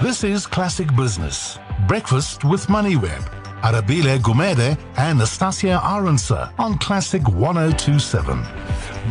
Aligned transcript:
This 0.00 0.22
is 0.22 0.46
Classic 0.46 0.86
Business. 0.94 1.58
Breakfast 1.88 2.44
with 2.44 2.68
MoneyWeb. 2.68 3.20
Arabile 3.62 4.20
Gumede 4.20 4.78
and 4.96 5.18
Nastasia 5.18 5.80
Arendse 5.82 6.52
on 6.56 6.78
Classic 6.78 7.28
1027. 7.28 8.46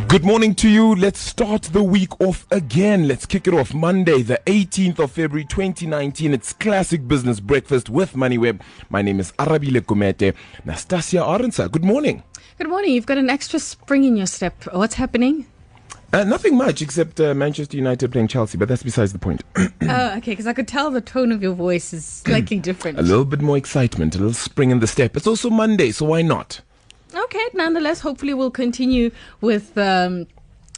Good 0.08 0.24
morning 0.24 0.54
to 0.54 0.66
you. 0.66 0.94
Let's 0.94 1.18
start 1.18 1.64
the 1.64 1.82
week 1.82 2.18
off 2.22 2.46
again. 2.50 3.06
Let's 3.06 3.26
kick 3.26 3.46
it 3.46 3.52
off 3.52 3.74
Monday, 3.74 4.22
the 4.22 4.40
18th 4.46 5.00
of 5.00 5.12
February 5.12 5.44
2019. 5.44 6.32
It's 6.32 6.54
Classic 6.54 7.06
Business 7.06 7.38
Breakfast 7.38 7.90
with 7.90 8.14
MoneyWeb. 8.14 8.62
My 8.88 9.02
name 9.02 9.20
is 9.20 9.32
Arabile 9.32 9.82
Gumede. 9.82 10.34
Nastasia 10.64 11.18
Arendse, 11.18 11.70
good 11.70 11.84
morning. 11.84 12.22
Good 12.56 12.70
morning. 12.70 12.94
You've 12.94 13.04
got 13.04 13.18
an 13.18 13.28
extra 13.28 13.58
spring 13.58 14.04
in 14.04 14.16
your 14.16 14.26
step. 14.26 14.64
What's 14.72 14.94
happening? 14.94 15.48
Uh, 16.10 16.24
nothing 16.24 16.56
much 16.56 16.80
except 16.80 17.20
uh, 17.20 17.34
Manchester 17.34 17.76
United 17.76 18.10
playing 18.10 18.28
Chelsea, 18.28 18.56
but 18.56 18.66
that's 18.66 18.82
besides 18.82 19.12
the 19.12 19.18
point. 19.18 19.42
oh, 19.56 19.66
okay, 20.16 20.32
because 20.32 20.46
I 20.46 20.54
could 20.54 20.66
tell 20.66 20.90
the 20.90 21.02
tone 21.02 21.32
of 21.32 21.42
your 21.42 21.52
voice 21.52 21.92
is 21.92 22.04
slightly 22.26 22.58
different. 22.58 22.98
a 22.98 23.02
little 23.02 23.26
bit 23.26 23.42
more 23.42 23.58
excitement, 23.58 24.14
a 24.14 24.18
little 24.18 24.32
spring 24.32 24.70
in 24.70 24.80
the 24.80 24.86
step. 24.86 25.16
It's 25.16 25.26
also 25.26 25.50
Monday, 25.50 25.90
so 25.90 26.06
why 26.06 26.22
not? 26.22 26.62
Okay, 27.14 27.44
nonetheless, 27.52 28.00
hopefully 28.00 28.32
we'll 28.32 28.50
continue 28.50 29.10
with 29.42 29.76
um, 29.76 30.26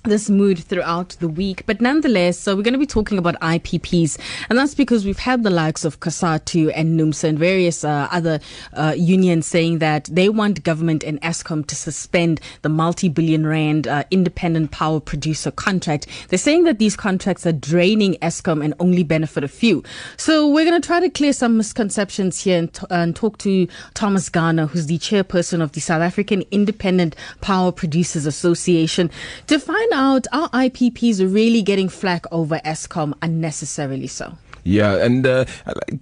this 0.04 0.30
mood 0.30 0.58
throughout 0.58 1.10
the 1.20 1.28
week. 1.28 1.64
But 1.66 1.80
nonetheless, 1.80 2.38
so 2.38 2.56
we're 2.56 2.62
going 2.62 2.72
to 2.72 2.78
be 2.78 2.86
talking 2.86 3.18
about 3.18 3.38
IPPs, 3.40 4.18
and 4.48 4.58
that's 4.58 4.74
because 4.74 5.04
we've 5.04 5.18
had 5.18 5.42
the 5.42 5.50
likes 5.50 5.84
of 5.84 6.00
COSATU 6.00 6.72
and 6.74 6.98
NUMSA 6.98 7.24
and 7.24 7.38
various 7.38 7.84
uh, 7.84 8.08
other 8.10 8.40
uh, 8.72 8.94
unions 8.96 9.46
saying 9.46 9.78
that 9.78 10.04
they 10.04 10.28
want 10.28 10.64
government 10.64 11.04
and 11.04 11.20
Eskom 11.20 11.66
to 11.66 11.76
suspend 11.76 12.40
the 12.62 12.68
multi-billion 12.68 13.46
rand 13.46 13.86
uh, 13.86 14.04
independent 14.10 14.70
power 14.70 15.00
producer 15.00 15.50
contract. 15.50 16.06
They're 16.28 16.38
saying 16.38 16.64
that 16.64 16.78
these 16.78 16.96
contracts 16.96 17.46
are 17.46 17.52
draining 17.52 18.14
Eskom 18.14 18.64
and 18.64 18.74
only 18.80 19.02
benefit 19.02 19.44
a 19.44 19.48
few. 19.48 19.82
So 20.16 20.48
we're 20.48 20.64
going 20.64 20.80
to 20.80 20.86
try 20.86 21.00
to 21.00 21.10
clear 21.10 21.32
some 21.32 21.56
misconceptions 21.56 22.42
here 22.42 22.58
and, 22.58 22.72
t- 22.72 22.86
and 22.90 23.14
talk 23.14 23.38
to 23.38 23.68
Thomas 23.94 24.28
Garner, 24.28 24.66
who's 24.66 24.86
the 24.86 24.98
chairperson 24.98 25.60
of 25.62 25.72
the 25.72 25.80
South 25.80 26.02
African 26.02 26.42
Independent 26.50 27.16
Power 27.40 27.72
Producers 27.72 28.26
Association, 28.26 29.10
to 29.46 29.58
find 29.58 29.89
out 29.92 30.26
our 30.32 30.48
IPPs 30.50 31.20
are 31.20 31.26
really 31.26 31.62
getting 31.62 31.88
flack 31.88 32.24
over 32.32 32.58
Eskom 32.64 33.14
unnecessarily 33.22 34.06
so. 34.06 34.36
Yeah, 34.64 34.96
and 34.96 35.26
uh, 35.26 35.44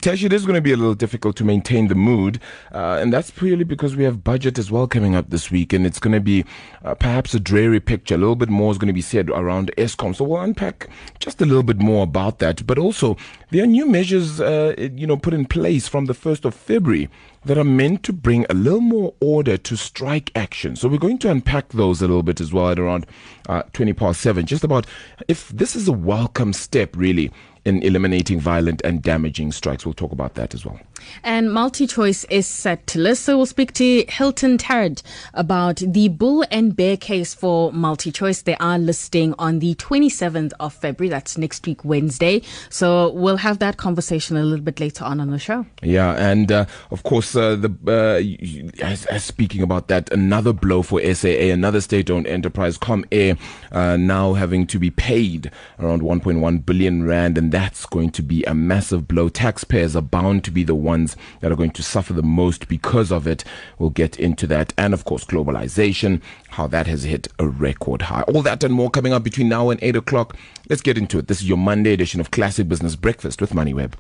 Tash, 0.01 0.25
it 0.25 0.33
is 0.33 0.45
going 0.45 0.57
to 0.57 0.61
be 0.61 0.73
a 0.73 0.77
little 0.77 0.95
difficult 0.95 1.37
to 1.37 1.45
maintain 1.45 1.89
the 1.89 1.95
mood, 1.95 2.41
uh, 2.73 2.99
and 3.01 3.13
that's 3.13 3.31
purely 3.31 3.65
because 3.65 3.95
we 3.95 4.05
have 4.05 4.25
budget 4.25 4.59
as 4.59 4.71
well 4.71 4.87
coming 4.87 5.15
up 5.15 5.31
this 5.31 5.51
week, 5.51 5.73
and 5.73 5.87
it's 5.87 5.99
going 5.99 6.15
to 6.15 6.21
be 6.21 6.45
uh, 6.85 6.95
perhaps 6.95 7.35
a 7.35 7.41
dreary 7.41 7.81
picture. 7.81 8.15
A 8.15 8.19
little 8.19 8.37
bit 8.37 8.49
more 8.49 8.73
is 8.73 8.79
going 8.79 8.89
to 8.89 8.93
be 8.93 9.01
said 9.01 9.31
around 9.31 9.71
Eskom, 9.79 10.15
so 10.15 10.25
we'll 10.25 10.41
unpack 10.41 10.89
just 11.21 11.41
a 11.41 11.47
little 11.47 11.63
bit 11.63 11.79
more 11.79 12.03
about 12.03 12.39
that. 12.41 12.67
But 12.67 12.79
also, 12.79 13.17
there 13.51 13.63
are 13.63 13.67
new 13.67 13.87
measures, 13.87 14.41
uh, 14.41 14.75
you 14.77 15.07
know, 15.07 15.17
put 15.17 15.35
in 15.35 15.47
place 15.47 15.87
from 15.87 16.07
the 16.07 16.15
first 16.15 16.45
of 16.45 16.55
February 16.55 17.09
that 17.45 17.57
are 17.57 17.65
meant 17.65 18.03
to 18.03 18.13
bring 18.13 18.45
a 18.51 18.55
little 18.55 18.81
more 18.81 19.15
order 19.21 19.57
to 19.57 19.77
strike 19.77 20.31
action. 20.35 20.77
So 20.77 20.89
we're 20.89 20.99
going 20.99 21.19
to 21.19 21.31
unpack 21.31 21.69
those 21.69 22.03
a 22.03 22.07
little 22.07 22.23
bit 22.23 22.41
as 22.41 22.53
well 22.53 22.71
at 22.71 22.79
around 22.79 23.07
uh, 23.49 23.63
20 23.73 23.93
past 23.95 24.21
seven, 24.21 24.45
just 24.45 24.65
about 24.65 24.87
if 25.29 25.49
this 25.49 25.77
is 25.77 25.89
a 25.89 25.93
welcome 25.93 26.53
step, 26.53 26.97
really, 26.97 27.31
in 27.69 27.83
eliminating 27.83 28.41
violent 28.41 28.81
and 28.83 29.03
damaging 29.03 29.53
strikes. 29.53 29.85
We'll 29.85 29.93
talk 29.93 30.13
about 30.13 30.35
that 30.35 30.55
as 30.55 30.65
well. 30.65 30.81
And 31.23 31.49
MultiChoice 31.49 32.25
is 32.31 32.47
set 32.47 32.87
to 32.89 32.99
list. 32.99 33.25
So 33.25 33.37
we'll 33.37 33.47
speak 33.47 33.73
to 33.75 34.05
Hilton 34.09 34.59
Tarrant 34.59 35.03
about 35.35 35.77
the 35.77 36.09
bull 36.09 36.45
and 36.51 36.75
bear 36.75 36.97
case 36.97 37.35
for 37.35 37.71
MultiChoice. 37.73 38.45
They 38.45 38.57
are 38.57 38.79
listing 38.79 39.35
on 39.39 39.59
the 39.59 39.75
27th 39.77 40.53
of 40.61 40.75
February. 40.75 41.11
That's 41.11 41.39
next 41.39 41.67
week, 41.67 41.85
Wednesday. 41.85 42.43
So 42.71 43.13
we'll 43.13 43.37
have 43.39 43.59
that 43.59 43.77
conversation 43.77 44.37
a 44.37 44.43
little 44.43 44.65
bit 44.65 44.81
later 44.81 45.05
on 45.05 45.21
on 45.21 45.31
the 45.31 45.39
show. 45.39 45.67
Yeah. 45.83 46.15
And 46.15 46.51
uh, 46.51 46.67
of 46.91 47.03
course, 47.03 47.37
uh, 47.37 47.57
the 47.57 47.69
uh, 47.87 48.85
as, 48.85 49.07
as, 49.07 49.25
speaking 49.25 49.63
about 49.63 49.89
that, 49.89 50.11
another 50.13 50.53
blow 50.53 50.83
for 50.83 51.01
SAA, 51.01 51.53
another 51.53 51.81
state 51.81 52.11
owned 52.11 52.27
enterprise, 52.27 52.79
ComAir, 52.79 53.39
uh, 53.73 53.97
now 53.97 54.35
having 54.35 54.67
to 54.69 54.79
be 54.79 54.91
paid 54.91 55.51
around 55.79 56.03
1.1 56.03 56.65
billion 56.65 57.05
Rand. 57.05 57.39
And 57.39 57.53
that's 57.59 57.87
going 57.87 58.11
to 58.11 58.23
be 58.23 58.45
a 58.45 58.55
massive 58.55 59.09
blow. 59.09 59.29
Taxpayers 59.29 59.97
are 59.97 60.01
bound 60.01 60.45
to 60.45 60.53
be 60.53 60.63
the 60.63 60.77
ones 60.77 61.17
that 61.41 61.51
are 61.51 61.57
going 61.57 61.73
to 61.73 61.83
suffer 61.83 62.13
the 62.13 62.23
most 62.23 62.69
because 62.69 63.11
of 63.11 63.27
it. 63.27 63.43
We'll 63.81 63.91
get 63.91 64.17
into 64.21 64.47
that. 64.47 64.73
And 64.79 64.95
of 64.95 65.05
course, 65.05 65.25
globalization, 65.25 66.23
how 66.51 66.69
that 66.69 66.87
has 66.87 67.03
hit 67.03 67.27
a 67.41 67.49
record 67.49 68.03
high. 68.03 68.23
All 68.23 68.43
that 68.43 68.63
and 68.63 68.73
more 68.73 68.91
coming 68.91 69.13
up 69.13 69.25
between 69.25 69.49
now 69.49 69.71
and 69.71 69.81
8 69.83 69.97
o'clock. 69.97 70.37
Let's 70.71 70.83
get 70.83 70.97
into 70.97 71.19
it. 71.19 71.27
This 71.27 71.41
is 71.41 71.49
your 71.49 71.59
Monday 71.59 71.93
edition 71.93 72.21
of 72.21 72.31
Classic 72.31 72.69
Business 72.69 72.95
Breakfast 72.95 73.41
with 73.41 73.51
MoneyWeb. 73.51 73.95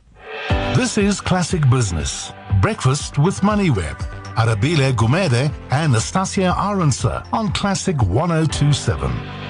This 0.77 0.97
is 0.97 1.21
Classic 1.21 1.69
Business 1.69 2.31
Breakfast 2.63 3.19
with 3.19 3.41
MoneyWeb. 3.41 3.97
Arabile 4.37 4.93
Gumede 4.93 5.53
and 5.73 5.93
Nastasia 5.93 6.55
Arendse 6.57 7.27
on 7.33 7.51
Classic 7.55 8.01
1027 8.01 9.48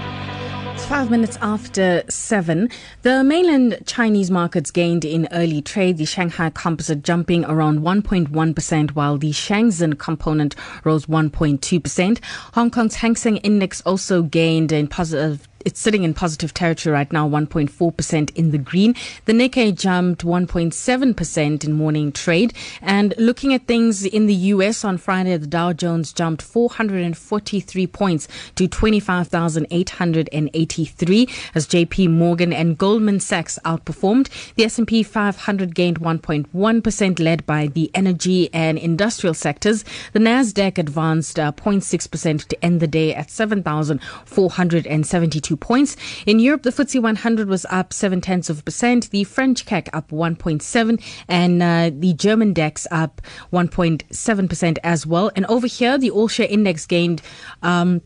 five 0.89 1.11
minutes 1.11 1.37
after 1.43 2.03
seven. 2.09 2.71
The 3.03 3.23
mainland 3.23 3.83
Chinese 3.85 4.31
markets 4.31 4.71
gained 4.71 5.05
in 5.05 5.29
early 5.33 5.61
trade, 5.61 5.99
the 5.99 6.07
Shanghai 6.07 6.49
composite 6.49 7.03
jumping 7.03 7.45
around 7.45 7.81
1.1%, 7.81 8.91
while 8.93 9.19
the 9.19 9.31
Shenzhen 9.33 9.99
component 9.99 10.57
rose 10.85 11.05
1.2%. 11.05 12.25
Hong 12.55 12.71
Kong's 12.71 12.95
Hang 12.95 13.17
Seng 13.17 13.37
Index 13.39 13.83
also 13.83 14.23
gained 14.23 14.73
in 14.73 14.89
positive 14.89 15.47
it's 15.69 15.81
sitting 15.81 16.03
in 16.03 16.13
positive 16.15 16.55
territory 16.55 16.95
right 16.95 17.13
now, 17.13 17.29
1.4% 17.29 18.35
in 18.35 18.53
the 18.53 18.59
green. 18.59 18.95
The 19.27 19.35
Nikkei 19.35 19.79
jumped 19.79 20.25
1.7% 20.25 21.63
in 21.63 21.73
morning 21.75 22.11
trade. 22.11 22.55
And 22.81 23.13
looking 23.19 23.53
at 23.53 23.67
things 23.67 24.07
in 24.07 24.25
the 24.25 24.35
US 24.55 24.83
on 24.83 24.97
Friday, 24.97 25.37
the 25.37 25.47
Dow 25.47 25.75
Jones 25.75 26.15
jumped 26.15 26.41
443 26.41 27.87
points 27.87 28.29
to 28.55 28.67
25,883 28.67 31.29
as 31.55 31.67
JP 31.67 32.11
Morgan 32.13 32.55
and 32.55 32.79
Goldman 32.79 33.21
Sachs 33.21 33.59
outperformed. 33.67 34.31
The 34.55 34.65
S&P 34.65 35.03
500 35.03 35.75
gained 35.75 36.01
1.1% 36.01 37.21
led 37.21 37.45
by 37.45 37.67
the 37.67 37.91
energy 37.93 38.49
and 38.55 38.79
industrial 38.79 39.35
sectors. 39.35 39.85
The 40.15 40.19
Nasdaq 40.19 40.79
advanced 40.79 41.39
uh, 41.39 41.53
0.6% 41.53 42.47
to 42.47 42.65
end 42.65 42.81
the 42.81 42.87
day 42.87 43.15
at 43.15 43.31
7,472 43.31 45.58
points. 45.61 45.97
In 46.27 46.39
Europe, 46.39 46.63
the 46.63 46.71
FTSE 46.71 47.03
100 47.03 47.49
was 47.49 47.67
up 47.71 47.93
7 47.93 48.21
tenths 48.21 48.51
of 48.51 48.61
a 48.61 48.63
percent, 48.63 49.11
the 49.11 49.25
French 49.25 49.67
CAC 49.67 49.89
up 49.93 50.11
1.7, 50.11 51.03
and 51.29 51.63
uh, 51.63 51.91
the 51.93 52.15
German 52.15 52.53
DAX 52.53 52.87
up 52.91 53.21
1.7% 53.53 54.79
as 54.83 55.07
well. 55.07 55.31
And 55.37 55.47
over 55.47 55.67
here, 55.67 55.99
the 55.99 56.11
All 56.11 56.29
Share 56.29 56.49
Index 56.49 56.87
gained, 56.87 57.23
um, 57.63 58.03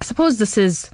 I 0.00 0.04
suppose 0.04 0.38
this 0.38 0.58
is 0.58 0.90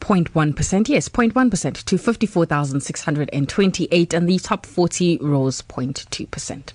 0.1%, 0.00 0.88
yes, 0.88 1.08
0.1% 1.08 1.84
to 1.84 1.98
54,628, 1.98 4.14
and 4.14 4.28
the 4.28 4.38
top 4.38 4.66
40 4.66 5.18
rose 5.22 5.62
0.2%. 5.62 6.72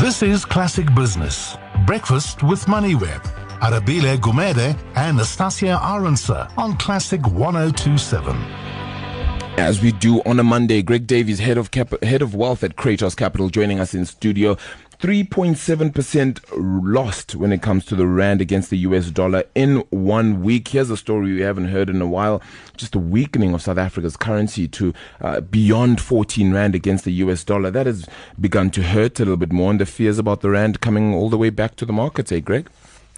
This 0.00 0.22
is 0.22 0.46
Classic 0.46 0.86
Business. 0.94 1.58
Breakfast 1.86 2.42
with 2.42 2.64
MoneyWeb. 2.64 3.49
Arabile 3.60 4.16
Gumede 4.16 4.74
and 4.96 5.18
Nastasia 5.18 5.78
Arendse 5.82 6.50
on 6.56 6.76
Classic 6.78 7.20
1027. 7.26 8.34
As 9.58 9.82
we 9.82 9.92
do 9.92 10.22
on 10.22 10.40
a 10.40 10.42
Monday, 10.44 10.80
Greg 10.80 11.06
Davies, 11.06 11.40
head 11.40 11.58
of 11.58 11.70
Cap- 11.70 12.02
head 12.02 12.22
of 12.22 12.34
wealth 12.34 12.64
at 12.64 12.76
Cratos 12.76 13.14
Capital, 13.14 13.50
joining 13.50 13.78
us 13.78 13.92
in 13.92 14.06
studio. 14.06 14.56
3.7% 15.00 16.40
lost 16.52 17.34
when 17.34 17.52
it 17.52 17.62
comes 17.62 17.84
to 17.86 17.94
the 17.96 18.06
rand 18.06 18.40
against 18.42 18.68
the 18.70 18.78
US 18.78 19.10
dollar 19.10 19.44
in 19.54 19.78
one 19.90 20.42
week. 20.42 20.68
Here's 20.68 20.90
a 20.90 20.96
story 20.96 21.34
we 21.34 21.40
haven't 21.40 21.68
heard 21.68 21.88
in 21.90 22.00
a 22.02 22.06
while. 22.06 22.42
Just 22.76 22.94
a 22.94 22.98
weakening 22.98 23.52
of 23.54 23.62
South 23.62 23.78
Africa's 23.78 24.16
currency 24.16 24.68
to 24.68 24.92
uh, 25.22 25.40
beyond 25.40 26.00
14 26.02 26.52
rand 26.52 26.74
against 26.74 27.04
the 27.04 27.12
US 27.12 27.44
dollar. 27.44 27.70
That 27.70 27.86
has 27.86 28.06
begun 28.38 28.70
to 28.70 28.82
hurt 28.82 29.18
a 29.20 29.24
little 29.24 29.38
bit 29.38 29.52
more 29.52 29.70
and 29.70 29.80
the 29.80 29.86
fears 29.86 30.18
about 30.18 30.40
the 30.42 30.50
rand 30.50 30.80
coming 30.80 31.14
all 31.14 31.30
the 31.30 31.38
way 31.38 31.48
back 31.50 31.76
to 31.76 31.86
the 31.86 31.92
markets, 31.94 32.30
eh, 32.32 32.40
Greg? 32.40 32.68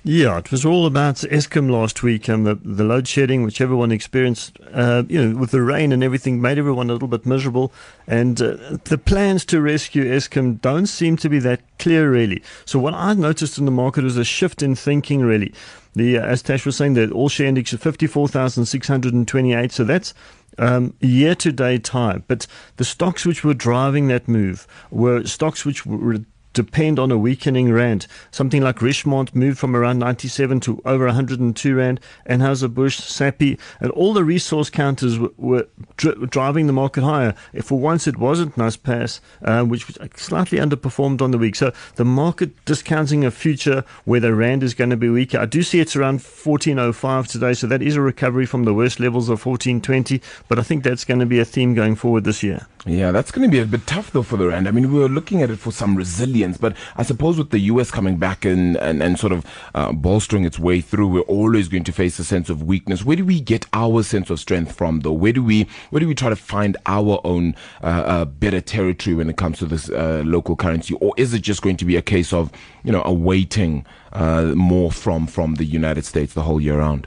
Yeah, 0.04 0.38
it 0.38 0.50
was 0.50 0.64
all 0.64 0.84
about 0.84 1.16
Eskom 1.16 1.70
last 1.70 2.02
week 2.02 2.26
and 2.26 2.44
the, 2.44 2.56
the 2.56 2.82
load 2.82 3.06
shedding, 3.06 3.44
which 3.44 3.60
everyone 3.60 3.92
experienced, 3.92 4.58
uh, 4.72 5.04
you 5.08 5.24
know, 5.24 5.38
with 5.38 5.52
the 5.52 5.62
rain 5.62 5.92
and 5.92 6.02
everything, 6.02 6.40
made 6.40 6.58
everyone 6.58 6.90
a 6.90 6.92
little 6.92 7.06
bit 7.06 7.24
miserable. 7.24 7.72
And 8.08 8.42
uh, 8.42 8.78
the 8.82 8.98
plans 8.98 9.44
to 9.44 9.60
rescue 9.60 10.04
Eskom 10.04 10.60
don't 10.60 10.86
seem 10.86 11.16
to 11.18 11.28
be 11.28 11.38
that 11.40 11.60
clear, 11.78 12.10
really. 12.10 12.42
So, 12.64 12.80
what 12.80 12.94
I 12.94 13.14
noticed 13.14 13.58
in 13.58 13.64
the 13.64 13.70
market 13.70 14.02
was 14.02 14.16
a 14.16 14.24
shift 14.24 14.60
in 14.60 14.74
thinking, 14.74 15.20
really. 15.20 15.54
The, 15.94 16.18
uh, 16.18 16.26
as 16.26 16.42
Tash 16.42 16.66
was 16.66 16.76
saying, 16.76 16.94
the 16.94 17.08
all 17.12 17.28
share 17.28 17.46
index 17.46 17.72
of 17.72 17.80
54,628. 17.80 19.70
So, 19.70 19.84
that's 19.84 20.14
um, 20.58 20.94
year 21.00 21.36
to 21.36 21.52
date 21.52 21.86
high. 21.88 22.22
But 22.26 22.48
the 22.76 22.84
stocks 22.84 23.24
which 23.24 23.44
were 23.44 23.54
driving 23.54 24.08
that 24.08 24.26
move 24.26 24.66
were 24.90 25.24
stocks 25.26 25.64
which 25.64 25.86
were 25.86 26.18
depend 26.52 26.98
on 26.98 27.10
a 27.10 27.18
weakening 27.18 27.72
rand. 27.72 28.06
Something 28.30 28.62
like 28.62 28.76
Richemont 28.76 29.34
moved 29.34 29.58
from 29.58 29.74
around 29.74 29.98
97 29.98 30.60
to 30.60 30.80
over 30.84 31.06
102 31.06 31.74
rand, 31.74 32.00
and 32.26 32.42
Anheuser-Busch, 32.42 32.98
Sappi, 32.98 33.58
and 33.80 33.90
all 33.92 34.12
the 34.12 34.24
resource 34.24 34.70
counters 34.70 35.18
were, 35.18 35.30
were 35.36 35.66
dri- 35.96 36.26
driving 36.26 36.66
the 36.66 36.72
market 36.72 37.02
higher. 37.02 37.34
If 37.52 37.66
for 37.66 37.78
once 37.78 38.06
it 38.06 38.16
wasn't 38.16 38.56
Naspers, 38.56 39.20
uh, 39.42 39.64
which 39.64 39.86
was 39.86 39.98
slightly 40.16 40.58
underperformed 40.58 41.22
on 41.22 41.30
the 41.30 41.38
week. 41.38 41.54
So 41.56 41.72
the 41.96 42.04
market 42.04 42.64
discounting 42.64 43.24
a 43.24 43.30
future 43.30 43.84
where 44.04 44.20
the 44.20 44.34
rand 44.34 44.62
is 44.62 44.74
going 44.74 44.90
to 44.90 44.96
be 44.96 45.08
weaker. 45.08 45.38
I 45.38 45.46
do 45.46 45.62
see 45.62 45.80
it's 45.80 45.96
around 45.96 46.20
14.05 46.20 47.26
today, 47.28 47.54
so 47.54 47.66
that 47.66 47.82
is 47.82 47.96
a 47.96 48.00
recovery 48.00 48.46
from 48.46 48.64
the 48.64 48.74
worst 48.74 49.00
levels 49.00 49.28
of 49.28 49.42
14.20, 49.42 50.22
but 50.48 50.58
I 50.58 50.62
think 50.62 50.84
that's 50.84 51.04
going 51.04 51.20
to 51.20 51.26
be 51.26 51.38
a 51.38 51.44
theme 51.44 51.74
going 51.74 51.94
forward 51.94 52.24
this 52.24 52.42
year. 52.42 52.66
Yeah, 52.84 53.12
that's 53.12 53.30
going 53.30 53.48
to 53.48 53.52
be 53.52 53.60
a 53.60 53.66
bit 53.66 53.86
tough 53.86 54.10
though 54.10 54.22
for 54.22 54.36
the 54.36 54.48
rand. 54.48 54.66
I 54.66 54.72
mean, 54.72 54.92
we 54.92 54.98
were 54.98 55.08
looking 55.08 55.40
at 55.40 55.50
it 55.50 55.58
for 55.58 55.70
some 55.70 55.94
resilience, 55.94 56.41
but 56.60 56.76
I 56.96 57.02
suppose 57.02 57.38
with 57.38 57.50
the 57.50 57.60
US 57.60 57.90
coming 57.90 58.16
back 58.16 58.44
and 58.44 58.76
and, 58.76 59.02
and 59.02 59.18
sort 59.18 59.32
of 59.32 59.46
uh, 59.74 59.92
bolstering 59.92 60.44
its 60.44 60.58
way 60.58 60.80
through, 60.80 61.08
we're 61.08 61.20
always 61.20 61.68
going 61.68 61.84
to 61.84 61.92
face 61.92 62.18
a 62.18 62.24
sense 62.24 62.50
of 62.50 62.62
weakness. 62.62 63.04
Where 63.04 63.16
do 63.16 63.24
we 63.24 63.40
get 63.40 63.66
our 63.72 64.02
sense 64.02 64.30
of 64.30 64.40
strength 64.40 64.72
from, 64.72 65.00
though? 65.00 65.12
Where 65.12 65.32
do 65.32 65.42
we 65.42 65.66
where 65.90 66.00
do 66.00 66.08
we 66.08 66.14
try 66.14 66.28
to 66.28 66.36
find 66.36 66.76
our 66.86 67.20
own 67.24 67.54
uh, 67.82 67.86
uh, 67.86 68.24
better 68.24 68.60
territory 68.60 69.14
when 69.16 69.30
it 69.30 69.36
comes 69.36 69.58
to 69.58 69.66
this 69.66 69.88
uh, 69.90 70.22
local 70.24 70.56
currency, 70.56 70.94
or 70.94 71.14
is 71.16 71.34
it 71.34 71.42
just 71.42 71.62
going 71.62 71.76
to 71.76 71.84
be 71.84 71.96
a 71.96 72.02
case 72.02 72.32
of 72.32 72.50
you 72.84 72.92
know 72.92 73.02
awaiting 73.04 73.86
uh, 74.12 74.52
more 74.54 74.90
from 74.90 75.26
from 75.26 75.54
the 75.56 75.64
United 75.64 76.04
States 76.04 76.34
the 76.34 76.42
whole 76.42 76.60
year 76.60 76.78
round? 76.78 77.06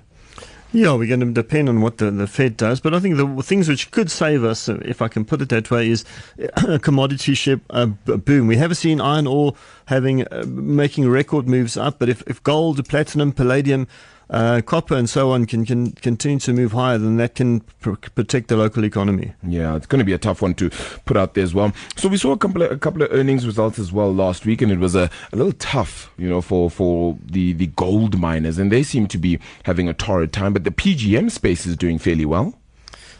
Yeah, 0.75 0.93
we're 0.95 1.07
going 1.07 1.21
to 1.21 1.31
depend 1.31 1.69
on 1.69 1.79
what 1.79 1.99
the, 1.99 2.11
the 2.11 2.27
Fed 2.27 2.57
does. 2.57 2.81
But 2.81 2.93
I 2.93 2.99
think 2.99 3.15
the 3.15 3.41
things 3.41 3.69
which 3.69 3.91
could 3.91 4.11
save 4.11 4.43
us, 4.43 4.67
if 4.67 5.01
I 5.01 5.07
can 5.07 5.23
put 5.23 5.41
it 5.41 5.47
that 5.47 5.71
way, 5.71 5.89
is 5.89 6.03
a 6.67 6.77
commodity 6.79 7.33
ship 7.33 7.61
uh, 7.69 7.85
boom. 8.05 8.47
We 8.47 8.57
have 8.57 8.75
seen 8.75 8.99
iron 8.99 9.25
ore 9.25 9.55
having 9.85 10.27
uh, 10.27 10.43
making 10.45 11.07
record 11.07 11.47
moves 11.47 11.77
up, 11.77 11.97
but 11.97 12.09
if, 12.09 12.23
if 12.27 12.43
gold, 12.43 12.85
platinum, 12.89 13.31
palladium, 13.31 13.87
uh, 14.29 14.61
copper 14.65 14.95
and 14.95 15.09
so 15.09 15.31
on 15.31 15.45
can, 15.45 15.65
can 15.65 15.91
continue 15.93 16.39
to 16.39 16.53
move 16.53 16.71
higher, 16.71 16.97
then 16.97 17.17
that 17.17 17.35
can 17.35 17.61
pr- 17.81 17.93
protect 17.93 18.47
the 18.47 18.57
local 18.57 18.83
economy. 18.83 19.33
Yeah, 19.43 19.75
it's 19.75 19.85
going 19.85 19.99
to 19.99 20.05
be 20.05 20.13
a 20.13 20.17
tough 20.17 20.41
one 20.41 20.53
to 20.55 20.69
put 21.05 21.17
out 21.17 21.33
there 21.33 21.43
as 21.43 21.53
well. 21.53 21.73
So 21.95 22.09
we 22.09 22.17
saw 22.17 22.31
a 22.31 22.37
couple 22.37 22.61
of, 22.61 22.71
a 22.71 22.77
couple 22.77 23.01
of 23.03 23.11
earnings 23.11 23.45
results 23.45 23.79
as 23.79 23.91
well 23.91 24.13
last 24.13 24.45
week, 24.45 24.61
and 24.61 24.71
it 24.71 24.79
was 24.79 24.95
a, 24.95 25.09
a 25.31 25.35
little 25.35 25.53
tough, 25.53 26.11
you 26.17 26.29
know, 26.29 26.41
for, 26.41 26.69
for 26.69 27.17
the, 27.23 27.53
the 27.53 27.67
gold 27.67 28.19
miners, 28.19 28.57
and 28.57 28.71
they 28.71 28.83
seem 28.83 29.07
to 29.07 29.17
be 29.17 29.39
having 29.63 29.87
a 29.87 29.93
torrid 29.93 30.33
time. 30.33 30.53
But 30.53 30.63
the 30.63 30.71
PGM 30.71 31.31
space 31.31 31.65
is 31.65 31.75
doing 31.75 31.99
fairly 31.99 32.25
well. 32.25 32.53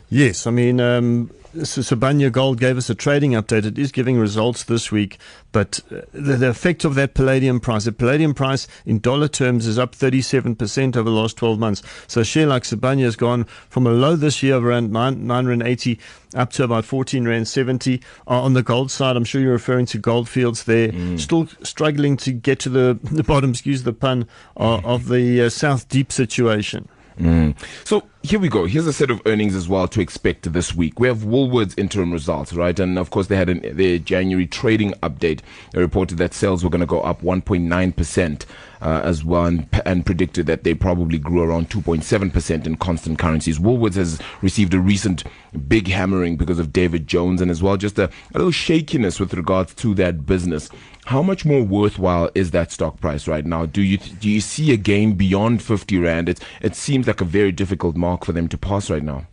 Yes, 0.10 0.46
I 0.46 0.52
mean, 0.52 0.80
um, 0.80 1.32
Sibanye 1.56 2.32
Gold 2.32 2.60
gave 2.60 2.78
us 2.78 2.90
a 2.90 2.96
trading 2.96 3.32
update. 3.32 3.66
It 3.66 3.78
is 3.78 3.92
giving 3.92 4.20
results 4.20 4.64
this 4.64 4.92
week, 4.92 5.18
but 5.52 5.80
uh, 5.92 6.02
the, 6.12 6.36
the, 6.38 6.50
effect 6.50 6.84
of 6.84 6.96
that 6.96 7.14
palladium 7.14 7.60
price, 7.60 7.86
the 7.86 7.92
palladium 7.92 8.34
price 8.34 8.68
in 8.86 9.00
dollar 9.00 9.28
terms 9.28 9.66
is 9.66 9.80
up 9.80 9.96
37% 9.96 10.98
over 10.98 11.10
the 11.10 11.16
last 11.16 11.38
12 11.38 11.58
months. 11.58 11.82
So 12.08 12.22
a 12.22 12.26
share 12.26 12.48
like 12.48 12.66
has 12.66 13.16
gone 13.16 13.46
from 13.70 13.88
a 13.88 13.92
low 13.92 14.16
this 14.16 14.44
year 14.44 14.56
of 14.56 14.66
around 14.66 14.92
9, 14.92 15.26
9 15.26 15.46
Rand 15.46 15.64
80 15.64 16.00
up 16.36 16.52
to 16.54 16.64
about 16.64 16.86
14 16.86 17.28
Rand 17.28 17.48
70. 17.48 18.02
Uh, 18.28 18.42
on 18.42 18.54
the 18.54 18.64
gold 18.64 18.92
side, 18.92 19.16
I'm 19.16 19.24
sure 19.24 19.42
you're 19.42 19.54
referring 19.54 19.86
to 19.88 19.98
Goldfields 19.98 20.66
there, 20.66 20.90
mm. 20.90 21.20
still 21.20 21.48
struggling 21.64 22.18
to 22.18 22.32
get 22.32 22.60
to 22.60 22.70
the, 22.70 23.00
the 23.04 23.24
bottom, 23.24 23.52
excuse 23.52 23.84
the 23.84 23.94
pun, 23.94 24.28
uh, 24.58 24.82
of 24.84 25.08
the 25.08 25.44
uh, 25.44 25.50
South 25.50 25.88
Deep 25.88 26.12
situation. 26.12 26.90
Mm. 27.20 27.56
So 27.86 28.04
here 28.24 28.40
we 28.40 28.50
go. 28.50 28.66
Here's 28.66 28.88
a 28.88 28.94
set 28.94 29.10
of 29.10 29.22
earnings 29.26 29.56
as 29.56 29.70
well 29.70 29.88
to 29.88 30.02
expect 30.02 30.52
this 30.52 30.76
week. 30.76 31.00
We 31.00 31.08
have 31.08 31.20
Woolworths 31.20 31.78
interim 31.78 32.12
results, 32.12 32.52
right? 32.54 32.78
And 32.78 33.00
of 33.00 33.10
course, 33.10 33.28
they 33.28 33.38
had 33.38 33.50
an, 33.50 33.62
their 33.76 34.00
January 34.00 34.48
trading 34.48 34.92
update. 35.04 35.40
They 35.72 35.80
reported 35.80 36.18
that 36.18 36.34
sales 36.34 36.64
were 36.64 36.70
going 36.70 36.82
to 36.82 36.86
go 36.86 37.02
up 37.02 37.22
1.9% 37.22 38.46
uh, 38.82 39.02
as 39.04 39.24
well 39.24 39.46
and, 39.46 39.68
and, 39.86 40.06
predicted 40.06 40.46
that 40.48 40.64
they 40.64 40.74
probably 40.74 41.18
grew 41.18 41.42
around 41.42 41.70
2.7% 41.70 42.66
in 42.68 42.76
constant 42.76 43.18
currencies. 43.18 43.60
Woolworths 43.60 43.96
has 43.96 44.20
received 44.42 44.74
a 44.74 44.80
recent 44.80 45.24
big 45.68 45.88
hammering 45.88 46.36
because 46.36 46.60
of 46.60 46.74
David 46.74 47.08
Jones 47.08 47.42
and 47.42 47.50
as 47.50 47.64
well 47.64 47.78
just 47.78 47.98
a, 47.98 48.06
a 48.06 48.38
little 48.38 48.52
shakiness 48.52 49.20
with 49.20 49.34
regards 49.34 49.74
to 49.76 49.96
that 49.96 50.26
business. 50.26 50.70
How 51.06 51.22
much 51.22 51.46
more 51.46 51.62
worthwhile 51.62 52.32
is 52.34 52.50
that 52.52 52.72
stock 52.72 53.00
price 53.00 53.28
right 53.28 53.46
now? 53.46 53.68
Do 53.68 53.84
you 53.84 53.98
do 53.98 54.28
you 54.28 54.42
see 54.42 54.74
a 54.74 54.78
gain 54.78 55.14
beyond 55.14 55.62
50 55.62 56.00
rand? 56.00 56.28
It 56.30 56.40
it 56.62 56.76
seems 56.76 57.06
like 57.06 57.22
a 57.22 57.26
very 57.26 57.52
difficult 57.52 57.96
mark 57.96 58.26
for 58.26 58.32
them 58.32 58.48
to 58.48 58.58
pass 58.58 58.90
right 58.90 59.04
now. 59.04 59.28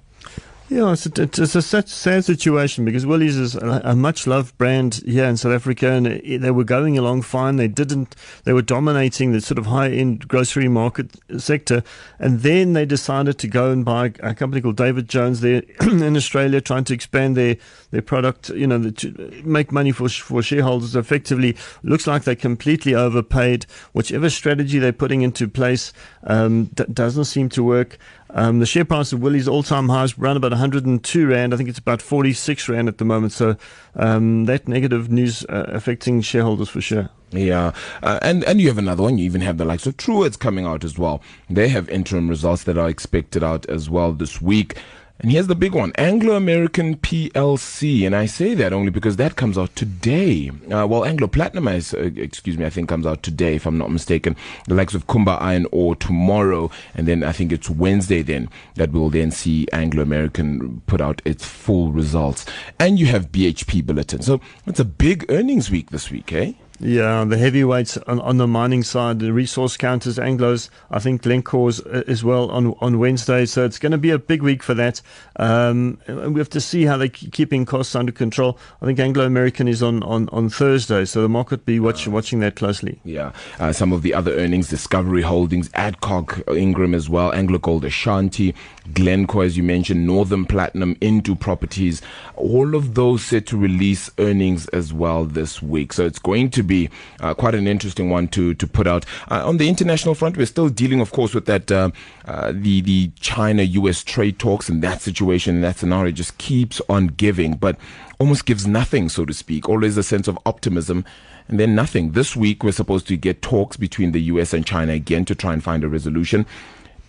Yeah, 0.73 0.93
it's 0.93 1.05
a, 1.05 1.23
it's 1.23 1.55
a 1.55 1.61
sad, 1.61 1.87
sad 1.91 2.25
situation 2.25 2.87
because 2.87 3.05
Woolies 3.05 3.37
is 3.37 3.55
a, 3.55 3.83
a 3.85 3.95
much 3.95 4.27
loved 4.27 4.57
brand 4.57 5.03
here 5.05 5.27
in 5.27 5.37
South 5.37 5.53
Africa, 5.53 5.91
and 5.91 6.07
they 6.07 6.51
were 6.51 6.65
going 6.65 6.97
along 6.97 7.23
fine. 7.23 7.57
They 7.57 7.69
didn't, 7.69 8.17
they 8.45 8.55
were 8.55 8.63
dominating 8.63 9.33
the 9.33 9.43
sort 9.43 9.59
of 9.59 9.67
high 9.67 9.91
end 9.91 10.29
grocery 10.29 10.69
market 10.69 11.11
sector, 11.37 11.83
and 12.19 12.41
then 12.41 12.73
they 12.73 12.87
decided 12.87 13.37
to 13.41 13.49
go 13.49 13.71
and 13.71 13.85
buy 13.85 14.15
a 14.21 14.35
company 14.35 14.63
called 14.63 14.79
David 14.79 15.11
Jones 15.11 15.43
there 15.43 15.63
in 15.83 16.17
Australia, 16.17 16.63
trying 16.63 16.85
to 16.85 16.95
expand 16.95 17.37
their 17.37 17.57
their 17.91 18.01
product, 18.01 18.49
you 18.49 18.67
know, 18.67 18.91
to 18.91 19.43
make 19.45 19.73
money 19.73 19.93
for 19.93 20.09
for 20.09 20.43
shareholders. 20.43 20.97
Effectively, 20.97 21.55
looks 21.83 22.07
like 22.07 22.25
they 22.25 22.35
completely 22.35 22.95
overpaid. 22.95 23.67
Whichever 23.93 24.31
strategy 24.31 24.79
they're 24.79 24.95
putting 24.95 25.21
into 25.21 25.49
place 25.49 25.93
um, 26.25 26.71
d- 26.73 26.85
doesn't 26.91 27.27
seem 27.27 27.51
to 27.51 27.63
work. 27.63 27.99
Um, 28.35 28.61
the 28.61 28.67
share 28.67 28.85
price 28.85 29.13
of 29.13 29.21
Woolies' 29.21 29.47
all 29.47 29.63
time 29.63 29.89
highs 29.89 30.19
around 30.19 30.39
about 30.39 30.53
102 30.53 31.27
rand. 31.27 31.53
I 31.53 31.57
think 31.57 31.69
it's 31.69 31.79
about 31.79 32.01
46 32.01 32.69
rand 32.69 32.89
at 32.89 32.99
the 32.99 33.05
moment. 33.05 33.33
So 33.33 33.57
um, 33.95 34.47
that 34.47 34.67
negative 34.67 35.11
news 35.11 35.45
uh, 35.45 35.67
affecting 35.69 36.23
shareholders 36.23 36.69
for 36.69 36.81
sure. 36.81 37.11
Yeah, 37.31 37.73
uh, 38.03 38.19
and 38.21 38.45
and 38.45 38.61
you 38.61 38.69
have 38.69 38.79
another 38.79 39.03
one. 39.03 39.17
You 39.17 39.25
even 39.25 39.41
have 39.41 39.57
the 39.57 39.65
likes 39.65 39.87
of 39.87 39.97
Truworths 39.97 40.39
coming 40.39 40.67
out 40.67 40.85
as 40.85 40.99
well. 40.99 41.23
They 41.49 41.69
have 41.69 41.89
interim 41.89 42.29
results 42.29 42.65
that 42.65 42.77
are 42.77 42.89
expected 42.89 43.43
out 43.43 43.65
as 43.71 43.89
well 43.89 44.13
this 44.13 44.43
week. 44.43 44.77
And 45.21 45.31
here's 45.31 45.47
the 45.47 45.55
big 45.55 45.73
one 45.73 45.93
Anglo 45.97 46.35
American 46.35 46.97
PLC. 46.97 48.05
And 48.05 48.15
I 48.15 48.27
say 48.27 48.55
that 48.55 48.73
only 48.73 48.91
because 48.91 49.17
that 49.17 49.37
comes 49.37 49.57
out 49.57 49.75
today. 49.77 50.51
Uh, 50.71 50.87
well, 50.87 51.05
Anglo 51.05 51.29
Platinum, 51.29 51.69
is, 51.69 51.95
uh, 51.95 52.11
excuse 52.17 52.59
me, 52.59 52.65
I 52.65 52.71
think 52.71 52.89
comes 52.89 53.07
out 53.07 53.23
today, 53.23 53.55
if 53.55 53.67
I'm 53.67 53.79
not 53.79 53.91
mistaken. 53.91 54.37
The 54.67 54.75
likes 54.75 54.95
of 54.95 55.07
Kumba 55.07 55.41
Iron 55.41 55.67
Ore 55.71 55.95
tomorrow. 55.95 56.71
And 56.95 57.07
then 57.07 57.23
I 57.23 57.33
think 57.33 57.53
it's 57.53 57.71
Wednesday 57.71 58.23
then 58.23 58.49
that 58.75 58.91
we'll 58.91 59.11
then 59.11 59.31
see 59.31 59.69
Anglo 59.73 60.03
American 60.03 60.83
put 60.87 61.01
out 61.01 61.23
its 61.25 61.45
full 61.45 61.93
results. 61.93 62.45
And 62.81 62.99
you 62.99 63.07
have 63.07 63.31
BHP 63.31 63.83
Billiton. 63.83 64.25
So 64.25 64.41
it's 64.67 64.81
a 64.81 64.85
big 64.85 65.25
earnings 65.29 65.71
week 65.71 65.91
this 65.91 66.11
week, 66.11 66.33
eh? 66.33 66.53
Yeah, 66.81 67.25
the 67.25 67.39
heavyweights 67.39 67.97
on, 67.99 68.21
on 68.21 68.39
the 68.39 68.47
mining 68.47 68.83
side, 68.83 69.21
the 69.21 69.33
resource 69.33 69.77
counters, 69.77 70.19
Anglos, 70.19 70.69
I 70.91 70.99
think 70.99 71.23
Glencore's 71.23 71.81
uh, 71.81 72.03
as 72.09 72.25
well 72.25 72.51
on, 72.51 72.75
on 72.81 72.99
Wednesday. 72.99 73.47
So 73.47 73.65
it's 73.65 73.79
going 73.79 73.93
to 73.93 73.99
be 73.99 74.11
a 74.11 74.19
big 74.19 74.43
week 74.43 74.63
for 74.63 74.75
that. 74.75 75.01
Um, 75.37 75.99
we 76.09 76.41
have 76.41 76.51
to 76.51 76.61
see 76.61 76.85
how 76.85 76.97
they're 76.97 77.09
keeping 77.09 77.65
costs 77.65 77.95
under 77.95 78.11
control. 78.11 78.59
I 78.81 78.87
think 78.87 78.99
Anglo 78.99 79.25
American 79.25 79.69
is 79.69 79.83
on, 79.83 80.03
on, 80.03 80.29
on 80.31 80.49
Thursday, 80.49 81.05
so 81.05 81.23
the 81.23 81.29
market 81.29 81.65
be 81.65 81.79
watch, 81.79 82.09
watching 82.09 82.41
that 82.41 82.57
closely. 82.57 83.01
Yeah, 83.05 83.33
uh, 83.61 83.73
some 83.73 83.93
of 83.93 84.03
the 84.03 84.13
other 84.13 84.35
earnings, 84.35 84.69
Discovery 84.69 85.23
Holdings, 85.23 85.71
Adcock 85.75 86.41
Ingram 86.49 86.95
as 86.95 87.09
well, 87.09 87.33
Anglo 87.33 87.59
Gold 87.59 87.85
Ashanti, 87.85 88.55
Glencore, 88.93 89.45
as 89.45 89.57
you 89.57 89.63
mentioned, 89.63 90.07
Northam 90.07 90.45
Platinum, 90.45 90.97
Intu 91.01 91.35
Properties, 91.35 92.03
all 92.35 92.75
of 92.75 92.95
those 92.95 93.25
set 93.25 93.47
to 93.47 93.57
release 93.57 94.11
earnings 94.19 94.67
as 94.69 94.93
well 94.93 95.25
this 95.25 95.63
week. 95.63 95.93
So 95.93 96.05
it's 96.05 96.19
going 96.19 96.51
to 96.51 96.63
be 96.63 96.91
uh, 97.21 97.35
quite 97.35 97.55
an 97.55 97.67
interesting 97.67 98.11
one 98.11 98.29
to 98.29 98.55
to 98.55 98.67
put 98.67 98.87
out. 98.87 99.05
Uh, 99.31 99.47
on 99.47 99.59
the 99.59 99.69
international 99.69 100.15
front, 100.15 100.37
we're 100.37 100.47
still 100.47 100.69
dealing, 100.69 101.01
of 101.01 101.13
course, 101.13 101.35
with 101.35 101.47
that 101.47 101.71
uh, 101.71 101.91
uh 102.25 102.53
the 102.55 102.81
the 102.81 103.11
China 103.21 103.63
U.S. 103.63 104.03
trade 104.03 104.39
talks 104.39 104.69
and 104.69 104.83
that 104.83 105.01
situation 105.01 105.57
and 105.57 105.65
that 105.65 105.79
scenario 105.79 106.11
just 106.13 106.37
keeps 106.39 106.81
on 106.89 107.09
giving, 107.09 107.55
but 107.55 107.77
almost 108.19 108.47
gives 108.47 108.67
nothing, 108.67 109.09
so 109.09 109.25
to 109.25 109.33
speak. 109.33 109.69
Always 109.69 109.97
a 109.97 110.03
sense 110.03 110.29
of 110.29 110.39
optimism 110.47 111.05
and 111.49 111.59
then 111.59 111.75
nothing. 111.75 112.13
This 112.13 112.37
week, 112.37 112.63
we're 112.63 112.73
supposed 112.73 113.09
to 113.09 113.17
get 113.17 113.43
talks 113.43 113.77
between 113.77 114.13
the 114.13 114.23
US 114.23 114.53
and 114.53 114.65
China 114.65 114.93
again 114.93 115.25
to 115.27 115.35
try 115.35 115.53
and 115.53 115.63
find 115.63 115.85
a 115.85 115.89
resolution 115.89 116.47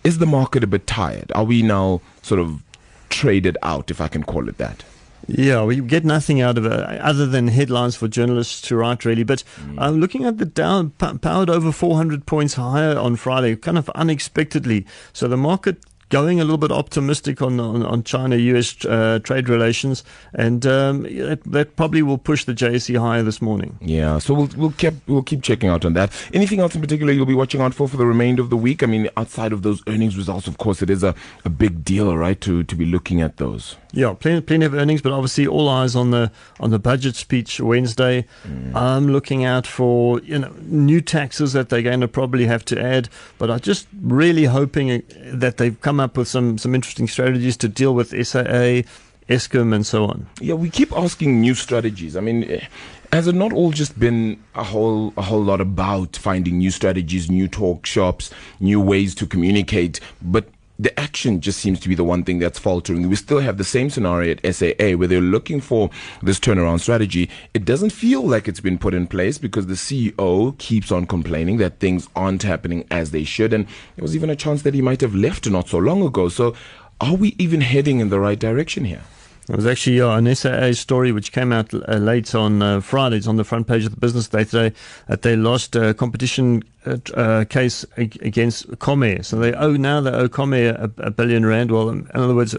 is 0.04 0.18
the 0.18 0.26
market 0.26 0.62
a 0.62 0.66
bit 0.66 0.86
tired? 0.86 1.32
Are 1.34 1.44
we 1.44 1.62
now 1.62 2.00
sort 2.22 2.40
of 2.40 2.62
traded 3.08 3.56
out, 3.62 3.90
if 3.90 4.00
I 4.00 4.08
can 4.08 4.22
call 4.22 4.48
it 4.48 4.58
that? 4.58 4.84
Yeah, 5.26 5.64
we 5.64 5.80
get 5.80 6.04
nothing 6.04 6.42
out 6.42 6.58
of 6.58 6.66
it 6.66 7.00
other 7.00 7.26
than 7.26 7.48
headlines 7.48 7.96
for 7.96 8.08
journalists 8.08 8.60
to 8.68 8.76
write, 8.76 9.04
really. 9.04 9.24
But 9.24 9.42
mm. 9.58 9.80
uh, 9.80 9.90
looking 9.90 10.24
at 10.24 10.38
the 10.38 10.44
Dow, 10.44 10.90
powered 10.98 11.48
over 11.48 11.72
400 11.72 12.26
points 12.26 12.54
higher 12.54 12.98
on 12.98 13.16
Friday, 13.16 13.56
kind 13.56 13.78
of 13.78 13.88
unexpectedly. 13.90 14.86
So 15.12 15.26
the 15.26 15.38
market 15.38 15.78
going 16.08 16.40
a 16.40 16.44
little 16.44 16.58
bit 16.58 16.72
optimistic 16.72 17.42
on 17.42 17.60
on, 17.60 17.82
on 17.82 18.02
China 18.02 18.36
US 18.36 18.84
uh, 18.84 19.18
trade 19.22 19.48
relations, 19.48 20.04
and 20.34 20.66
um, 20.66 21.02
that, 21.02 21.40
that, 21.44 21.76
probably 21.76 22.02
will 22.02 22.18
push 22.18 22.44
the 22.44 22.52
JSE 22.52 22.98
higher 22.98 23.22
this 23.22 23.40
morning. 23.40 23.78
Yeah, 23.80 24.18
so 24.18 24.34
we'll 24.34 24.50
we'll 24.56 24.72
keep 24.72 24.94
we'll 25.06 25.22
keep 25.22 25.42
checking 25.42 25.68
out 25.68 25.84
on 25.84 25.94
that. 25.94 26.12
Anything 26.32 26.60
else 26.60 26.74
in 26.74 26.80
particular 26.80 27.12
you'll 27.12 27.26
be 27.26 27.34
watching 27.34 27.60
out 27.60 27.74
for 27.74 27.88
for 27.88 27.96
the 27.96 28.06
remainder 28.06 28.42
of 28.42 28.50
the 28.50 28.56
week? 28.56 28.82
I 28.82 28.86
mean, 28.86 29.08
outside 29.16 29.52
of 29.52 29.62
those 29.62 29.82
earnings 29.86 30.16
results, 30.16 30.46
of 30.46 30.58
course, 30.58 30.82
it 30.82 30.90
is 30.90 31.02
a, 31.02 31.14
a 31.44 31.50
big 31.50 31.84
deal, 31.84 32.16
right? 32.16 32.40
To 32.42 32.62
to 32.64 32.76
be 32.76 32.86
looking 32.86 33.20
at 33.20 33.36
those. 33.36 33.76
Yeah, 33.94 34.14
plenty, 34.14 34.40
plenty 34.40 34.66
of 34.66 34.74
earnings, 34.74 35.02
but 35.02 35.12
obviously 35.12 35.46
all 35.46 35.68
eyes 35.68 35.94
on 35.94 36.10
the 36.10 36.32
on 36.58 36.70
the 36.70 36.78
budget 36.78 37.14
speech 37.14 37.60
Wednesday. 37.60 38.26
Mm. 38.46 38.74
I'm 38.74 39.08
looking 39.08 39.44
out 39.44 39.66
for 39.66 40.20
you 40.20 40.38
know 40.38 40.52
new 40.62 41.00
taxes 41.00 41.52
that 41.52 41.68
they're 41.68 41.82
going 41.82 42.00
to 42.00 42.08
probably 42.08 42.46
have 42.46 42.64
to 42.66 42.80
add, 42.80 43.08
but 43.38 43.50
I'm 43.50 43.60
just 43.60 43.86
really 44.02 44.44
hoping 44.44 45.02
that 45.24 45.58
they've 45.58 45.80
come 45.80 46.00
up 46.00 46.16
with 46.16 46.28
some 46.28 46.58
some 46.58 46.74
interesting 46.74 47.06
strategies 47.06 47.56
to 47.58 47.68
deal 47.68 47.94
with 47.94 48.08
SAA, 48.10 48.82
Eskom, 49.28 49.72
and 49.72 49.86
so 49.86 50.04
on. 50.06 50.26
Yeah, 50.40 50.54
we 50.54 50.70
keep 50.70 50.92
asking 50.92 51.40
new 51.40 51.54
strategies. 51.54 52.16
I 52.16 52.20
mean. 52.20 52.44
Eh, 52.44 52.66
has 53.12 53.28
it 53.28 53.34
not 53.36 53.52
all 53.52 53.70
just 53.70 53.96
been 53.96 54.42
a 54.56 54.64
whole 54.64 55.14
a 55.16 55.22
whole 55.22 55.40
lot 55.40 55.60
about 55.60 56.16
finding 56.16 56.58
new 56.58 56.72
strategies, 56.72 57.30
new 57.30 57.46
talk 57.46 57.86
shops, 57.86 58.32
new 58.58 58.80
ways 58.80 59.14
to 59.14 59.24
communicate, 59.24 60.00
but 60.20 60.48
the 60.78 60.98
action 60.98 61.40
just 61.40 61.60
seems 61.60 61.78
to 61.80 61.88
be 61.88 61.94
the 61.94 62.04
one 62.04 62.24
thing 62.24 62.38
that's 62.38 62.58
faltering. 62.58 63.08
We 63.08 63.16
still 63.16 63.38
have 63.38 63.58
the 63.58 63.64
same 63.64 63.90
scenario 63.90 64.32
at 64.32 64.54
SAA 64.54 64.96
where 64.96 65.06
they're 65.06 65.20
looking 65.20 65.60
for 65.60 65.90
this 66.22 66.40
turnaround 66.40 66.80
strategy. 66.80 67.30
It 67.52 67.64
doesn't 67.64 67.90
feel 67.90 68.22
like 68.26 68.48
it's 68.48 68.60
been 68.60 68.78
put 68.78 68.94
in 68.94 69.06
place 69.06 69.38
because 69.38 69.66
the 69.66 69.74
CEO 69.74 70.58
keeps 70.58 70.90
on 70.90 71.06
complaining 71.06 71.58
that 71.58 71.78
things 71.78 72.08
aren't 72.16 72.42
happening 72.42 72.86
as 72.90 73.12
they 73.12 73.24
should. 73.24 73.52
And 73.52 73.66
there 73.96 74.02
was 74.02 74.16
even 74.16 74.30
a 74.30 74.36
chance 74.36 74.62
that 74.62 74.74
he 74.74 74.82
might 74.82 75.00
have 75.00 75.14
left 75.14 75.48
not 75.48 75.68
so 75.68 75.78
long 75.78 76.02
ago. 76.02 76.28
So 76.28 76.54
are 77.00 77.14
we 77.14 77.36
even 77.38 77.60
heading 77.60 78.00
in 78.00 78.08
the 78.08 78.20
right 78.20 78.38
direction 78.38 78.84
here? 78.84 79.02
It 79.48 79.56
was 79.56 79.66
actually 79.66 80.00
uh, 80.00 80.16
an 80.16 80.34
SAA 80.34 80.72
story 80.72 81.12
which 81.12 81.30
came 81.30 81.52
out 81.52 81.74
uh, 81.74 81.96
late 81.96 82.34
on 82.34 82.62
uh, 82.62 82.80
Friday. 82.80 83.16
It's 83.16 83.26
on 83.26 83.36
the 83.36 83.44
front 83.44 83.66
page 83.66 83.84
of 83.84 83.90
the 83.90 84.00
Business 84.00 84.26
Day 84.28 84.44
today 84.44 84.74
that 85.06 85.20
they 85.20 85.36
lost 85.36 85.76
a 85.76 85.92
competition 85.92 86.62
uh, 86.86 86.96
uh 87.14 87.44
case 87.44 87.84
against 87.96 88.68
Comair. 88.78 89.24
So 89.24 89.36
they 89.36 89.52
owe 89.52 89.72
now 89.72 90.00
they 90.00 90.10
owe 90.10 90.28
Comair 90.28 90.78
a, 90.78 90.90
a 91.02 91.10
billion 91.10 91.44
rand. 91.44 91.70
Well, 91.70 91.90
in 91.90 92.10
other 92.14 92.34
words, 92.34 92.56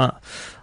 uh, 0.00 0.10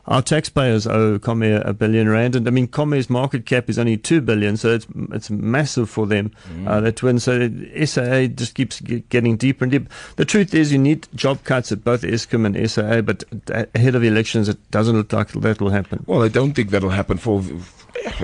our 0.08 0.22
taxpayers 0.22 0.88
owe 0.88 1.20
Comair 1.20 1.66
a 1.68 1.74
billion 1.74 2.08
rand, 2.08 2.36
and 2.36 2.48
I 2.48 2.52
mean 2.52 2.68
Comair's 2.68 3.10
market 3.10 3.46
cap 3.46 3.70
is 3.70 3.78
only 3.78 3.98
two 3.98 4.22
billion, 4.22 4.56
so 4.56 4.74
it's 4.74 4.88
it's 5.12 5.30
massive 5.30 5.90
for 5.90 6.08
them. 6.08 6.32
Mm. 6.50 6.68
Uh, 6.68 6.80
that 6.82 7.04
win, 7.04 7.20
so 7.20 7.50
SAA 7.86 8.28
just 8.28 8.56
keeps 8.56 8.80
getting 8.80 9.36
deeper 9.36 9.66
and 9.66 9.72
deeper. 9.72 9.90
The 10.16 10.26
truth 10.26 10.54
is, 10.54 10.72
you 10.72 10.80
need 10.80 11.08
job 11.14 11.44
cuts 11.44 11.72
at 11.72 11.84
both 11.84 12.04
Eskom 12.04 12.46
and 12.46 12.70
SAA, 12.70 13.02
but 13.02 13.26
ahead 13.76 13.96
of 13.96 14.04
elections, 14.04 14.48
it 14.48 14.72
doesn't 14.72 14.96
look 14.96 15.12
like 15.12 15.30
that 15.30 15.62
will 15.62 15.72
happen. 15.72 16.04
Well, 16.08 16.24
I 16.24 16.30
don't 16.30 16.54
think 16.54 16.70
that'll 16.70 16.90
happen 16.90 17.18
for 17.18 17.44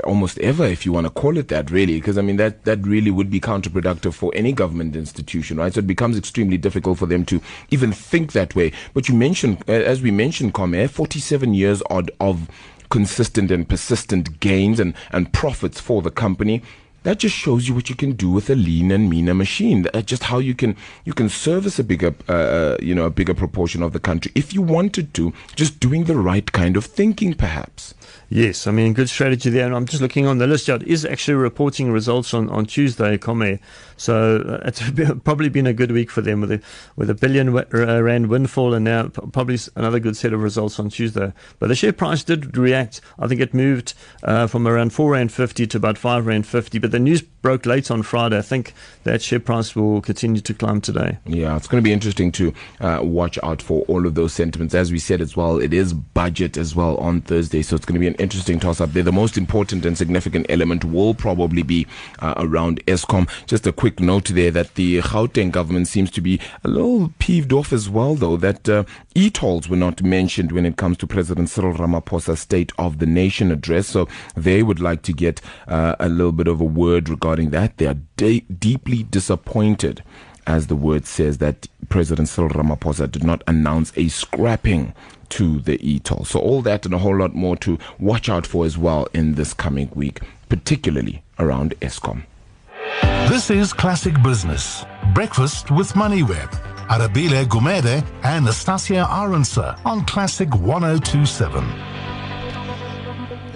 almost 0.03 0.37
ever, 0.39 0.65
if 0.65 0.85
you 0.85 0.91
want 0.91 1.05
to 1.05 1.11
call 1.11 1.37
it 1.37 1.47
that, 1.49 1.71
really, 1.71 1.95
because 1.95 2.17
I 2.17 2.21
mean 2.21 2.37
that 2.37 2.65
that 2.65 2.85
really 2.85 3.11
would 3.11 3.29
be 3.29 3.39
counterproductive 3.39 4.13
for 4.13 4.31
any 4.35 4.51
government 4.51 4.95
institution, 4.95 5.57
right? 5.57 5.73
So 5.73 5.79
it 5.79 5.87
becomes 5.87 6.17
extremely 6.17 6.57
difficult 6.57 6.99
for 6.99 7.05
them 7.05 7.25
to 7.25 7.41
even 7.69 7.91
think 7.91 8.31
that 8.33 8.55
way. 8.55 8.71
But 8.93 9.09
you 9.09 9.15
mentioned, 9.15 9.67
as 9.69 10.01
we 10.01 10.11
mentioned, 10.11 10.53
Comair, 10.53 10.89
47 10.89 11.53
years 11.53 11.81
odd 11.89 12.11
of 12.19 12.49
consistent 12.89 13.49
and 13.49 13.67
persistent 13.67 14.39
gains 14.39 14.79
and, 14.79 14.93
and 15.11 15.33
profits 15.33 15.79
for 15.79 16.01
the 16.01 16.11
company 16.11 16.61
that 17.03 17.19
just 17.19 17.35
shows 17.35 17.67
you 17.67 17.75
what 17.75 17.89
you 17.89 17.95
can 17.95 18.13
do 18.13 18.29
with 18.29 18.49
a 18.49 18.55
lean 18.55 18.91
and 18.91 19.09
meaner 19.09 19.33
machine. 19.33 19.85
Just 20.05 20.23
how 20.23 20.39
you 20.39 20.55
can 20.55 20.75
you 21.05 21.13
can 21.13 21.29
service 21.29 21.77
a 21.77 21.83
bigger 21.83 22.15
uh, 22.27 22.33
uh, 22.33 22.77
you 22.81 22.95
know 22.95 23.05
a 23.05 23.09
bigger 23.09 23.33
proportion 23.33 23.83
of 23.83 23.93
the 23.93 23.99
country 23.99 24.31
if 24.35 24.53
you 24.53 24.61
wanted 24.61 25.13
to. 25.15 25.33
Just 25.55 25.79
doing 25.79 26.05
the 26.05 26.15
right 26.15 26.49
kind 26.51 26.75
of 26.77 26.85
thinking, 26.85 27.33
perhaps. 27.33 27.93
Yes, 28.33 28.65
I 28.65 28.71
mean 28.71 28.93
good 28.93 29.09
strategy 29.09 29.51
there. 29.51 29.67
And 29.67 29.75
I'm 29.75 29.85
just 29.85 30.01
looking 30.01 30.25
on 30.25 30.39
the 30.39 30.47
list. 30.47 30.67
Yeah, 30.67 30.73
it 30.73 30.83
is 30.83 31.05
actually 31.05 31.35
reporting 31.35 31.91
results 31.91 32.33
on, 32.33 32.49
on 32.49 32.65
Tuesday, 32.65 33.15
Comair. 33.15 33.59
So 33.95 34.37
uh, 34.37 34.67
it's 34.67 34.81
probably 35.23 35.49
been 35.49 35.67
a 35.67 35.73
good 35.73 35.91
week 35.91 36.09
for 36.09 36.21
them 36.21 36.41
with 36.41 36.51
a 36.51 36.59
with 36.95 37.11
a 37.11 37.13
billion 37.13 37.55
uh, 37.55 38.01
rand 38.01 38.27
windfall, 38.29 38.73
and 38.73 38.85
now 38.85 39.09
probably 39.09 39.59
another 39.75 39.99
good 39.99 40.17
set 40.17 40.33
of 40.33 40.41
results 40.41 40.79
on 40.79 40.89
Tuesday. 40.89 41.31
But 41.59 41.67
the 41.67 41.75
share 41.75 41.93
price 41.93 42.23
did 42.23 42.57
react. 42.57 43.01
I 43.19 43.27
think 43.27 43.39
it 43.39 43.53
moved 43.53 43.93
uh, 44.23 44.47
from 44.47 44.67
around 44.67 44.93
four 44.93 45.11
rand 45.11 45.31
fifty 45.31 45.67
to 45.67 45.77
about 45.77 45.99
five 45.99 46.25
rand 46.25 46.47
fifty. 46.47 46.79
But 46.79 46.89
the 46.89 46.99
news 46.99 47.21
broke 47.21 47.67
late 47.67 47.91
on 47.91 48.01
Friday. 48.01 48.39
I 48.39 48.41
think 48.41 48.73
that 49.03 49.21
share 49.21 49.39
price 49.39 49.75
will 49.75 50.01
continue 50.01 50.41
to 50.41 50.53
climb 50.55 50.81
today. 50.81 51.19
Yeah, 51.25 51.55
it's 51.55 51.67
going 51.67 51.83
to 51.83 51.87
be 51.87 51.93
interesting 51.93 52.31
to 52.31 52.53
uh, 52.79 52.99
watch 53.03 53.37
out 53.43 53.61
for 53.61 53.81
all 53.83 54.07
of 54.07 54.15
those 54.15 54.33
sentiments. 54.33 54.73
As 54.73 54.91
we 54.91 54.97
said 54.97 55.21
as 55.21 55.37
well, 55.37 55.59
it 55.59 55.73
is 55.73 55.93
budget 55.93 56.57
as 56.57 56.75
well 56.75 56.97
on 56.97 57.21
Thursday, 57.21 57.61
so 57.61 57.75
it's 57.75 57.85
going 57.85 57.95
to 57.95 57.99
be 57.99 58.07
an 58.07 58.15
interesting 58.23 58.59
toss 58.59 58.81
up 58.81 58.93
there. 58.93 59.03
The 59.03 59.11
most 59.11 59.37
important 59.37 59.85
and 59.85 59.97
significant 59.97 60.45
element 60.49 60.83
will 60.83 61.13
probably 61.13 61.61
be 61.61 61.85
uh, 62.19 62.33
around 62.37 62.83
Eskom. 62.85 63.29
Just 63.45 63.67
a 63.67 63.71
quick 63.71 63.99
note 63.99 64.29
there 64.29 64.51
that 64.51 64.75
the 64.75 65.01
Gauteng 65.01 65.51
government 65.51 65.87
seems 65.87 66.09
to 66.11 66.21
be 66.21 66.39
a 66.63 66.67
little 66.67 67.13
peeved 67.19 67.53
off 67.53 67.71
as 67.73 67.89
well, 67.89 68.15
though, 68.15 68.37
that 68.37 68.67
uh, 68.67 68.83
e-tolls 69.13 69.69
were 69.69 69.75
not 69.75 70.01
mentioned 70.01 70.51
when 70.51 70.65
it 70.65 70.77
comes 70.77 70.97
to 70.97 71.07
President 71.07 71.49
Cyril 71.49 71.73
Ramaphosa's 71.73 72.39
State 72.39 72.71
of 72.77 72.99
the 72.99 73.05
Nation 73.05 73.51
address. 73.51 73.87
So 73.87 74.07
they 74.35 74.63
would 74.63 74.79
like 74.79 75.01
to 75.03 75.13
get 75.13 75.41
uh, 75.67 75.95
a 75.99 76.09
little 76.09 76.31
bit 76.31 76.47
of 76.47 76.61
a 76.61 76.65
word 76.65 77.09
regarding 77.09 77.49
that. 77.51 77.77
They 77.77 77.87
are 77.87 77.97
de- 78.17 78.41
deeply 78.41 79.03
disappointed 79.03 80.03
as 80.45 80.67
the 80.67 80.75
word 80.75 81.05
says, 81.05 81.37
that 81.37 81.67
President 81.89 82.27
Cyril 82.27 82.49
Ramaphosa 82.49 83.09
did 83.09 83.23
not 83.23 83.43
announce 83.47 83.93
a 83.95 84.07
scrapping 84.09 84.93
to 85.33 85.59
the 85.61 85.79
e-toll. 85.81 86.25
So 86.25 86.39
all 86.39 86.61
that 86.61 86.85
and 86.85 86.93
a 86.93 86.99
whole 86.99 87.17
lot 87.17 87.33
more 87.33 87.55
to 87.57 87.79
watch 87.99 88.29
out 88.29 88.45
for 88.45 88.65
as 88.65 88.77
well 88.77 89.07
in 89.13 89.33
this 89.33 89.53
coming 89.53 89.89
week, 89.95 90.21
particularly 90.47 91.23
around 91.39 91.73
Eskom. 91.81 92.23
This 93.29 93.49
is 93.49 93.73
Classic 93.73 94.13
Business. 94.21 94.85
Breakfast 95.15 95.71
with 95.71 95.93
MoneyWeb. 95.93 96.51
Arabile 96.87 97.45
Gumede 97.45 98.05
and 98.23 98.45
Nastasia 98.45 99.05
Arendse 99.09 99.79
on 99.85 100.05
Classic 100.05 100.53
1027. 100.53 101.92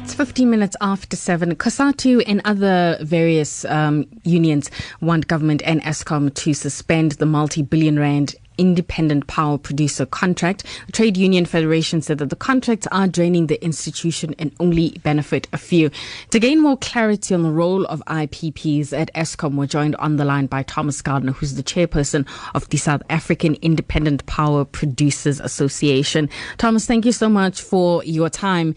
It's 0.07 0.13
15 0.15 0.49
minutes 0.49 0.77
after 0.79 1.17
7. 1.17 1.53
COSATU 1.55 2.23
and 2.25 2.41
other 2.45 2.97
various 3.01 3.65
um, 3.65 4.05
unions 4.23 4.71
want 5.01 5.27
government 5.27 5.61
and 5.65 5.81
Eskom 5.81 6.33
to 6.33 6.53
suspend 6.53 7.11
the 7.13 7.25
multi 7.25 7.61
billion 7.61 7.99
rand 7.99 8.33
independent 8.57 9.27
power 9.27 9.57
producer 9.57 10.05
contract. 10.05 10.63
The 10.85 10.93
Trade 10.93 11.17
Union 11.17 11.45
Federation 11.45 12.01
said 12.01 12.19
that 12.19 12.29
the 12.29 12.37
contracts 12.37 12.87
are 12.89 13.05
draining 13.09 13.47
the 13.47 13.61
institution 13.61 14.33
and 14.39 14.53
only 14.61 14.91
benefit 15.03 15.49
a 15.51 15.57
few. 15.57 15.91
To 16.29 16.39
gain 16.39 16.61
more 16.61 16.77
clarity 16.77 17.33
on 17.33 17.43
the 17.43 17.51
role 17.51 17.83
of 17.87 18.01
IPPs 18.07 18.97
at 18.97 19.13
Eskom, 19.13 19.55
we're 19.55 19.65
joined 19.67 19.97
on 19.97 20.15
the 20.15 20.23
line 20.23 20.45
by 20.45 20.63
Thomas 20.63 21.01
Gardner, 21.01 21.33
who's 21.33 21.55
the 21.55 21.63
chairperson 21.63 22.25
of 22.55 22.69
the 22.69 22.77
South 22.77 23.03
African 23.09 23.55
Independent 23.55 24.25
Power 24.25 24.63
Producers 24.63 25.41
Association. 25.41 26.29
Thomas, 26.57 26.85
thank 26.85 27.05
you 27.05 27.11
so 27.11 27.27
much 27.27 27.61
for 27.61 28.05
your 28.05 28.29
time. 28.29 28.73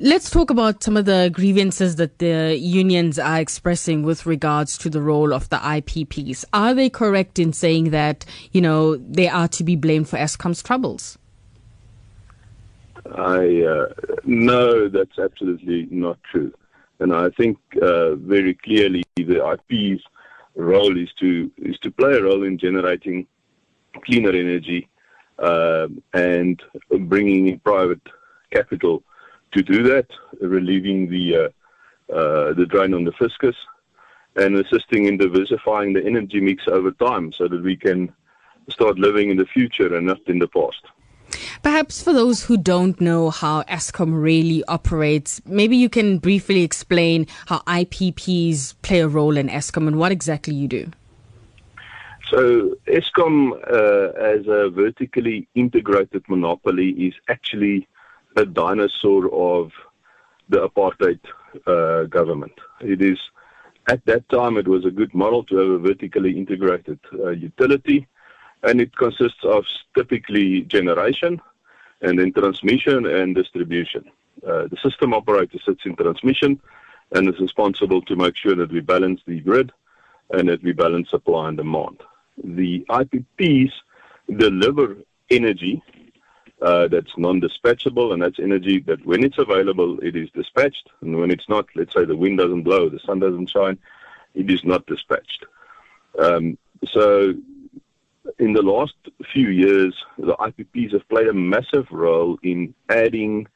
Let's 0.00 0.30
talk 0.30 0.50
about 0.50 0.84
some 0.84 0.96
of 0.96 1.06
the 1.06 1.28
grievances 1.32 1.96
that 1.96 2.20
the 2.20 2.56
unions 2.56 3.18
are 3.18 3.40
expressing 3.40 4.04
with 4.04 4.26
regards 4.26 4.78
to 4.78 4.88
the 4.88 5.02
role 5.02 5.34
of 5.34 5.48
the 5.48 5.56
IPPs. 5.56 6.44
Are 6.52 6.72
they 6.72 6.88
correct 6.88 7.40
in 7.40 7.52
saying 7.52 7.90
that, 7.90 8.24
you 8.52 8.60
know, 8.60 8.94
they 8.94 9.26
are 9.26 9.48
to 9.48 9.64
be 9.64 9.74
blamed 9.74 10.08
for 10.08 10.16
Eskom's 10.16 10.62
troubles? 10.62 11.18
I 13.12 13.62
uh, 13.62 13.86
no, 14.22 14.88
that's 14.88 15.18
absolutely 15.18 15.88
not 15.90 16.18
true, 16.30 16.54
and 17.00 17.12
I 17.12 17.30
think 17.30 17.58
uh, 17.82 18.14
very 18.14 18.54
clearly 18.54 19.02
the 19.16 19.44
IP's 19.44 20.02
role 20.54 20.96
is 20.96 21.08
to 21.18 21.50
is 21.56 21.76
to 21.78 21.90
play 21.90 22.12
a 22.12 22.22
role 22.22 22.44
in 22.44 22.56
generating 22.56 23.26
cleaner 24.04 24.30
energy 24.30 24.88
uh, 25.40 25.88
and 26.12 26.62
bringing 27.00 27.48
in 27.48 27.58
private 27.60 28.02
capital 28.52 29.02
to 29.52 29.62
do 29.62 29.82
that, 29.84 30.06
relieving 30.40 31.08
the 31.08 31.36
uh, 31.36 32.14
uh, 32.14 32.54
the 32.54 32.66
drain 32.66 32.94
on 32.94 33.04
the 33.04 33.12
fiscus, 33.12 33.56
and 34.36 34.56
assisting 34.56 35.06
in 35.06 35.18
diversifying 35.18 35.92
the 35.92 36.04
energy 36.04 36.40
mix 36.40 36.66
over 36.68 36.90
time, 36.92 37.32
so 37.32 37.48
that 37.48 37.62
we 37.62 37.76
can 37.76 38.12
start 38.68 38.98
living 38.98 39.30
in 39.30 39.36
the 39.36 39.46
future 39.46 39.94
and 39.96 40.06
not 40.06 40.20
in 40.26 40.38
the 40.38 40.48
past. 40.48 40.82
Perhaps 41.62 42.02
for 42.02 42.12
those 42.12 42.44
who 42.44 42.56
don't 42.56 43.00
know 43.00 43.30
how 43.30 43.62
Eskom 43.64 44.20
really 44.20 44.64
operates, 44.64 45.42
maybe 45.46 45.76
you 45.76 45.88
can 45.88 46.18
briefly 46.18 46.62
explain 46.62 47.26
how 47.46 47.58
IPPs 47.60 48.74
play 48.82 49.00
a 49.00 49.08
role 49.08 49.36
in 49.36 49.48
Eskom 49.48 49.86
and 49.86 49.98
what 49.98 50.12
exactly 50.12 50.54
you 50.54 50.68
do. 50.68 50.90
So 52.30 52.76
Eskom, 52.86 53.52
uh, 53.52 54.12
as 54.20 54.46
a 54.46 54.68
vertically 54.70 55.48
integrated 55.54 56.24
monopoly, 56.28 56.90
is 56.90 57.14
actually 57.28 57.88
a 58.36 58.44
dinosaur 58.44 59.32
of 59.32 59.72
the 60.48 60.68
apartheid 60.68 61.20
uh, 61.66 62.04
government. 62.04 62.52
It 62.80 63.02
is 63.02 63.18
at 63.88 64.04
that 64.06 64.28
time 64.28 64.56
it 64.56 64.68
was 64.68 64.84
a 64.84 64.90
good 64.90 65.14
model 65.14 65.44
to 65.44 65.56
have 65.56 65.70
a 65.70 65.78
vertically 65.78 66.36
integrated 66.36 67.00
uh, 67.14 67.30
utility, 67.30 68.06
and 68.62 68.80
it 68.80 68.94
consists 68.96 69.44
of 69.44 69.64
typically 69.96 70.62
generation 70.62 71.40
and 72.02 72.18
then 72.18 72.32
transmission 72.32 73.06
and 73.06 73.34
distribution. 73.34 74.04
Uh, 74.46 74.68
the 74.68 74.76
system 74.82 75.14
operator 75.14 75.58
sits 75.64 75.84
in 75.84 75.96
transmission 75.96 76.60
and 77.12 77.28
is 77.28 77.40
responsible 77.40 78.02
to 78.02 78.14
make 78.14 78.36
sure 78.36 78.54
that 78.54 78.70
we 78.70 78.80
balance 78.80 79.20
the 79.26 79.40
grid 79.40 79.72
and 80.30 80.48
that 80.48 80.62
we 80.62 80.72
balance 80.72 81.10
supply 81.10 81.48
and 81.48 81.56
demand. 81.56 82.00
The 82.44 82.84
IPPs 82.90 83.72
deliver 84.36 84.96
energy 85.30 85.82
uh, 86.60 86.88
that's 86.88 87.16
non-dispatchable, 87.16 88.12
and 88.12 88.22
that's 88.22 88.38
energy 88.38 88.80
that 88.80 89.04
when 89.06 89.22
it's 89.22 89.38
available, 89.38 89.98
it 90.00 90.16
is 90.16 90.28
dispatched, 90.30 90.90
and 91.00 91.18
when 91.18 91.30
it's 91.30 91.48
not, 91.48 91.66
let's 91.76 91.94
say 91.94 92.04
the 92.04 92.16
wind 92.16 92.38
doesn't 92.38 92.62
blow, 92.62 92.88
the 92.88 92.98
sun 93.00 93.20
doesn't 93.20 93.48
shine, 93.48 93.78
it 94.34 94.50
is 94.50 94.64
not 94.64 94.84
dispatched. 94.86 95.44
Um, 96.18 96.58
so, 96.90 97.34
in 98.38 98.52
the 98.52 98.62
last 98.62 98.94
few 99.32 99.48
years, 99.48 99.94
the 100.18 100.34
IPPs 100.34 100.92
have 100.92 101.08
played 101.08 101.28
a 101.28 101.32
massive 101.32 101.86
role 101.90 102.38
in 102.42 102.74
adding 102.88 103.46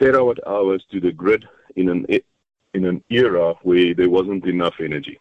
terawatt 0.00 0.38
hours 0.46 0.84
to 0.90 1.00
the 1.00 1.12
grid 1.12 1.46
in 1.74 1.88
an 1.88 2.06
in 2.74 2.84
an 2.84 3.02
era 3.08 3.54
where 3.62 3.94
there 3.94 4.10
wasn't 4.10 4.44
enough 4.46 4.74
energy. 4.80 5.18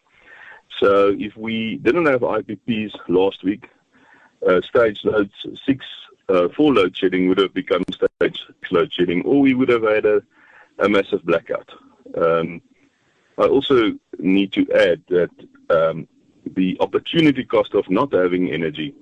So, 0.79 1.15
if 1.17 1.35
we 1.35 1.77
didn't 1.77 2.05
have 2.05 2.21
IPPs 2.21 2.93
last 3.07 3.43
week, 3.43 3.69
uh, 4.47 4.61
stage 4.61 5.03
loads 5.03 5.33
six 5.65 5.85
uh, 6.29 6.47
full 6.49 6.73
load 6.73 6.95
shedding 6.95 7.27
would 7.29 7.37
have 7.37 7.53
become 7.53 7.83
stage 7.91 8.41
load 8.71 8.91
shedding, 8.91 9.23
or 9.23 9.41
we 9.41 9.53
would 9.53 9.69
have 9.69 9.83
had 9.83 10.05
a, 10.05 10.21
a 10.79 10.89
massive 10.89 11.23
blackout. 11.25 11.69
Um, 12.15 12.61
I 13.37 13.43
also 13.43 13.93
need 14.19 14.53
to 14.53 14.65
add 14.73 15.01
that 15.09 15.29
um, 15.69 16.07
the 16.55 16.77
opportunity 16.79 17.43
cost 17.43 17.73
of 17.73 17.89
not 17.89 18.13
having 18.13 18.51
energy 18.51 18.95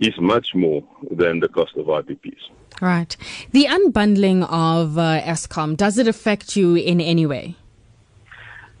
is 0.00 0.18
much 0.18 0.54
more 0.54 0.82
than 1.10 1.40
the 1.40 1.48
cost 1.48 1.76
of 1.76 1.86
IPPs. 1.86 2.50
Right. 2.80 3.16
The 3.52 3.66
unbundling 3.66 4.44
of 4.48 4.98
uh, 4.98 5.20
Eskom, 5.20 5.76
does 5.76 5.98
it 5.98 6.08
affect 6.08 6.56
you 6.56 6.74
in 6.74 7.00
any 7.00 7.26
way? 7.26 7.54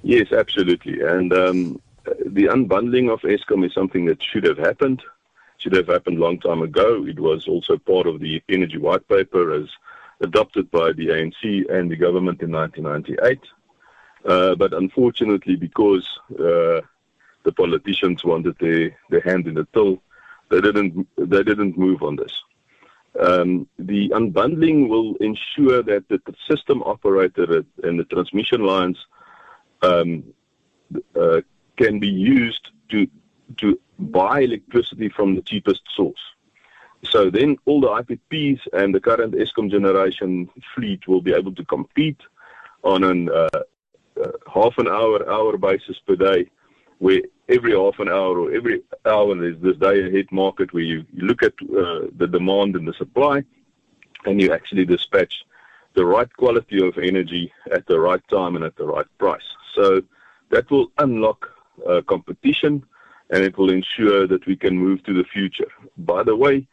Yes, 0.02 0.32
absolutely. 0.32 1.00
And 1.00 1.32
um, 1.32 1.80
the 2.04 2.44
unbundling 2.44 3.12
of 3.12 3.20
Eskom 3.20 3.64
is 3.64 3.72
something 3.72 4.06
that 4.06 4.22
should 4.22 4.44
have 4.44 4.58
happened 4.58 5.02
should 5.62 5.74
have 5.74 5.88
happened 5.88 6.18
a 6.18 6.20
long 6.20 6.38
time 6.40 6.62
ago. 6.62 7.06
It 7.06 7.20
was 7.20 7.46
also 7.46 7.78
part 7.78 8.06
of 8.06 8.20
the 8.20 8.42
Energy 8.48 8.78
White 8.78 9.06
Paper 9.08 9.52
as 9.52 9.68
adopted 10.20 10.70
by 10.70 10.92
the 10.92 11.08
ANC 11.08 11.70
and 11.72 11.90
the 11.90 11.96
government 11.96 12.42
in 12.42 12.50
1998. 12.50 13.38
Uh, 14.24 14.54
but 14.54 14.72
unfortunately, 14.72 15.56
because 15.56 16.08
uh, 16.32 16.80
the 17.44 17.52
politicians 17.56 18.24
wanted 18.24 18.56
their, 18.58 18.96
their 19.10 19.20
hand 19.20 19.46
in 19.46 19.54
the 19.54 19.66
till, 19.72 20.02
they 20.50 20.60
didn't 20.60 21.08
they 21.16 21.42
didn't 21.42 21.78
move 21.78 22.02
on 22.02 22.16
this. 22.16 22.32
Um, 23.18 23.66
the 23.78 24.10
unbundling 24.10 24.88
will 24.88 25.16
ensure 25.16 25.82
that 25.82 26.08
the 26.08 26.20
system 26.48 26.82
operator 26.82 27.64
and 27.82 27.98
the 27.98 28.04
transmission 28.04 28.62
lines 28.62 28.98
um, 29.82 30.24
uh, 31.18 31.40
can 31.76 31.98
be 31.98 32.08
used 32.08 32.68
to 32.90 33.06
to 33.58 33.78
buy 34.10 34.40
electricity 34.40 35.08
from 35.08 35.34
the 35.34 35.42
cheapest 35.42 35.82
source. 35.94 36.20
So 37.04 37.30
then 37.30 37.56
all 37.64 37.80
the 37.80 37.88
IPPs 37.88 38.60
and 38.72 38.94
the 38.94 39.00
current 39.00 39.34
Eskom 39.34 39.70
generation 39.70 40.48
fleet 40.74 41.06
will 41.08 41.20
be 41.20 41.32
able 41.32 41.54
to 41.54 41.64
compete 41.64 42.20
on 42.84 43.04
an 43.04 43.28
uh, 43.28 43.48
uh, 44.22 44.32
half 44.52 44.78
an 44.78 44.88
hour, 44.88 45.28
hour 45.28 45.56
basis 45.56 45.98
per 46.06 46.16
day, 46.16 46.48
where 46.98 47.22
every 47.48 47.72
half 47.72 47.98
an 47.98 48.08
hour 48.08 48.38
or 48.38 48.52
every 48.52 48.82
hour 49.04 49.34
there's 49.34 49.60
this 49.60 49.76
day 49.76 50.06
ahead 50.06 50.30
market 50.30 50.72
where 50.72 50.82
you, 50.82 51.04
you 51.12 51.26
look 51.26 51.42
at 51.42 51.54
uh, 51.62 52.06
the 52.16 52.28
demand 52.30 52.76
and 52.76 52.86
the 52.86 52.94
supply 52.94 53.42
and 54.24 54.40
you 54.40 54.52
actually 54.52 54.84
dispatch 54.84 55.44
the 55.94 56.04
right 56.04 56.34
quality 56.36 56.86
of 56.86 56.96
energy 56.98 57.52
at 57.72 57.86
the 57.86 57.98
right 57.98 58.26
time 58.28 58.54
and 58.56 58.64
at 58.64 58.76
the 58.76 58.86
right 58.86 59.06
price. 59.18 59.48
So 59.74 60.02
that 60.50 60.70
will 60.70 60.92
unlock 60.98 61.50
uh, 61.88 62.02
competition 62.02 62.84
and 63.32 63.42
it 63.42 63.56
will 63.58 63.70
ensure 63.70 64.26
that 64.28 64.46
we 64.46 64.54
can 64.54 64.78
move 64.78 65.02
to 65.04 65.14
the 65.14 65.24
future. 65.24 65.70
By 65.96 66.22
the 66.22 66.36
way, 66.36 66.68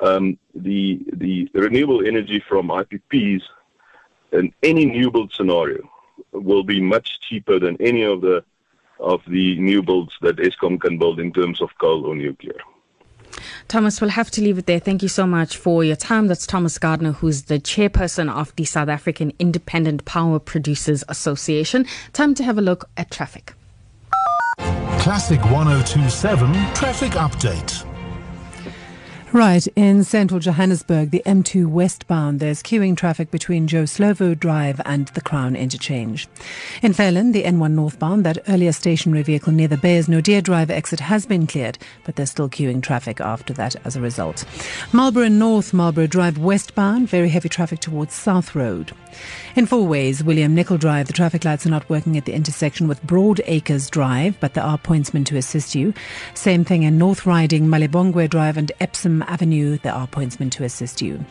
um, 0.00 0.38
the 0.54 1.00
the 1.12 1.48
renewable 1.54 2.04
energy 2.04 2.42
from 2.48 2.68
IPPs 2.68 3.42
in 4.32 4.52
any 4.62 4.86
new 4.86 5.10
build 5.10 5.32
scenario 5.32 5.88
will 6.32 6.64
be 6.64 6.80
much 6.80 7.20
cheaper 7.20 7.58
than 7.58 7.76
any 7.80 8.02
of 8.02 8.22
the 8.22 8.42
of 8.98 9.20
the 9.28 9.56
new 9.58 9.82
builds 9.82 10.12
that 10.22 10.36
Eskom 10.36 10.80
can 10.80 10.98
build 10.98 11.20
in 11.20 11.32
terms 11.32 11.60
of 11.60 11.70
coal 11.78 12.04
or 12.06 12.16
nuclear. 12.16 12.58
Thomas, 13.68 14.00
we'll 14.00 14.10
have 14.10 14.30
to 14.32 14.40
leave 14.40 14.58
it 14.58 14.66
there. 14.66 14.80
Thank 14.80 15.02
you 15.02 15.08
so 15.08 15.26
much 15.26 15.56
for 15.56 15.84
your 15.84 15.94
time. 15.94 16.26
That's 16.26 16.46
Thomas 16.46 16.78
Gardner, 16.78 17.12
who's 17.12 17.42
the 17.42 17.60
chairperson 17.60 18.32
of 18.32 18.56
the 18.56 18.64
South 18.64 18.88
African 18.88 19.32
Independent 19.38 20.04
Power 20.04 20.38
Producers 20.38 21.04
Association. 21.08 21.86
Time 22.12 22.34
to 22.34 22.42
have 22.42 22.58
a 22.58 22.62
look 22.62 22.88
at 22.96 23.10
traffic. 23.10 23.54
Classic 24.98 25.40
1027 25.50 26.52
traffic 26.74 27.12
update. 27.12 27.87
Right, 29.38 29.68
in 29.76 30.02
central 30.02 30.40
Johannesburg, 30.40 31.12
the 31.12 31.22
M2 31.24 31.68
westbound, 31.68 32.40
there's 32.40 32.60
queuing 32.60 32.96
traffic 32.96 33.30
between 33.30 33.68
Joe 33.68 33.84
Slovo 33.84 34.36
Drive 34.36 34.80
and 34.84 35.06
the 35.08 35.20
Crown 35.20 35.54
Interchange. 35.54 36.26
In 36.82 36.92
Fairland, 36.92 37.34
the 37.34 37.44
N1 37.44 37.70
northbound, 37.70 38.26
that 38.26 38.38
earlier 38.48 38.72
stationary 38.72 39.22
vehicle 39.22 39.52
near 39.52 39.68
the 39.68 39.76
Beyers 39.76 40.08
Naudé 40.08 40.42
Drive 40.42 40.72
exit 40.72 40.98
has 40.98 41.24
been 41.24 41.46
cleared, 41.46 41.78
but 42.02 42.16
there's 42.16 42.32
still 42.32 42.48
queuing 42.48 42.82
traffic 42.82 43.20
after 43.20 43.52
that 43.52 43.76
as 43.84 43.94
a 43.94 44.00
result. 44.00 44.44
Marlboro 44.92 45.28
North, 45.28 45.72
Marlboro 45.72 46.08
Drive 46.08 46.38
westbound, 46.38 47.08
very 47.08 47.28
heavy 47.28 47.48
traffic 47.48 47.78
towards 47.78 48.14
South 48.14 48.56
Road. 48.56 48.90
In 49.54 49.66
Fourways, 49.66 50.22
William 50.22 50.52
Nicol 50.52 50.78
Drive, 50.78 51.06
the 51.06 51.12
traffic 51.12 51.44
lights 51.44 51.64
are 51.64 51.70
not 51.70 51.88
working 51.88 52.16
at 52.16 52.24
the 52.24 52.34
intersection 52.34 52.88
with 52.88 53.02
Broad 53.04 53.40
Acres 53.46 53.88
Drive, 53.88 54.38
but 54.40 54.54
there 54.54 54.64
are 54.64 54.78
pointsmen 54.78 55.24
to 55.26 55.36
assist 55.36 55.76
you. 55.76 55.94
Same 56.34 56.64
thing 56.64 56.82
in 56.82 56.98
North 56.98 57.24
Riding, 57.24 57.68
Malibongwe 57.68 58.28
Drive 58.28 58.56
and 58.56 58.72
Epsom 58.80 59.22
Avenue, 59.28 59.78
there 59.78 59.94
are 59.94 60.06
pointsmen 60.06 60.50
to 60.52 60.64
assist 60.64 61.00
you. 61.02 61.24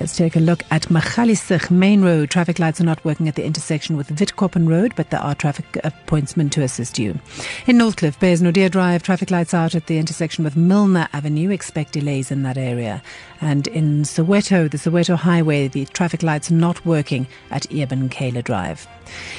Let's 0.00 0.16
take 0.16 0.34
a 0.34 0.40
look 0.40 0.62
at 0.70 0.84
Magaliessig 0.84 1.70
Main 1.70 2.00
Road. 2.00 2.30
Traffic 2.30 2.58
lights 2.58 2.80
are 2.80 2.84
not 2.84 3.04
working 3.04 3.28
at 3.28 3.34
the 3.34 3.44
intersection 3.44 3.98
with 3.98 4.08
Witkoppen 4.08 4.66
Road, 4.66 4.94
but 4.96 5.10
there 5.10 5.20
are 5.20 5.34
traffic 5.34 5.66
pointsmen 6.06 6.50
to 6.52 6.62
assist 6.62 6.98
you. 6.98 7.20
In 7.66 7.76
Northcliffe, 7.76 8.18
Beyers 8.18 8.40
Naudé 8.40 8.70
Drive, 8.70 9.02
traffic 9.02 9.30
lights 9.30 9.52
out 9.52 9.74
at 9.74 9.88
the 9.88 9.98
intersection 9.98 10.42
with 10.42 10.56
Milner 10.56 11.06
Avenue. 11.12 11.50
Expect 11.50 11.92
delays 11.92 12.30
in 12.30 12.44
that 12.44 12.56
area. 12.56 13.02
And 13.42 13.66
in 13.66 14.04
Soweto, 14.04 14.70
the 14.70 14.78
Soweto 14.78 15.16
Highway, 15.16 15.68
the 15.68 15.84
traffic 15.84 16.22
lights 16.22 16.50
not 16.50 16.86
working 16.86 17.26
at 17.50 17.70
Eben 17.70 18.08
Cuyler 18.08 18.42
Drive. 18.42 18.88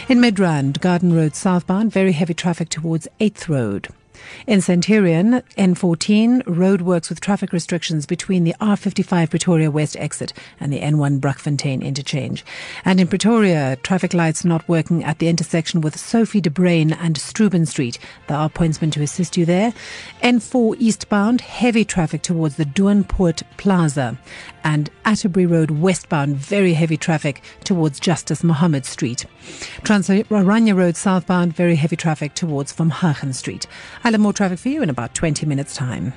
In 0.09 0.19
Midrand, 0.19 0.79
Garden 0.79 1.11
Road 1.11 1.35
southbound, 1.35 1.91
very 1.91 2.11
heavy 2.11 2.35
traffic 2.35 2.69
towards 2.69 3.07
8th 3.19 3.49
Road. 3.49 3.87
In 4.47 4.61
Centurion, 4.61 5.41
N14, 5.57 6.43
roadworks 6.43 7.09
with 7.09 7.21
traffic 7.21 7.53
restrictions 7.53 8.05
between 8.05 8.43
the 8.43 8.55
R55 8.59 9.29
Pretoria 9.29 9.71
West 9.71 9.95
exit 9.97 10.33
and 10.59 10.71
the 10.71 10.79
N1 10.79 11.19
Brakfontein 11.19 11.81
interchange. 11.81 12.45
And 12.85 12.99
in 12.99 13.07
Pretoria, 13.07 13.77
traffic 13.77 14.13
lights 14.13 14.45
not 14.45 14.67
working 14.67 15.03
at 15.03 15.19
the 15.19 15.27
intersection 15.27 15.81
with 15.81 15.99
Sophie 15.99 16.41
de 16.41 16.49
Bruyn 16.49 16.97
and 16.99 17.15
Struben 17.15 17.67
Street. 17.67 17.99
There 18.27 18.37
are 18.37 18.49
pointsmen 18.49 18.91
to 18.93 19.01
assist 19.01 19.37
you 19.37 19.45
there. 19.45 19.73
N4 20.21 20.75
eastbound, 20.79 21.41
heavy 21.41 21.85
traffic 21.85 22.21
towards 22.21 22.55
the 22.55 22.65
Duanpoort 22.65 23.43
Plaza. 23.57 24.17
And 24.63 24.89
Atterbury 25.05 25.45
Road 25.45 25.71
westbound, 25.71 26.37
very 26.37 26.73
heavy 26.73 26.97
traffic 26.97 27.41
towards 27.63 27.99
Justice 27.99 28.43
Mahomed 28.43 28.85
Street. 28.85 29.25
Transaranya 29.81 30.75
Road 30.75 30.95
southbound, 30.95 31.55
very 31.55 31.75
heavy 31.75 31.95
traffic 31.95 32.35
towards 32.35 32.71
Van 32.71 32.89
Hagen 32.89 33.33
Street. 33.33 33.65
I'll 34.11 34.15
have 34.15 34.19
more 34.19 34.33
traffic 34.33 34.59
for 34.59 34.67
you 34.67 34.83
in 34.83 34.89
about 34.89 35.15
20 35.15 35.45
minutes' 35.45 35.73
time. 35.73 36.11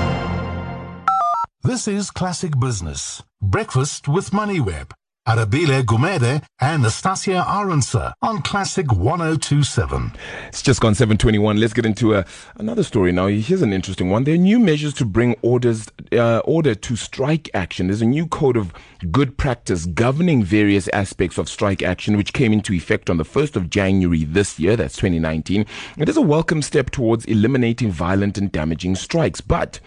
This 1.62 1.88
is 1.88 2.10
Classic 2.10 2.52
Business. 2.60 3.22
Breakfast 3.40 4.08
with 4.08 4.28
MoneyWeb. 4.32 4.92
Arabile 5.26 5.84
Gumede 5.84 6.42
and 6.60 6.82
Nastasia 6.82 7.44
Arendse 7.46 8.12
on 8.22 8.42
Classic 8.42 8.92
1027. 8.92 10.12
It's 10.48 10.62
just 10.62 10.80
gone 10.80 10.96
721. 10.96 11.58
Let's 11.58 11.72
get 11.72 11.86
into 11.86 12.14
a, 12.16 12.24
another 12.56 12.82
story 12.82 13.12
now. 13.12 13.28
Here's 13.28 13.62
an 13.62 13.72
interesting 13.72 14.10
one. 14.10 14.24
There 14.24 14.34
are 14.34 14.38
new 14.38 14.58
measures 14.58 14.92
to 14.94 15.04
bring 15.04 15.36
orders, 15.40 15.86
uh, 16.10 16.38
order 16.38 16.74
to 16.74 16.96
strike 16.96 17.48
action. 17.54 17.86
There's 17.86 18.02
a 18.02 18.06
new 18.06 18.26
code 18.26 18.56
of 18.56 18.72
good 19.12 19.38
practice 19.38 19.86
governing 19.86 20.42
various 20.42 20.88
aspects 20.88 21.38
of 21.38 21.48
strike 21.48 21.84
action, 21.84 22.16
which 22.16 22.32
came 22.32 22.52
into 22.52 22.72
effect 22.72 23.08
on 23.08 23.18
the 23.18 23.24
1st 23.24 23.54
of 23.54 23.70
January 23.70 24.24
this 24.24 24.58
year. 24.58 24.74
That's 24.74 24.96
2019. 24.96 25.64
It 25.98 26.08
is 26.08 26.16
a 26.16 26.20
welcome 26.20 26.62
step 26.62 26.90
towards 26.90 27.26
eliminating 27.26 27.92
violent 27.92 28.38
and 28.38 28.50
damaging 28.50 28.96
strikes. 28.96 29.40
But 29.40 29.78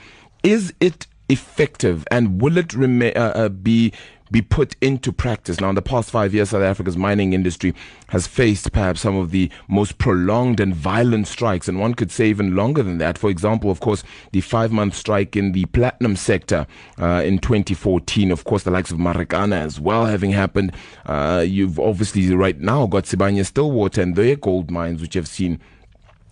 is 0.44 0.74
it 0.80 1.08
effective 1.28 2.06
and 2.12 2.42
will 2.42 2.58
it 2.58 2.74
remain, 2.74 3.14
uh, 3.16 3.34
uh, 3.36 3.50
be 3.50 3.92
be 4.36 4.42
put 4.42 4.76
into 4.82 5.14
practice. 5.14 5.62
Now, 5.62 5.70
in 5.70 5.76
the 5.76 5.82
past 5.82 6.12
five 6.12 6.34
years, 6.34 6.50
South 6.50 6.62
Africa's 6.62 6.98
mining 6.98 7.32
industry 7.32 7.74
has 8.10 8.28
faced 8.28 8.70
perhaps 8.74 9.00
some 9.00 9.16
of 9.16 9.32
the 9.32 9.50
most 9.70 9.98
prolonged 9.98 10.60
and 10.60 10.76
violent 10.76 11.30
strikes, 11.30 11.70
and 11.70 11.80
one 11.80 11.94
could 11.94 12.12
say 12.12 12.28
even 12.28 12.54
longer 12.54 12.84
than 12.84 12.98
that. 12.98 13.18
For 13.18 13.30
example, 13.30 13.72
of 13.72 13.80
course, 13.80 14.04
the 14.34 14.42
five 14.42 14.74
month 14.74 14.94
strike 14.94 15.38
in 15.38 15.54
the 15.54 15.64
platinum 15.68 16.18
sector 16.18 16.68
uh, 17.00 17.24
in 17.26 17.40
2014, 17.40 18.30
of 18.30 18.44
course, 18.44 18.64
the 18.64 18.72
likes 18.72 18.92
of 18.92 18.98
Marikana 18.98 19.56
as 19.56 19.80
well 19.80 20.06
having 20.06 20.32
happened. 20.32 20.74
Uh, 21.06 21.42
you've 21.48 21.80
obviously 21.80 22.36
right 22.36 22.60
now 22.60 22.88
got 22.88 23.06
Sibanye 23.06 23.46
Stillwater 23.46 24.02
and 24.02 24.18
their 24.18 24.36
gold 24.36 24.70
mines, 24.70 25.02
which 25.02 25.14
have 25.14 25.30
seen 25.30 25.62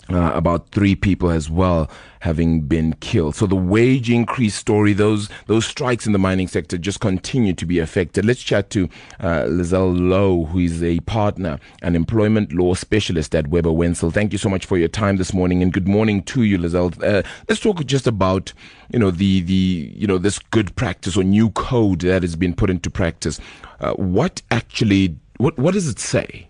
uh, 0.09 0.31
about 0.33 0.69
three 0.69 0.95
people 0.95 1.29
as 1.29 1.49
well 1.49 1.89
having 2.19 2.61
been 2.61 2.93
killed. 3.01 3.35
So 3.35 3.45
the 3.45 3.55
wage 3.55 4.09
increase 4.09 4.55
story, 4.55 4.93
those 4.93 5.29
those 5.47 5.65
strikes 5.65 6.05
in 6.05 6.13
the 6.13 6.19
mining 6.19 6.47
sector 6.47 6.77
just 6.77 6.99
continue 6.99 7.53
to 7.53 7.65
be 7.65 7.79
affected. 7.79 8.25
Let's 8.25 8.41
chat 8.41 8.69
to 8.71 8.89
uh, 9.19 9.43
Lizelle 9.43 9.97
Lowe, 9.97 10.45
who 10.45 10.59
is 10.59 10.83
a 10.83 10.99
partner 11.01 11.59
and 11.81 11.95
employment 11.95 12.53
law 12.53 12.73
specialist 12.73 13.35
at 13.35 13.47
Webber 13.47 13.71
Wentzel. 13.71 14.13
Thank 14.13 14.31
you 14.31 14.37
so 14.37 14.49
much 14.49 14.65
for 14.65 14.77
your 14.77 14.87
time 14.87 15.17
this 15.17 15.33
morning, 15.33 15.61
and 15.61 15.73
good 15.73 15.87
morning 15.87 16.23
to 16.23 16.43
you, 16.43 16.57
Lizelle. 16.57 17.01
Uh, 17.03 17.23
let's 17.49 17.61
talk 17.61 17.83
just 17.85 18.07
about 18.07 18.53
you 18.91 18.99
know 18.99 19.11
the 19.11 19.41
the 19.41 19.91
you 19.95 20.07
know 20.07 20.17
this 20.17 20.39
good 20.39 20.75
practice 20.75 21.17
or 21.17 21.23
new 21.23 21.49
code 21.51 22.01
that 22.01 22.23
has 22.23 22.35
been 22.35 22.53
put 22.53 22.69
into 22.69 22.89
practice. 22.89 23.39
Uh, 23.79 23.93
what 23.93 24.41
actually 24.51 25.17
what 25.37 25.57
what 25.57 25.73
does 25.73 25.87
it 25.87 25.99
say? 25.99 26.47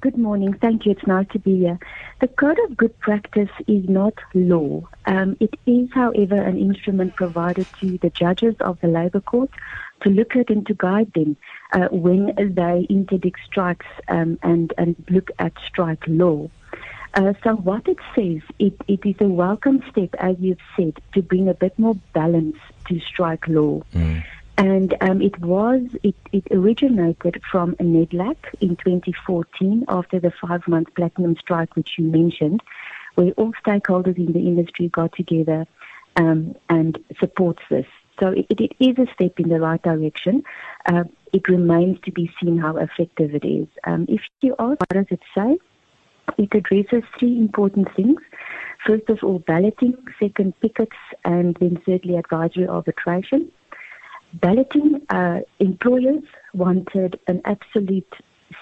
Good 0.00 0.18
morning. 0.18 0.52
Thank 0.52 0.84
you. 0.84 0.92
It's 0.92 1.06
nice 1.06 1.26
to 1.32 1.38
be 1.38 1.60
here. 1.60 1.78
The 2.20 2.28
Code 2.28 2.58
of 2.68 2.76
Good 2.76 2.98
Practice 3.00 3.48
is 3.66 3.88
not 3.88 4.14
law. 4.34 4.86
Um, 5.06 5.36
it 5.40 5.54
is, 5.66 5.88
however, 5.94 6.36
an 6.36 6.58
instrument 6.58 7.16
provided 7.16 7.66
to 7.80 7.96
the 7.98 8.10
judges 8.10 8.54
of 8.60 8.78
the 8.80 8.88
Labour 8.88 9.20
Court 9.20 9.50
to 10.02 10.10
look 10.10 10.36
at 10.36 10.50
and 10.50 10.66
to 10.66 10.74
guide 10.74 11.12
them 11.14 11.36
uh, 11.72 11.88
when 11.90 12.34
they 12.36 12.86
interdict 12.90 13.40
strikes 13.46 13.86
um, 14.08 14.38
and, 14.42 14.74
and 14.76 14.94
look 15.08 15.30
at 15.38 15.52
strike 15.66 16.04
law. 16.06 16.50
Uh, 17.14 17.32
so 17.42 17.56
what 17.56 17.88
it 17.88 17.98
says, 18.14 18.42
it, 18.58 18.74
it 18.86 19.00
is 19.04 19.16
a 19.20 19.28
welcome 19.28 19.82
step, 19.90 20.10
as 20.18 20.36
you've 20.38 20.58
said, 20.76 21.00
to 21.14 21.22
bring 21.22 21.48
a 21.48 21.54
bit 21.54 21.76
more 21.78 21.94
balance 22.12 22.56
to 22.88 23.00
strike 23.00 23.48
law. 23.48 23.82
Mm. 23.94 24.22
And 24.58 24.96
um, 25.00 25.22
it 25.22 25.38
was, 25.38 25.82
it, 26.02 26.16
it 26.32 26.48
originated 26.50 27.40
from 27.48 27.76
NEDLAC 27.76 28.36
in 28.60 28.74
2014 28.74 29.84
after 29.88 30.18
the 30.18 30.32
five 30.32 30.66
month 30.66 30.92
platinum 30.96 31.36
strike, 31.36 31.76
which 31.76 31.92
you 31.96 32.04
mentioned, 32.06 32.60
where 33.14 33.30
all 33.36 33.52
stakeholders 33.64 34.16
in 34.16 34.32
the 34.32 34.40
industry 34.40 34.88
got 34.88 35.12
together 35.12 35.64
um, 36.16 36.56
and 36.68 36.98
supports 37.20 37.62
this. 37.70 37.86
So 38.18 38.30
it, 38.30 38.46
it 38.50 38.72
is 38.80 38.98
a 38.98 39.06
step 39.12 39.38
in 39.38 39.48
the 39.48 39.60
right 39.60 39.80
direction. 39.80 40.42
Uh, 40.86 41.04
it 41.32 41.48
remains 41.48 42.00
to 42.00 42.10
be 42.10 42.28
seen 42.40 42.58
how 42.58 42.78
effective 42.78 43.36
it 43.36 43.44
is. 43.44 43.68
Um, 43.84 44.06
if 44.08 44.22
you 44.40 44.56
ask, 44.58 44.80
what 44.80 44.88
does 44.88 45.06
it 45.10 45.20
say? 45.36 45.56
It 46.36 46.52
addresses 46.52 47.04
three 47.16 47.38
important 47.38 47.94
things. 47.94 48.20
First 48.84 49.08
of 49.08 49.22
all, 49.22 49.38
balloting, 49.38 49.96
second, 50.18 50.58
pickets, 50.60 50.96
and 51.24 51.56
then 51.60 51.80
thirdly, 51.86 52.16
advisory 52.16 52.66
arbitration 52.66 53.52
balloting, 54.34 55.02
uh, 55.10 55.40
employers 55.58 56.22
wanted 56.54 57.18
an 57.26 57.40
absolute 57.44 58.12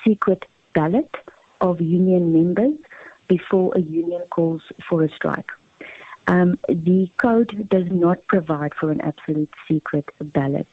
secret 0.05 0.45
ballot 0.75 1.15
of 1.61 1.81
union 1.81 2.33
members 2.33 2.79
before 3.29 3.73
a 3.75 3.81
union 3.81 4.23
calls 4.31 4.63
for 4.89 5.03
a 5.03 5.11
strike. 5.11 5.51
Um, 6.29 6.59
the 6.69 7.09
code 7.19 7.69
does 7.69 7.87
not 7.91 8.27
provide 8.27 8.75
for 8.75 8.91
an 8.91 9.01
absolute 9.01 9.51
secret 9.69 10.07
ballot. 10.21 10.67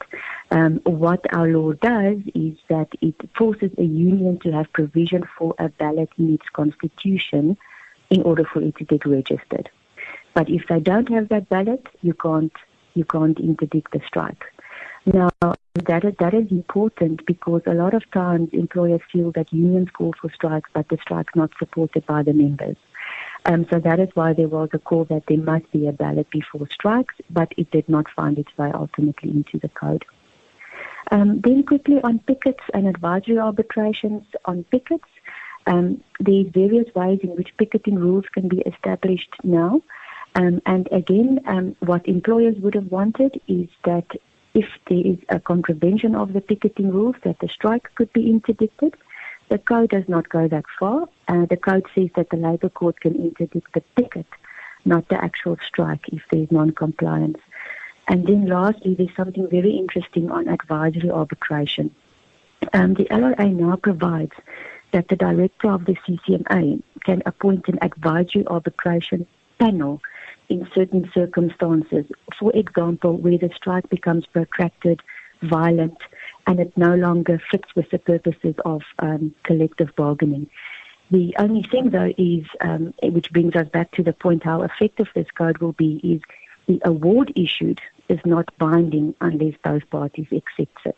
Um, 0.50 0.80
what 0.84 1.24
our 1.32 1.48
law 1.48 1.72
does 1.72 2.18
is 2.34 2.56
that 2.68 2.88
it 3.00 3.14
forces 3.36 3.70
a 3.78 3.84
union 3.84 4.40
to 4.40 4.50
have 4.50 4.72
provision 4.72 5.22
for 5.38 5.54
a 5.58 5.68
ballot 5.68 6.10
in 6.18 6.34
its 6.34 6.48
constitution 6.52 7.56
in 8.10 8.22
order 8.22 8.44
for 8.44 8.62
it 8.62 8.76
to 8.76 8.84
get 8.84 9.06
registered. 9.06 9.70
But 10.34 10.50
if 10.50 10.66
they 10.68 10.80
don't 10.80 11.08
have 11.10 11.28
that 11.28 11.48
ballot, 11.48 11.86
you 12.02 12.14
can't 12.14 12.52
you 12.94 13.04
can't 13.04 13.38
interdict 13.40 13.92
the 13.92 14.00
strike. 14.06 14.44
Now, 15.06 15.28
that 15.40 16.04
is, 16.04 16.14
that 16.18 16.32
is 16.32 16.50
important 16.50 17.26
because 17.26 17.62
a 17.66 17.74
lot 17.74 17.92
of 17.92 18.10
times 18.10 18.48
employers 18.52 19.02
feel 19.12 19.32
that 19.32 19.52
unions 19.52 19.90
call 19.90 20.14
for 20.20 20.32
strikes, 20.32 20.70
but 20.72 20.88
the 20.88 20.98
strike's 21.02 21.34
not 21.36 21.50
supported 21.58 22.06
by 22.06 22.22
the 22.22 22.32
members. 22.32 22.76
Um, 23.44 23.66
so 23.70 23.78
that 23.80 24.00
is 24.00 24.08
why 24.14 24.32
there 24.32 24.48
was 24.48 24.70
a 24.72 24.78
call 24.78 25.04
that 25.06 25.24
there 25.28 25.38
must 25.38 25.70
be 25.72 25.86
a 25.86 25.92
ballot 25.92 26.30
before 26.30 26.66
strikes, 26.72 27.14
but 27.28 27.52
it 27.58 27.70
did 27.70 27.86
not 27.88 28.06
find 28.16 28.38
its 28.38 28.56
way 28.56 28.70
ultimately 28.72 29.30
into 29.30 29.58
the 29.58 29.68
code. 29.68 30.04
Um, 31.10 31.42
then 31.42 31.64
quickly 31.64 32.00
on 32.02 32.20
pickets 32.20 32.64
and 32.72 32.86
advisory 32.86 33.38
arbitrations 33.38 34.24
on 34.46 34.64
pickets, 34.64 35.04
um, 35.66 36.02
there's 36.20 36.46
various 36.48 36.94
ways 36.94 37.20
in 37.22 37.30
which 37.36 37.54
picketing 37.58 37.96
rules 37.96 38.24
can 38.32 38.48
be 38.48 38.60
established 38.60 39.30
now. 39.42 39.82
Um, 40.34 40.62
and 40.64 40.88
again, 40.90 41.40
um, 41.46 41.76
what 41.80 42.08
employers 42.08 42.56
would 42.60 42.74
have 42.74 42.90
wanted 42.90 43.40
is 43.46 43.68
that 43.84 44.06
if 44.54 44.66
there 44.88 45.04
is 45.04 45.18
a 45.28 45.40
contravention 45.40 46.14
of 46.14 46.32
the 46.32 46.40
picketing 46.40 46.90
rules, 46.92 47.16
that 47.24 47.40
the 47.40 47.48
strike 47.48 47.94
could 47.96 48.12
be 48.12 48.30
interdicted. 48.30 48.94
The 49.50 49.58
code 49.58 49.90
does 49.90 50.08
not 50.08 50.28
go 50.28 50.48
that 50.48 50.64
far. 50.78 51.08
Uh, 51.28 51.46
the 51.46 51.56
code 51.56 51.86
says 51.94 52.10
that 52.16 52.30
the 52.30 52.36
labour 52.36 52.68
court 52.68 53.00
can 53.00 53.14
interdict 53.16 53.74
the 53.74 53.82
picket, 53.96 54.26
not 54.84 55.08
the 55.08 55.22
actual 55.22 55.58
strike, 55.66 56.08
if 56.12 56.22
there 56.30 56.42
is 56.42 56.50
non-compliance. 56.50 57.38
And 58.06 58.26
then 58.26 58.46
lastly, 58.46 58.94
there's 58.94 59.16
something 59.16 59.48
very 59.48 59.72
interesting 59.72 60.30
on 60.30 60.48
advisory 60.48 61.10
arbitration. 61.10 61.94
Um, 62.72 62.94
the 62.94 63.04
LRA 63.04 63.52
now 63.54 63.76
provides 63.76 64.32
that 64.92 65.08
the 65.08 65.16
director 65.16 65.70
of 65.70 65.84
the 65.86 65.96
CCMA 66.06 66.82
can 67.04 67.22
appoint 67.26 67.68
an 67.68 67.78
advisory 67.82 68.46
arbitration 68.46 69.26
panel 69.58 70.00
in 70.48 70.68
certain 70.74 71.10
circumstances. 71.14 72.06
For 72.38 72.52
example, 72.54 73.16
where 73.16 73.38
the 73.38 73.50
strike 73.54 73.88
becomes 73.88 74.26
protracted, 74.26 75.02
violent, 75.42 75.98
and 76.46 76.60
it 76.60 76.76
no 76.76 76.94
longer 76.94 77.40
fits 77.50 77.74
with 77.74 77.90
the 77.90 77.98
purposes 77.98 78.54
of 78.64 78.82
um, 78.98 79.34
collective 79.44 79.94
bargaining. 79.96 80.48
The 81.10 81.34
only 81.38 81.62
thing, 81.62 81.90
though, 81.90 82.12
is 82.16 82.44
um, 82.60 82.94
which 83.02 83.32
brings 83.32 83.54
us 83.54 83.68
back 83.68 83.92
to 83.92 84.02
the 84.02 84.12
point 84.12 84.42
how 84.42 84.62
effective 84.62 85.08
this 85.14 85.30
code 85.36 85.58
will 85.58 85.72
be 85.72 86.00
is 86.02 86.22
the 86.66 86.80
award 86.84 87.32
issued 87.36 87.80
is 88.08 88.20
not 88.24 88.48
binding 88.58 89.14
unless 89.20 89.54
both 89.62 89.88
parties 89.90 90.26
accept 90.32 90.78
it. 90.86 90.96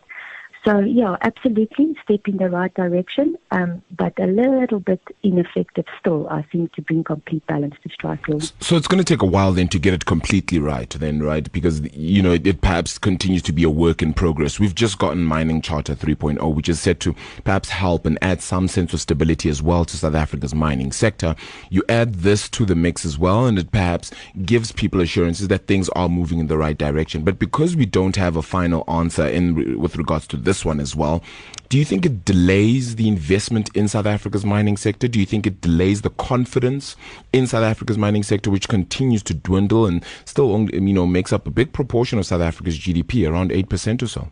So, 0.66 0.80
yeah, 0.80 1.16
absolutely, 1.20 1.94
step 2.02 2.26
in 2.26 2.38
the 2.38 2.50
right 2.50 2.74
direction, 2.74 3.36
um, 3.52 3.82
but 3.96 4.18
a 4.18 4.26
little 4.26 4.80
bit 4.80 5.00
ineffective 5.22 5.84
still, 6.00 6.28
I 6.28 6.42
think, 6.42 6.72
to 6.72 6.82
bring 6.82 7.04
complete 7.04 7.46
balance 7.46 7.76
to 7.84 7.88
strike 7.90 8.26
law. 8.26 8.40
So 8.60 8.76
it's 8.76 8.88
going 8.88 8.98
to 8.98 9.04
take 9.04 9.22
a 9.22 9.26
while 9.26 9.52
then 9.52 9.68
to 9.68 9.78
get 9.78 9.94
it 9.94 10.06
completely 10.06 10.58
right, 10.58 10.90
then, 10.90 11.22
right? 11.22 11.50
Because, 11.52 11.82
you 11.94 12.20
know, 12.20 12.32
it, 12.32 12.44
it 12.48 12.62
perhaps 12.62 12.98
continues 12.98 13.42
to 13.42 13.52
be 13.52 13.62
a 13.62 13.70
work 13.70 14.02
in 14.02 14.12
progress. 14.12 14.58
We've 14.58 14.74
just 14.74 14.98
gotten 14.98 15.22
Mining 15.22 15.62
Charter 15.62 15.94
3.0, 15.94 16.52
which 16.52 16.68
is 16.68 16.80
set 16.80 16.98
to 17.00 17.14
perhaps 17.44 17.68
help 17.68 18.04
and 18.04 18.18
add 18.20 18.42
some 18.42 18.66
sense 18.66 18.92
of 18.92 19.00
stability 19.00 19.48
as 19.48 19.62
well 19.62 19.84
to 19.84 19.96
South 19.96 20.16
Africa's 20.16 20.52
mining 20.52 20.90
sector. 20.90 21.36
You 21.70 21.84
add 21.88 22.14
this 22.14 22.48
to 22.48 22.66
the 22.66 22.74
mix 22.74 23.04
as 23.04 23.16
well, 23.16 23.46
and 23.46 23.56
it 23.56 23.70
perhaps 23.70 24.10
gives 24.44 24.72
people 24.72 25.00
assurances 25.00 25.46
that 25.46 25.68
things 25.68 25.88
are 25.90 26.08
moving 26.08 26.40
in 26.40 26.48
the 26.48 26.58
right 26.58 26.76
direction. 26.76 27.22
But 27.22 27.38
because 27.38 27.76
we 27.76 27.86
don't 27.86 28.16
have 28.16 28.34
a 28.34 28.42
final 28.42 28.82
answer 28.88 29.28
in 29.28 29.78
with 29.80 29.94
regards 29.94 30.26
to 30.28 30.36
this 30.36 30.55
this 30.56 30.64
one 30.64 30.80
as 30.80 30.96
well. 30.96 31.22
Do 31.68 31.76
you 31.76 31.84
think 31.84 32.06
it 32.06 32.24
delays 32.24 32.96
the 32.96 33.08
investment 33.08 33.68
in 33.74 33.88
South 33.88 34.06
Africa's 34.06 34.44
mining 34.44 34.76
sector? 34.78 35.06
Do 35.06 35.20
you 35.20 35.26
think 35.26 35.46
it 35.46 35.60
delays 35.60 36.00
the 36.00 36.10
confidence 36.10 36.96
in 37.32 37.46
South 37.46 37.64
Africa's 37.64 37.98
mining 37.98 38.22
sector, 38.22 38.50
which 38.50 38.68
continues 38.68 39.22
to 39.24 39.34
dwindle 39.34 39.84
and 39.84 40.02
still, 40.24 40.52
only, 40.52 40.74
you 40.74 40.94
know, 40.94 41.06
makes 41.06 41.32
up 41.32 41.46
a 41.46 41.50
big 41.50 41.72
proportion 41.72 42.18
of 42.18 42.24
South 42.24 42.40
Africa's 42.40 42.78
GDP, 42.78 43.28
around 43.28 43.52
eight 43.52 43.68
percent 43.68 44.02
or 44.02 44.06
so? 44.06 44.28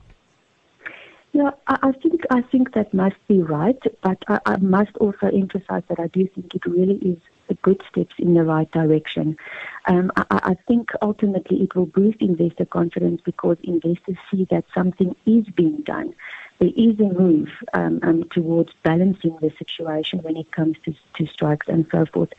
Yeah, 1.33 1.51
I 1.67 1.91
think 2.01 2.23
I 2.31 2.43
think 2.43 2.73
that 2.75 2.95
must 2.95 3.17
be 3.27 3.43
right, 3.43 3.83
but 4.03 4.23
I, 4.29 4.39
I 4.47 4.57
must 4.59 4.97
also 4.99 5.27
emphasize 5.27 5.83
that 5.89 5.99
I 5.99 6.07
do 6.07 6.29
think 6.29 6.55
it 6.55 6.65
really 6.65 6.99
is 6.99 7.19
a 7.51 7.55
good 7.55 7.83
steps 7.91 8.15
in 8.19 8.35
the 8.35 8.45
right 8.45 8.71
direction. 8.71 9.37
Um, 9.87 10.11
I, 10.16 10.25
I, 10.31 10.57
think 10.66 10.90
ultimately 11.03 11.62
it 11.62 11.75
will 11.75 11.87
boost 11.87 12.20
investor 12.20 12.64
confidence 12.64 13.20
because 13.23 13.59
investors 13.62 14.16
see 14.31 14.47
that 14.51 14.64
something 14.75 15.14
is 15.27 15.44
being 15.55 15.83
done. 15.83 16.14
There 16.59 16.70
is 16.75 16.99
a 17.01 17.12
move 17.12 17.49
um, 17.75 18.01
um, 18.03 18.25
towards 18.31 18.73
balancing 18.83 19.37
the 19.42 19.51
situation 19.59 20.20
when 20.23 20.38
it 20.38 20.51
comes 20.53 20.77
to, 20.85 20.94
to 21.16 21.27
strikes 21.27 21.68
and 21.68 21.87
so 21.90 22.07
forth. 22.07 22.31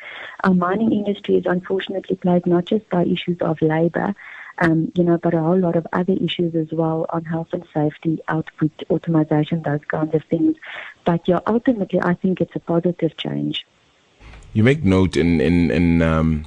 Our 0.43 0.55
mining 0.55 0.91
industry 0.91 1.35
is 1.35 1.45
unfortunately 1.45 2.15
plagued 2.15 2.47
not 2.47 2.65
just 2.65 2.89
by 2.89 3.03
issues 3.03 3.37
of 3.41 3.61
labor, 3.61 4.15
um, 4.59 4.91
you 4.95 5.03
know, 5.03 5.17
but 5.17 5.33
a 5.33 5.39
whole 5.39 5.59
lot 5.59 5.75
of 5.75 5.85
other 5.93 6.13
issues 6.13 6.55
as 6.55 6.71
well 6.71 7.05
on 7.09 7.25
health 7.25 7.49
and 7.51 7.65
safety, 7.73 8.19
output, 8.27 8.71
automation, 8.89 9.61
those 9.61 9.83
kinds 9.87 10.15
of 10.15 10.23
things. 10.29 10.55
But 11.03 11.27
yeah, 11.27 11.39
ultimately, 11.45 11.99
I 12.01 12.13
think 12.15 12.41
it's 12.41 12.55
a 12.55 12.59
positive 12.59 13.17
change. 13.17 13.65
You 14.53 14.63
make 14.63 14.83
note 14.83 15.17
in 15.17 15.41
in 15.41 15.69
in 15.69 16.01
um, 16.01 16.45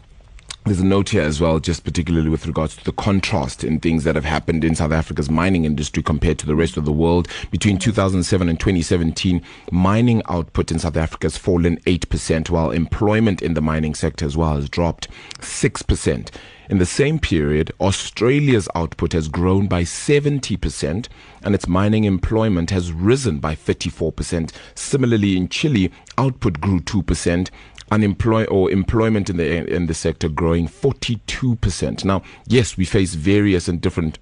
there's 0.68 0.80
a 0.80 0.86
note 0.86 1.08
here 1.10 1.22
as 1.22 1.40
well, 1.40 1.58
just 1.58 1.84
particularly 1.84 2.28
with 2.28 2.46
regards 2.46 2.76
to 2.76 2.84
the 2.84 2.92
contrast 2.92 3.64
in 3.64 3.80
things 3.80 4.04
that 4.04 4.14
have 4.14 4.24
happened 4.24 4.64
in 4.64 4.74
South 4.74 4.92
Africa's 4.92 5.30
mining 5.30 5.64
industry 5.64 6.02
compared 6.02 6.38
to 6.38 6.46
the 6.46 6.54
rest 6.54 6.76
of 6.76 6.84
the 6.84 6.92
world. 6.92 7.28
Between 7.50 7.78
2007 7.78 8.48
and 8.48 8.60
2017, 8.60 9.42
mining 9.70 10.22
output 10.28 10.70
in 10.70 10.78
South 10.78 10.96
Africa 10.96 11.26
has 11.26 11.36
fallen 11.36 11.78
8%, 11.80 12.50
while 12.50 12.70
employment 12.70 13.42
in 13.42 13.54
the 13.54 13.60
mining 13.60 13.94
sector 13.94 14.24
as 14.24 14.36
well 14.36 14.56
has 14.56 14.68
dropped 14.68 15.08
6%. 15.40 16.30
In 16.70 16.78
the 16.78 16.86
same 16.86 17.18
period, 17.18 17.72
Australia's 17.80 18.68
output 18.74 19.14
has 19.14 19.28
grown 19.28 19.68
by 19.68 19.84
70% 19.84 21.08
and 21.42 21.54
its 21.54 21.66
mining 21.66 22.04
employment 22.04 22.68
has 22.70 22.92
risen 22.92 23.38
by 23.38 23.54
34%. 23.54 24.52
Similarly, 24.74 25.36
in 25.36 25.48
Chile, 25.48 25.90
output 26.18 26.60
grew 26.60 26.80
2% 26.80 27.48
unemployment 27.90 28.50
or 28.50 28.70
employment 28.70 29.30
in 29.30 29.36
the 29.36 29.72
in 29.72 29.86
the 29.86 29.94
sector 29.94 30.28
growing 30.28 30.68
42%. 30.68 32.04
Now, 32.04 32.22
yes, 32.46 32.76
we 32.76 32.84
face 32.84 33.14
various 33.14 33.68
and 33.68 33.80
different 33.80 34.18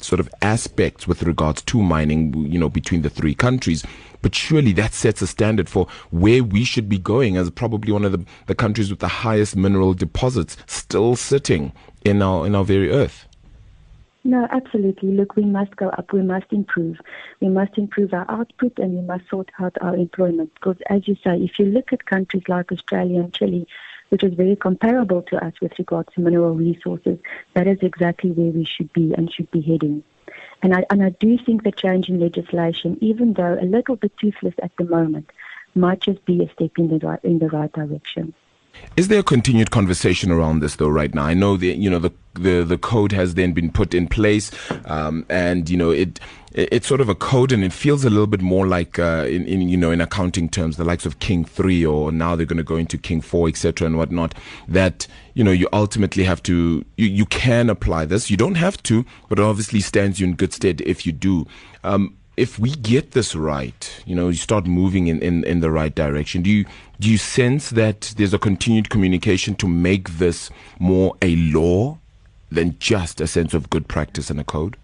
sort 0.00 0.20
of 0.20 0.28
aspects 0.42 1.08
with 1.08 1.22
regards 1.22 1.62
to 1.62 1.82
mining, 1.82 2.34
you 2.34 2.58
know, 2.58 2.68
between 2.68 3.02
the 3.02 3.10
three 3.10 3.34
countries. 3.34 3.84
But 4.22 4.34
surely 4.34 4.72
that 4.72 4.94
sets 4.94 5.22
a 5.22 5.26
standard 5.26 5.68
for 5.68 5.86
where 6.10 6.42
we 6.42 6.64
should 6.64 6.88
be 6.88 6.98
going 6.98 7.36
as 7.36 7.50
probably 7.50 7.92
one 7.92 8.04
of 8.04 8.12
the, 8.12 8.24
the 8.46 8.54
countries 8.54 8.90
with 8.90 9.00
the 9.00 9.08
highest 9.08 9.56
mineral 9.56 9.94
deposits 9.94 10.56
still 10.66 11.16
sitting 11.16 11.72
in 12.04 12.22
our 12.22 12.46
in 12.46 12.54
our 12.54 12.64
very 12.64 12.90
earth. 12.90 13.26
No, 14.24 14.46
absolutely. 14.50 15.12
Look, 15.12 15.36
we 15.36 15.44
must 15.44 15.76
go 15.76 15.88
up. 15.90 16.12
We 16.12 16.22
must 16.22 16.52
improve. 16.52 16.98
We 17.40 17.48
must 17.48 17.78
improve 17.78 18.12
our 18.12 18.26
output 18.28 18.78
and 18.78 18.94
we 18.94 19.00
must 19.02 19.28
sort 19.30 19.50
out 19.60 19.76
our 19.80 19.96
employment. 19.96 20.52
Because, 20.54 20.76
as 20.90 21.06
you 21.06 21.16
say, 21.24 21.36
if 21.36 21.58
you 21.58 21.66
look 21.66 21.92
at 21.92 22.04
countries 22.04 22.42
like 22.48 22.72
Australia 22.72 23.20
and 23.20 23.32
Chile, 23.32 23.66
which 24.08 24.24
is 24.24 24.34
very 24.34 24.56
comparable 24.56 25.22
to 25.22 25.44
us 25.44 25.54
with 25.60 25.72
regards 25.78 26.12
to 26.14 26.20
mineral 26.20 26.54
resources, 26.54 27.18
that 27.54 27.66
is 27.66 27.78
exactly 27.82 28.30
where 28.30 28.50
we 28.50 28.64
should 28.64 28.92
be 28.92 29.14
and 29.14 29.32
should 29.32 29.50
be 29.50 29.60
heading. 29.60 30.02
And 30.62 30.74
I, 30.74 30.84
and 30.90 31.02
I 31.02 31.10
do 31.10 31.38
think 31.38 31.62
the 31.62 31.72
change 31.72 32.08
in 32.08 32.18
legislation, 32.18 32.98
even 33.00 33.34
though 33.34 33.54
a 33.54 33.64
little 33.64 33.96
bit 33.96 34.12
toothless 34.18 34.54
at 34.62 34.72
the 34.76 34.84
moment, 34.84 35.30
might 35.74 36.00
just 36.00 36.24
be 36.24 36.42
a 36.42 36.50
step 36.52 36.72
in 36.76 36.88
the 36.88 36.98
right, 37.06 37.20
in 37.22 37.38
the 37.38 37.48
right 37.48 37.72
direction. 37.72 38.34
Is 38.96 39.08
there 39.08 39.20
a 39.20 39.24
continued 39.24 39.70
conversation 39.70 40.30
around 40.30 40.60
this 40.60 40.76
though 40.76 40.88
right 40.88 41.14
now? 41.14 41.24
I 41.24 41.34
know 41.34 41.56
that 41.56 41.76
you 41.76 41.88
know 41.88 41.98
the 41.98 42.12
the, 42.34 42.64
the 42.64 42.78
code 42.78 43.12
has 43.12 43.34
then 43.34 43.52
been 43.52 43.70
put 43.70 43.94
in 43.94 44.08
place, 44.08 44.50
um, 44.86 45.24
and 45.28 45.68
you 45.70 45.76
know 45.76 45.90
it 45.90 46.20
it's 46.52 46.88
sort 46.88 47.00
of 47.00 47.08
a 47.08 47.14
code 47.14 47.52
and 47.52 47.62
it 47.62 47.72
feels 47.72 48.04
a 48.04 48.10
little 48.10 48.26
bit 48.26 48.40
more 48.40 48.66
like 48.66 48.98
uh, 48.98 49.26
in, 49.28 49.46
in 49.46 49.68
you 49.68 49.76
know 49.76 49.90
in 49.90 50.00
accounting 50.00 50.48
terms 50.48 50.76
the 50.76 50.84
likes 50.84 51.06
of 51.06 51.18
king 51.18 51.44
3 51.44 51.84
or 51.84 52.10
now 52.10 52.34
they're 52.34 52.46
going 52.46 52.56
to 52.56 52.62
go 52.62 52.76
into 52.76 52.96
king 52.96 53.20
4 53.20 53.48
etc 53.48 53.86
and 53.86 53.96
whatnot 53.96 54.34
that 54.66 55.06
you 55.34 55.44
know 55.44 55.50
you 55.50 55.68
ultimately 55.72 56.24
have 56.24 56.42
to 56.42 56.84
you, 56.96 57.06
you 57.06 57.26
can 57.26 57.68
apply 57.68 58.04
this 58.04 58.30
you 58.30 58.36
don't 58.36 58.56
have 58.56 58.82
to 58.84 59.04
but 59.28 59.38
it 59.38 59.42
obviously 59.42 59.80
stands 59.80 60.18
you 60.20 60.26
in 60.26 60.34
good 60.34 60.52
stead 60.52 60.80
if 60.82 61.06
you 61.06 61.12
do 61.12 61.46
um, 61.84 62.16
if 62.38 62.58
we 62.58 62.70
get 62.70 63.10
this 63.12 63.34
right, 63.34 64.02
you 64.06 64.14
know, 64.14 64.28
you 64.28 64.36
start 64.36 64.66
moving 64.66 65.08
in, 65.08 65.20
in, 65.20 65.44
in 65.44 65.60
the 65.60 65.70
right 65.70 65.94
direction, 65.94 66.42
do 66.42 66.50
you 66.50 66.64
do 67.00 67.10
you 67.10 67.18
sense 67.18 67.70
that 67.70 68.14
there's 68.16 68.34
a 68.34 68.38
continued 68.38 68.90
communication 68.90 69.54
to 69.56 69.68
make 69.68 70.08
this 70.10 70.50
more 70.78 71.16
a 71.22 71.36
law 71.36 71.98
than 72.50 72.76
just 72.78 73.20
a 73.20 73.26
sense 73.26 73.54
of 73.54 73.70
good 73.70 73.88
practice 73.88 74.30
and 74.30 74.40
a 74.40 74.44
code? 74.44 74.76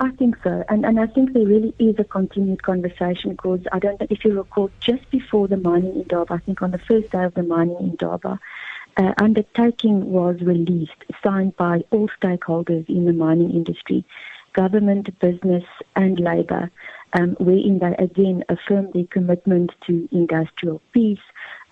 I 0.00 0.10
think 0.12 0.36
so, 0.42 0.64
and 0.68 0.84
and 0.84 1.00
I 1.00 1.06
think 1.06 1.32
there 1.32 1.46
really 1.46 1.74
is 1.78 1.96
a 1.98 2.04
continued 2.04 2.62
conversation 2.62 3.30
because 3.30 3.60
I 3.72 3.78
don't 3.78 3.98
know 4.00 4.06
if 4.10 4.24
you 4.24 4.36
recall 4.36 4.70
just 4.80 5.08
before 5.10 5.48
the 5.48 5.56
mining 5.56 5.94
Indaba, 5.94 6.34
I 6.34 6.38
think 6.38 6.62
on 6.62 6.72
the 6.72 6.78
first 6.78 7.10
day 7.10 7.24
of 7.24 7.34
the 7.34 7.44
mining 7.44 7.78
Indaba, 7.78 8.40
uh, 8.96 9.14
undertaking 9.18 10.10
was 10.10 10.40
released, 10.40 11.04
signed 11.22 11.56
by 11.56 11.84
all 11.90 12.08
stakeholders 12.20 12.88
in 12.88 13.04
the 13.06 13.12
mining 13.12 13.52
industry 13.52 14.04
government, 14.54 15.16
business, 15.20 15.64
and 15.94 16.18
labour, 16.18 16.70
um, 17.12 17.36
wherein 17.38 17.78
they 17.78 17.94
again 18.02 18.42
affirm 18.48 18.90
their 18.92 19.04
commitment 19.04 19.72
to 19.86 20.08
industrial 20.10 20.80
peace, 20.92 21.18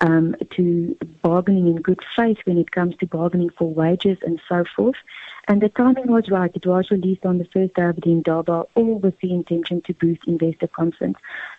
um, 0.01 0.35
to 0.55 0.95
bargaining 1.21 1.67
in 1.67 1.81
good 1.81 1.99
faith 2.15 2.37
when 2.45 2.57
it 2.57 2.71
comes 2.71 2.95
to 2.97 3.07
bargaining 3.07 3.49
for 3.57 3.73
wages 3.73 4.17
and 4.21 4.39
so 4.47 4.63
forth. 4.75 4.95
And 5.47 5.61
the 5.61 5.69
timing 5.69 6.07
was 6.07 6.29
right. 6.29 6.51
It 6.53 6.65
was 6.65 6.91
released 6.91 7.25
on 7.25 7.37
the 7.37 7.47
first 7.53 7.73
day 7.73 7.83
of 7.83 7.97
the 7.97 8.11
Indaba, 8.11 8.65
all 8.75 8.99
with 8.99 9.19
the 9.19 9.33
intention 9.33 9.81
to 9.81 9.93
boost 9.93 10.21
investor 10.27 10.67
confidence. 10.67 11.17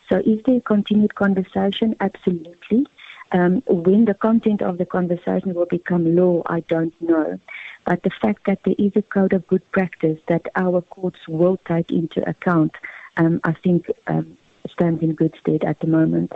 So 0.09 0.19
is 0.19 0.41
there 0.47 0.61
continued 0.61 1.15
conversation? 1.15 1.97
Absolutely. 2.01 2.87
Um, 3.33 3.63
when 3.67 4.05
the 4.05 4.15
content 4.15 4.63
of 4.63 4.79
the 4.79 4.87
conversation 4.87 5.55
will 5.55 5.67
become 5.67 6.15
law, 6.15 6.43
I 6.47 6.61
don't 6.61 6.95
know. 7.01 7.39
But 7.87 8.03
the 8.03 8.11
fact 8.23 8.47
that 8.47 8.61
there 8.65 8.75
is 8.79 8.93
a 8.97 9.03
code 9.03 9.33
of 9.33 9.47
good 9.47 9.63
practice 9.73 10.19
that 10.29 10.47
our 10.57 10.81
courts 10.83 11.19
will 11.29 11.59
take 11.69 11.91
into 11.91 12.29
account, 12.29 12.73
um, 13.17 13.41
I 13.45 13.55
think 13.63 13.87
um, 14.07 14.37
stands 14.73 15.03
in 15.03 15.15
good 15.15 15.35
stead 15.41 15.65
at 15.65 15.81
the 15.81 15.87
moment. 15.87 16.33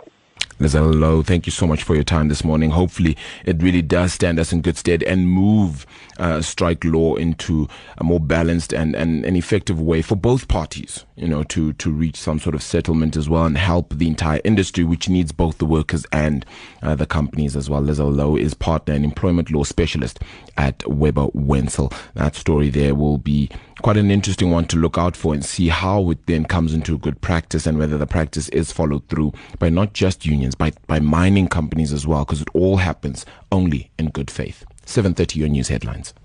Lizelle 0.59 0.93
Low, 0.93 1.23
thank 1.23 1.45
you 1.45 1.53
so 1.53 1.65
much 1.65 1.83
for 1.83 1.95
your 1.95 2.03
time 2.03 2.27
this 2.27 2.43
morning. 2.43 2.71
Hopefully, 2.71 3.15
it 3.45 3.63
really 3.63 3.81
does 3.81 4.11
stand 4.11 4.39
us 4.39 4.51
in 4.51 4.61
good 4.61 4.75
stead 4.75 5.01
and 5.03 5.29
move 5.29 5.85
uh, 6.19 6.41
strike 6.41 6.83
law 6.83 7.15
into 7.15 7.67
a 7.97 8.03
more 8.03 8.19
balanced 8.19 8.73
and, 8.73 8.95
and 8.95 9.25
an 9.25 9.35
effective 9.35 9.81
way 9.81 10.01
for 10.01 10.15
both 10.15 10.47
parties, 10.47 11.05
you 11.15 11.27
know, 11.27 11.43
to, 11.43 11.73
to 11.73 11.89
reach 11.89 12.17
some 12.17 12.39
sort 12.39 12.53
of 12.53 12.61
settlement 12.61 13.15
as 13.15 13.29
well 13.29 13.45
and 13.45 13.57
help 13.57 13.93
the 13.93 14.07
entire 14.07 14.41
industry, 14.43 14.83
which 14.83 15.09
needs 15.09 15.31
both 15.31 15.57
the 15.57 15.65
workers 15.65 16.05
and 16.11 16.45
uh, 16.83 16.93
the 16.93 17.05
companies 17.05 17.55
as 17.55 17.69
well. 17.69 17.81
Lizelle 17.81 18.15
Low 18.15 18.35
is 18.35 18.53
partner 18.53 18.93
and 18.93 19.03
employment 19.05 19.49
law 19.49 19.63
specialist 19.63 20.19
at 20.57 20.87
Webber 20.87 21.27
Wentzel. 21.27 21.93
That 22.13 22.35
story 22.35 22.69
there 22.69 22.93
will 22.93 23.17
be 23.17 23.49
quite 23.81 23.97
an 23.97 24.11
interesting 24.11 24.51
one 24.51 24.65
to 24.65 24.77
look 24.77 24.97
out 24.97 25.15
for 25.15 25.33
and 25.33 25.43
see 25.43 25.69
how 25.69 26.09
it 26.09 26.25
then 26.25 26.43
comes 26.43 26.73
into 26.73 26.97
good 26.97 27.21
practice 27.21 27.65
and 27.65 27.77
whether 27.77 27.97
the 27.97 28.05
practice 28.05 28.49
is 28.49 28.71
followed 28.73 29.07
through 29.07 29.31
by 29.57 29.69
not 29.69 29.93
just 29.93 30.25
unions, 30.25 30.53
by, 30.53 30.71
by 30.87 30.99
mining 30.99 31.47
companies 31.47 31.93
as 31.93 32.05
well, 32.05 32.25
because 32.25 32.41
it 32.41 32.49
all 32.53 32.77
happens 32.77 33.25
only 33.51 33.89
in 33.97 34.09
good 34.09 34.29
faith. 34.29 34.65
7.30 34.89 35.35
your 35.35 35.49
news 35.49 35.67
headlines. 35.67 36.15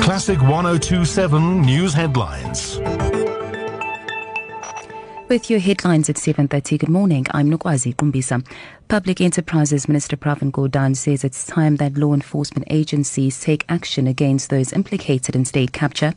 Classic 0.00 0.40
1027 0.40 1.62
news 1.62 1.92
headlines. 1.92 2.78
With 5.28 5.50
your 5.50 5.58
headlines 5.58 6.08
at 6.08 6.14
7.30, 6.14 6.78
good 6.78 6.88
morning. 6.88 7.26
I'm 7.32 7.50
Nukwazi 7.50 7.96
Kumbisa. 7.96 8.46
Public 8.86 9.20
Enterprises 9.20 9.88
Minister 9.88 10.16
Pravin 10.16 10.52
Gordhan 10.52 10.94
says 10.94 11.24
it's 11.24 11.44
time 11.44 11.76
that 11.76 11.96
law 11.96 12.14
enforcement 12.14 12.68
agencies 12.70 13.40
take 13.40 13.64
action 13.68 14.06
against 14.06 14.50
those 14.50 14.72
implicated 14.72 15.34
in 15.34 15.44
state 15.44 15.72
capture. 15.72 16.14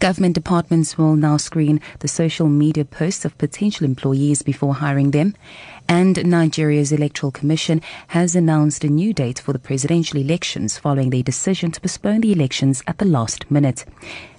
Government 0.00 0.34
departments 0.34 0.96
will 0.96 1.16
now 1.16 1.36
screen 1.36 1.80
the 1.98 2.08
social 2.08 2.48
media 2.48 2.84
posts 2.84 3.24
of 3.24 3.36
potential 3.36 3.84
employees 3.84 4.42
before 4.42 4.74
hiring 4.74 5.10
them. 5.10 5.34
And 5.90 6.24
Nigeria's 6.26 6.92
Electoral 6.92 7.32
Commission 7.32 7.80
has 8.08 8.36
announced 8.36 8.84
a 8.84 8.88
new 8.88 9.14
date 9.14 9.38
for 9.38 9.52
the 9.54 9.58
presidential 9.58 10.20
elections 10.20 10.76
following 10.78 11.10
their 11.10 11.22
decision 11.22 11.70
to 11.72 11.80
postpone 11.80 12.20
the 12.20 12.32
elections 12.32 12.82
at 12.86 12.98
the 12.98 13.06
last 13.06 13.50
minute. 13.50 13.86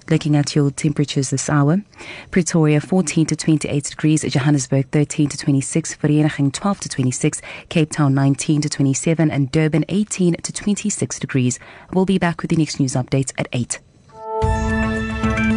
Looking 0.08 0.36
at 0.36 0.56
your 0.56 0.70
temperatures 0.70 1.30
this 1.30 1.48
hour 1.50 1.82
Pretoria 2.30 2.80
14 2.80 3.26
to 3.26 3.36
28 3.36 3.84
degrees, 3.84 4.22
Johannesburg 4.22 4.90
13 4.90 5.28
to 5.28 5.36
26, 5.36 5.96
Vereeniging 5.96 6.52
12 6.52 6.80
to 6.80 6.88
26, 6.88 7.42
Cape 7.68 7.90
Town 7.90 8.14
19 8.14 8.62
to 8.62 8.68
27, 8.68 9.30
and 9.30 9.52
Durban 9.52 9.84
18 9.88 10.34
to 10.34 10.52
26 10.52 11.18
degrees. 11.18 11.58
We'll 11.92 12.06
be 12.06 12.18
back 12.18 12.42
with 12.42 12.50
the 12.50 12.56
next 12.56 12.80
news 12.80 12.94
updates 12.94 13.32
at 13.38 13.48
8. 13.52 13.80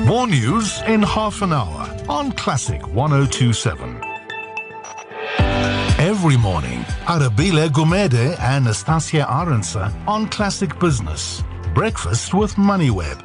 More 0.06 0.28
news 0.28 0.82
in 0.84 1.02
half 1.02 1.42
an 1.42 1.54
hour 1.54 1.90
on 2.10 2.32
Classic 2.34 2.86
1027. 2.88 4.03
Every 6.16 6.38
morning, 6.38 6.82
Arabile 7.08 7.70
Gumede 7.70 8.40
and 8.40 8.66
Nastasia 8.66 9.26
Arendse 9.28 9.92
on 10.08 10.28
Classic 10.28 10.70
Business. 10.80 11.44
Breakfast 11.74 12.36
with 12.36 12.54
MoneyWeb. 12.54 13.18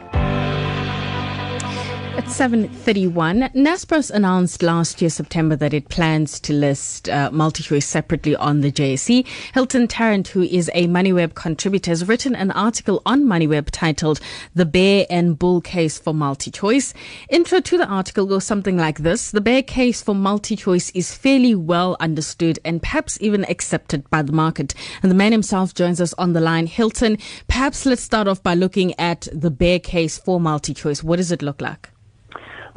At 2.19 2.25
7.31, 2.25 3.55
Naspers 3.55 4.11
announced 4.11 4.61
last 4.61 5.01
year, 5.01 5.09
September, 5.09 5.55
that 5.55 5.73
it 5.73 5.89
plans 5.89 6.41
to 6.41 6.53
list 6.53 7.09
uh, 7.09 7.31
MultiChoice 7.31 7.85
separately 7.85 8.35
on 8.35 8.61
the 8.61 8.73
JSE. 8.73 9.25
Hilton 9.55 9.87
Tarrant, 9.87 10.27
who 10.27 10.43
is 10.43 10.69
a 10.75 10.89
MoneyWeb 10.89 11.35
contributor, 11.35 11.93
has 11.93 12.09
written 12.09 12.35
an 12.35 12.51
article 12.51 13.03
on 13.07 13.23
MoneyWeb 13.23 13.69
titled 13.71 14.19
The 14.53 14.67
Bear 14.67 15.07
and 15.09 15.39
Bull 15.39 15.61
Case 15.61 16.01
for 16.01 16.13
MultiChoice. 16.13 16.93
Intro 17.29 17.61
to 17.61 17.79
the 17.79 17.87
article 17.87 18.27
goes 18.27 18.43
something 18.43 18.77
like 18.77 18.99
this. 18.99 19.31
The 19.31 19.41
bear 19.41 19.63
case 19.63 20.03
for 20.03 20.17
MultiChoice 20.17 20.91
is 20.97 21.15
fairly 21.15 21.55
well 21.55 21.97
understood 22.01 22.59
and 22.65 22.83
perhaps 22.83 23.17
even 23.21 23.45
accepted 23.45 24.11
by 24.11 24.23
the 24.23 24.33
market. 24.33 24.75
And 25.05 25.11
the 25.13 25.15
man 25.15 25.31
himself 25.31 25.73
joins 25.73 26.01
us 26.01 26.15
on 26.15 26.33
the 26.33 26.41
line. 26.41 26.67
Hilton, 26.67 27.17
perhaps 27.47 27.87
let's 27.87 28.03
start 28.03 28.27
off 28.27 28.43
by 28.43 28.55
looking 28.55 28.99
at 28.99 29.29
the 29.33 29.53
bear 29.53 29.79
case 29.79 30.19
for 30.19 30.41
MultiChoice. 30.41 31.05
What 31.05 31.19
does 31.19 31.31
it 31.31 31.43
look 31.43 31.61
like? 31.61 31.91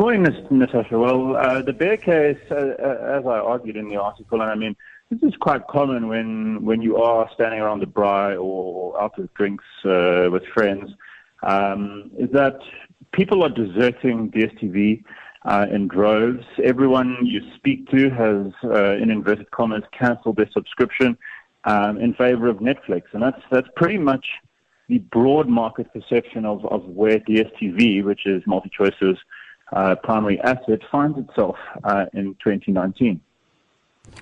Morning, 0.01 0.23
Natasha. 0.49 0.97
Well, 0.97 1.35
uh, 1.35 1.61
the 1.61 1.73
bear 1.73 1.95
case, 1.95 2.39
uh, 2.49 2.55
uh, 2.55 3.19
as 3.19 3.23
I 3.23 3.37
argued 3.37 3.77
in 3.77 3.87
the 3.87 3.97
article, 3.97 4.41
and 4.41 4.49
I 4.49 4.55
mean, 4.55 4.75
this 5.11 5.21
is 5.21 5.35
quite 5.39 5.67
common 5.67 6.07
when 6.07 6.65
when 6.65 6.81
you 6.81 6.97
are 6.97 7.29
standing 7.35 7.59
around 7.59 7.81
the 7.81 7.85
braai 7.85 8.35
or 8.35 8.99
out 8.99 9.15
with 9.15 9.31
drinks 9.35 9.63
uh, 9.85 10.27
with 10.31 10.43
friends. 10.55 10.89
Um, 11.43 12.09
is 12.17 12.31
that 12.31 12.57
people 13.11 13.43
are 13.43 13.49
deserting 13.49 14.31
DSTV 14.31 15.03
uh, 15.45 15.67
in 15.71 15.87
droves. 15.87 16.45
Everyone 16.63 17.19
you 17.21 17.41
speak 17.55 17.87
to 17.91 18.09
has, 18.09 18.47
in 18.99 19.11
inverted 19.11 19.51
commas, 19.51 19.83
cancelled 19.91 20.37
their 20.37 20.49
subscription 20.51 21.15
um, 21.65 21.99
in 21.99 22.15
favor 22.15 22.47
of 22.47 22.57
Netflix, 22.57 23.03
and 23.13 23.21
that's 23.21 23.43
that's 23.51 23.69
pretty 23.75 23.99
much 23.99 24.25
the 24.89 24.97
broad 24.97 25.47
market 25.47 25.93
perception 25.93 26.43
of, 26.43 26.65
of 26.65 26.85
where 26.85 27.19
DSTV, 27.19 28.03
which 28.03 28.25
is 28.25 28.41
MultiChoice's 28.45 29.19
uh, 29.71 29.95
primary 30.03 30.39
asset, 30.41 30.79
finds 30.91 31.17
itself 31.17 31.55
uh, 31.83 32.05
in 32.13 32.35
2019. 32.43 33.21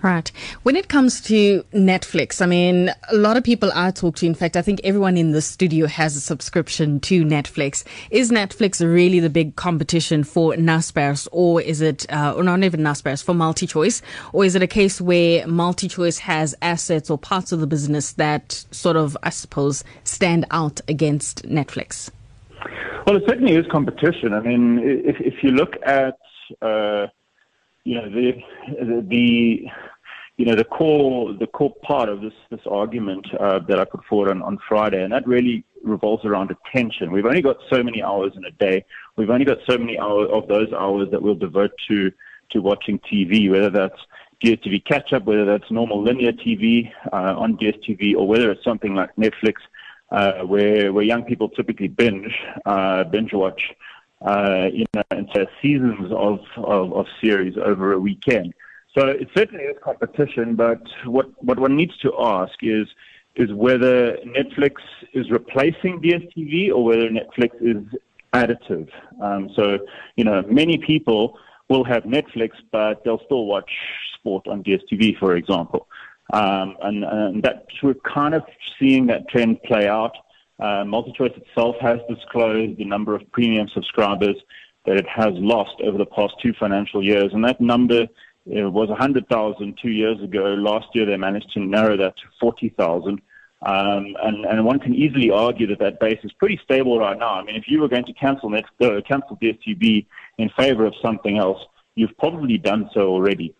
Right. 0.02 0.32
When 0.64 0.78
it 0.78 0.88
comes 0.88 1.20
to 1.22 1.64
Netflix, 1.74 2.42
I 2.42 2.46
mean, 2.46 2.90
a 3.12 3.16
lot 3.16 3.36
of 3.36 3.44
people 3.44 3.70
I 3.74 3.92
talk 3.92 4.16
to, 4.18 4.26
in 4.26 4.34
fact, 4.34 4.56
I 4.56 4.62
think 4.62 4.80
everyone 4.84 5.18
in 5.18 5.32
the 5.32 5.42
studio 5.42 5.88
has 5.88 6.16
a 6.16 6.22
subscription 6.22 7.02
to 7.02 7.26
Netflix. 7.26 7.84
Is 8.10 8.32
Netflix 8.32 8.82
really 8.82 9.20
the 9.20 9.30
big 9.30 9.56
competition 9.58 10.24
for 10.24 10.54
Naspers, 10.54 11.28
or 11.34 11.62
is 11.62 11.82
it, 11.82 12.06
uh, 12.14 12.34
or 12.36 12.44
not 12.44 12.64
even 12.64 12.80
Naspers, 12.80 13.22
for 13.22 13.34
MultiChoice? 13.34 14.02
Or 14.32 14.46
is 14.46 14.56
it 14.56 14.64
a 14.64 14.68
case 14.68 15.02
where 15.02 15.46
MultiChoice 15.46 16.20
has 16.20 16.56
assets 16.62 17.10
or 17.10 17.18
parts 17.18 17.52
of 17.52 17.60
the 17.60 17.68
business 17.68 18.14
that 18.14 18.64
sort 18.72 18.96
of, 18.96 19.18
I 19.24 19.32
suppose, 19.32 19.84
stand 20.06 20.46
out 20.52 20.80
against 20.88 21.44
Netflix? 21.44 22.10
Well, 23.06 23.18
it 23.18 23.24
certainly 23.28 23.56
is 23.56 23.66
competition. 23.72 24.34
I 24.34 24.42
mean, 24.42 24.80
if, 24.80 25.16
if 25.20 25.44
you 25.44 25.52
look 25.52 25.76
at, 25.86 26.18
uh, 26.62 27.08
you 27.84 27.96
know 27.96 28.10
the, 28.10 28.34
the 29.08 29.68
you 30.38 30.46
know 30.46 30.56
the 30.56 30.64
core 30.64 31.34
the 31.34 31.48
core 31.48 31.74
part 31.84 32.08
of 32.08 32.22
this 32.22 32.34
this 32.50 32.62
argument 32.70 33.28
uh, 33.40 33.60
that 33.68 33.80
I 33.80 33.86
put 33.86 34.04
forward 34.06 34.30
on, 34.32 34.42
on 34.42 34.58
Friday, 34.68 35.04
and 35.04 35.12
that 35.12 35.28
really 35.28 35.64
revolves 35.84 36.24
around 36.26 36.52
attention. 36.52 37.12
We've 37.12 37.26
only 37.26 37.42
got 37.42 37.58
so 37.70 37.84
many 37.84 38.04
hours 38.04 38.34
in 38.36 38.46
a 38.46 38.52
day. 38.52 38.86
We've 39.16 39.30
only 39.30 39.46
got 39.46 39.58
so 39.68 39.78
many 39.78 39.98
hours 39.98 40.30
of 40.32 40.48
those 40.48 40.72
hours 40.74 41.10
that 41.12 41.22
we'll 41.22 41.36
devote 41.36 41.72
to 41.90 42.12
to 42.52 42.62
watching 42.62 43.00
TV, 43.00 43.50
whether 43.50 43.70
that's 43.70 44.00
DSTV 44.44 44.86
catch 44.86 45.14
up, 45.14 45.26
whether 45.26 45.46
that's 45.46 45.70
normal 45.70 46.02
linear 46.02 46.32
TV 46.32 46.92
uh, 47.12 47.36
on 47.38 47.58
DSTV, 47.58 48.16
or 48.16 48.28
whether 48.28 48.50
it's 48.52 48.64
something 48.64 48.96
like 48.96 49.16
Netflix, 49.18 49.56
uh, 50.12 50.42
where 50.42 50.92
where 50.94 51.04
young 51.04 51.24
people 51.24 51.50
typically 51.50 51.88
binge 51.88 52.34
uh, 52.66 53.04
binge 53.06 53.34
watch 53.34 53.62
uh, 54.22 54.68
you 54.74 54.86
know, 54.94 55.46
seasons 55.62 56.12
of, 56.12 56.40
of, 56.58 56.94
of 56.94 57.06
series 57.22 57.56
over 57.58 57.94
a 57.94 58.00
weekend. 58.00 58.54
So 58.98 59.08
it 59.08 59.30
certainly 59.36 59.64
is 59.64 59.78
competition, 59.84 60.56
but 60.56 60.82
what, 61.06 61.28
what 61.44 61.60
one 61.60 61.76
needs 61.76 61.98
to 62.00 62.14
ask 62.20 62.54
is 62.62 62.88
is 63.36 63.54
whether 63.54 64.18
Netflix 64.26 64.74
is 65.14 65.30
replacing 65.30 66.02
DSTV 66.02 66.74
or 66.74 66.84
whether 66.84 67.08
Netflix 67.10 67.52
is 67.62 67.84
additive. 68.34 68.90
Um, 69.22 69.50
so, 69.56 69.80
you 70.18 70.26
know, 70.26 70.44
many 70.50 70.78
people 70.78 71.38
will 71.70 71.86
have 71.86 72.04
Netflix, 72.04 72.52
but 72.72 73.04
they'll 73.06 73.24
still 73.26 73.46
watch 73.46 73.72
sport 74.16 74.48
on 74.48 74.64
DSTV, 74.64 75.20
for 75.20 75.38
example. 75.38 75.88
Um, 76.32 76.78
and, 76.82 77.04
and 77.04 77.44
that 77.44 77.66
we're 77.82 77.96
kind 77.96 78.36
of 78.36 78.44
seeing 78.80 79.08
that 79.08 79.28
trend 79.30 79.62
play 79.64 79.88
out. 79.88 80.16
Uh, 80.60 80.84
MultiChoice 80.84 81.38
itself 81.38 81.76
has 81.82 82.00
disclosed 82.08 82.78
the 82.78 82.86
number 82.86 83.16
of 83.16 83.32
premium 83.32 83.68
subscribers 83.74 84.36
that 84.86 84.98
it 84.98 85.08
has 85.08 85.34
lost 85.36 85.76
over 85.84 85.98
the 85.98 86.06
past 86.06 86.34
two 86.42 86.54
financial 86.60 87.04
years, 87.04 87.32
and 87.34 87.44
that 87.46 87.60
number 87.60 88.02
uh, 88.02 88.70
was 88.70 88.90
100,000 88.90 89.78
two 89.82 89.92
years 89.92 90.22
ago. 90.22 90.44
Last 90.56 90.88
year, 90.94 91.06
they 91.06 91.18
managed 91.18 91.52
to 91.54 91.60
narrow 91.60 91.98
that 91.98 92.18
to 92.18 92.24
40,000. 92.40 93.22
Um, 93.62 94.16
and, 94.24 94.46
and 94.46 94.66
one 94.66 94.80
can 94.80 94.96
easily 94.96 95.32
argue 95.32 95.68
that 95.68 95.80
that 95.80 96.00
base 96.00 96.20
is 96.24 96.32
pretty 96.34 96.60
stable 96.64 96.98
right 96.98 97.18
now. 97.18 97.34
I 97.34 97.44
mean, 97.44 97.56
if 97.56 97.66
you 97.68 97.82
were 97.82 97.90
going 97.90 98.06
to 98.06 98.14
cancel 98.14 98.50
next, 98.50 98.72
uh, 98.82 99.02
cancel 99.08 99.38
DSTV 99.38 100.06
in 100.38 100.50
favor 100.58 100.86
of 100.86 100.94
something 101.02 101.38
else, 101.38 101.62
you've 101.96 102.18
probably 102.18 102.58
done 102.58 102.90
so 102.94 103.10
already. 103.10 103.54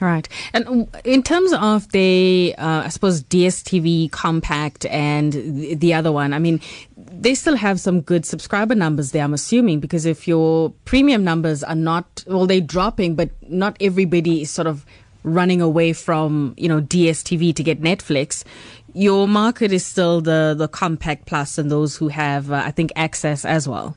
Right. 0.00 0.28
And 0.52 0.88
in 1.04 1.22
terms 1.22 1.52
of 1.54 1.90
the, 1.92 2.54
uh, 2.58 2.82
I 2.84 2.88
suppose, 2.88 3.22
DSTV 3.22 4.10
Compact 4.10 4.84
and 4.86 5.32
the 5.32 5.94
other 5.94 6.12
one, 6.12 6.34
I 6.34 6.38
mean, 6.38 6.60
they 6.96 7.34
still 7.34 7.56
have 7.56 7.80
some 7.80 8.02
good 8.02 8.26
subscriber 8.26 8.74
numbers 8.74 9.12
there, 9.12 9.24
I'm 9.24 9.32
assuming, 9.32 9.80
because 9.80 10.04
if 10.04 10.28
your 10.28 10.70
premium 10.84 11.24
numbers 11.24 11.64
are 11.64 11.74
not, 11.74 12.24
well, 12.26 12.46
they're 12.46 12.60
dropping, 12.60 13.14
but 13.14 13.30
not 13.48 13.76
everybody 13.80 14.42
is 14.42 14.50
sort 14.50 14.66
of 14.66 14.84
running 15.22 15.62
away 15.62 15.92
from, 15.92 16.54
you 16.58 16.68
know, 16.68 16.80
DSTV 16.80 17.54
to 17.54 17.62
get 17.62 17.80
Netflix. 17.80 18.44
Your 18.92 19.26
market 19.26 19.72
is 19.72 19.84
still 19.84 20.20
the, 20.20 20.54
the 20.56 20.68
Compact 20.68 21.26
Plus 21.26 21.58
and 21.58 21.70
those 21.70 21.96
who 21.96 22.08
have, 22.08 22.52
uh, 22.52 22.62
I 22.64 22.70
think, 22.70 22.92
access 22.96 23.44
as 23.44 23.66
well. 23.66 23.96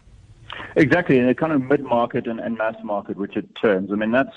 Exactly. 0.75 1.19
And 1.19 1.29
a 1.29 1.35
kind 1.35 1.51
of 1.51 1.61
mid 1.61 1.81
market 1.81 2.25
and, 2.25 2.39
and 2.39 2.57
mass 2.57 2.75
market, 2.83 3.17
which 3.17 3.35
it 3.35 3.47
turns. 3.61 3.91
I 3.91 3.95
mean, 3.95 4.11
that's, 4.11 4.33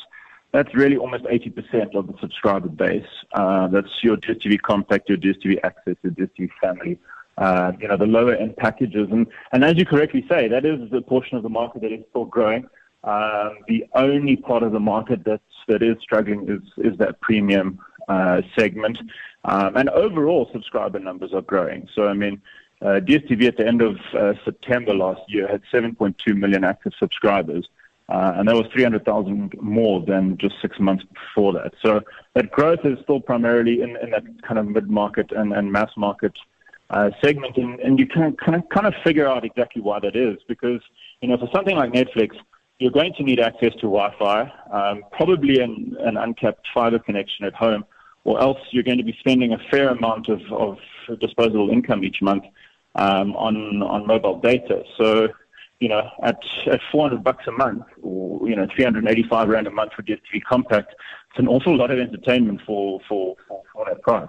that's 0.52 0.74
really 0.74 0.96
almost 0.96 1.24
80% 1.24 1.94
of 1.94 2.06
the 2.06 2.14
subscriber 2.20 2.68
base. 2.68 3.06
Uh, 3.32 3.68
that's 3.68 4.02
your 4.02 4.16
DSTV 4.18 4.60
Compact, 4.60 5.08
your 5.08 5.18
DSTV 5.18 5.60
Access, 5.64 5.96
your 6.02 6.12
DSTV 6.12 6.50
Family. 6.60 6.98
Uh, 7.38 7.72
you 7.80 7.88
know, 7.88 7.96
the 7.96 8.06
lower 8.06 8.34
end 8.34 8.56
packages. 8.58 9.08
And, 9.10 9.26
and 9.52 9.64
as 9.64 9.78
you 9.78 9.86
correctly 9.86 10.24
say, 10.28 10.48
that 10.48 10.66
is 10.66 10.90
the 10.90 11.00
portion 11.00 11.38
of 11.38 11.42
the 11.42 11.48
market 11.48 11.80
that 11.80 11.92
is 11.92 12.04
still 12.10 12.26
growing. 12.26 12.68
Um, 13.04 13.58
the 13.66 13.86
only 13.94 14.36
part 14.36 14.62
of 14.62 14.72
the 14.72 14.80
market 14.80 15.24
that's, 15.24 15.42
that 15.66 15.82
is 15.82 15.96
struggling 16.00 16.46
is, 16.48 16.60
is 16.92 16.98
that 16.98 17.20
premium 17.22 17.80
uh, 18.08 18.42
segment. 18.56 18.98
Um, 19.44 19.76
and 19.76 19.88
overall, 19.88 20.50
subscriber 20.52 20.98
numbers 20.98 21.32
are 21.32 21.42
growing. 21.42 21.88
So, 21.94 22.06
I 22.06 22.12
mean, 22.12 22.42
uh, 22.82 23.00
DSTV 23.00 23.46
at 23.48 23.56
the 23.56 23.66
end 23.66 23.80
of 23.80 23.96
uh, 24.12 24.34
September 24.44 24.94
last 24.94 25.22
year 25.28 25.48
had 25.48 25.62
7.2 25.72 26.36
million 26.36 26.64
active 26.64 26.92
subscribers. 26.98 27.68
Uh, 28.12 28.34
and 28.36 28.46
that 28.46 28.54
was 28.54 28.66
300,000 28.74 29.54
more 29.62 30.04
than 30.04 30.36
just 30.36 30.54
six 30.60 30.78
months 30.78 31.02
before 31.14 31.54
that. 31.54 31.72
So 31.80 32.02
that 32.34 32.50
growth 32.50 32.80
is 32.84 32.98
still 33.04 33.20
primarily 33.20 33.80
in, 33.80 33.96
in 34.02 34.10
that 34.10 34.24
kind 34.46 34.58
of 34.58 34.68
mid-market 34.68 35.32
and, 35.32 35.54
and 35.54 35.72
mass 35.72 35.90
market 35.96 36.32
uh, 36.90 37.08
segment, 37.24 37.56
and, 37.56 37.80
and 37.80 37.98
you 37.98 38.06
can 38.06 38.36
kind 38.36 38.54
of 38.54 38.68
kind 38.68 38.86
of 38.86 38.92
figure 39.02 39.26
out 39.26 39.46
exactly 39.46 39.80
why 39.80 39.98
that 40.00 40.14
is. 40.14 40.36
Because 40.46 40.82
you 41.22 41.28
know, 41.28 41.38
for 41.38 41.48
something 41.54 41.74
like 41.74 41.92
Netflix, 41.92 42.36
you're 42.78 42.90
going 42.90 43.14
to 43.14 43.22
need 43.22 43.40
access 43.40 43.72
to 43.76 43.88
Wi-Fi, 43.88 44.40
um, 44.70 45.04
probably 45.12 45.60
an, 45.60 45.96
an 46.00 46.18
uncapped 46.18 46.66
fiber 46.74 46.98
connection 46.98 47.46
at 47.46 47.54
home, 47.54 47.82
or 48.24 48.38
else 48.42 48.58
you're 48.72 48.82
going 48.82 48.98
to 48.98 49.04
be 49.04 49.16
spending 49.20 49.54
a 49.54 49.58
fair 49.70 49.88
amount 49.88 50.28
of, 50.28 50.42
of 50.52 50.76
disposable 51.18 51.70
income 51.70 52.04
each 52.04 52.20
month 52.20 52.44
um, 52.94 53.34
on 53.36 53.82
on 53.82 54.06
mobile 54.06 54.38
data. 54.38 54.82
So 54.98 55.28
you 55.82 55.88
know, 55.88 56.08
at, 56.22 56.38
at 56.70 56.80
400 56.92 57.24
bucks 57.24 57.44
a 57.48 57.50
month 57.50 57.82
or, 58.02 58.48
you 58.48 58.54
know, 58.54 58.68
385 58.72 59.48
rand 59.48 59.66
a 59.66 59.70
month 59.72 59.92
for 59.94 60.04
DSTV 60.04 60.44
Compact, 60.48 60.94
it's 61.30 61.40
an 61.40 61.48
awful 61.48 61.76
lot 61.76 61.90
of 61.90 61.98
entertainment 61.98 62.60
for, 62.64 63.00
for, 63.08 63.34
for, 63.48 63.62
for 63.72 63.84
that 63.86 64.00
price. 64.00 64.28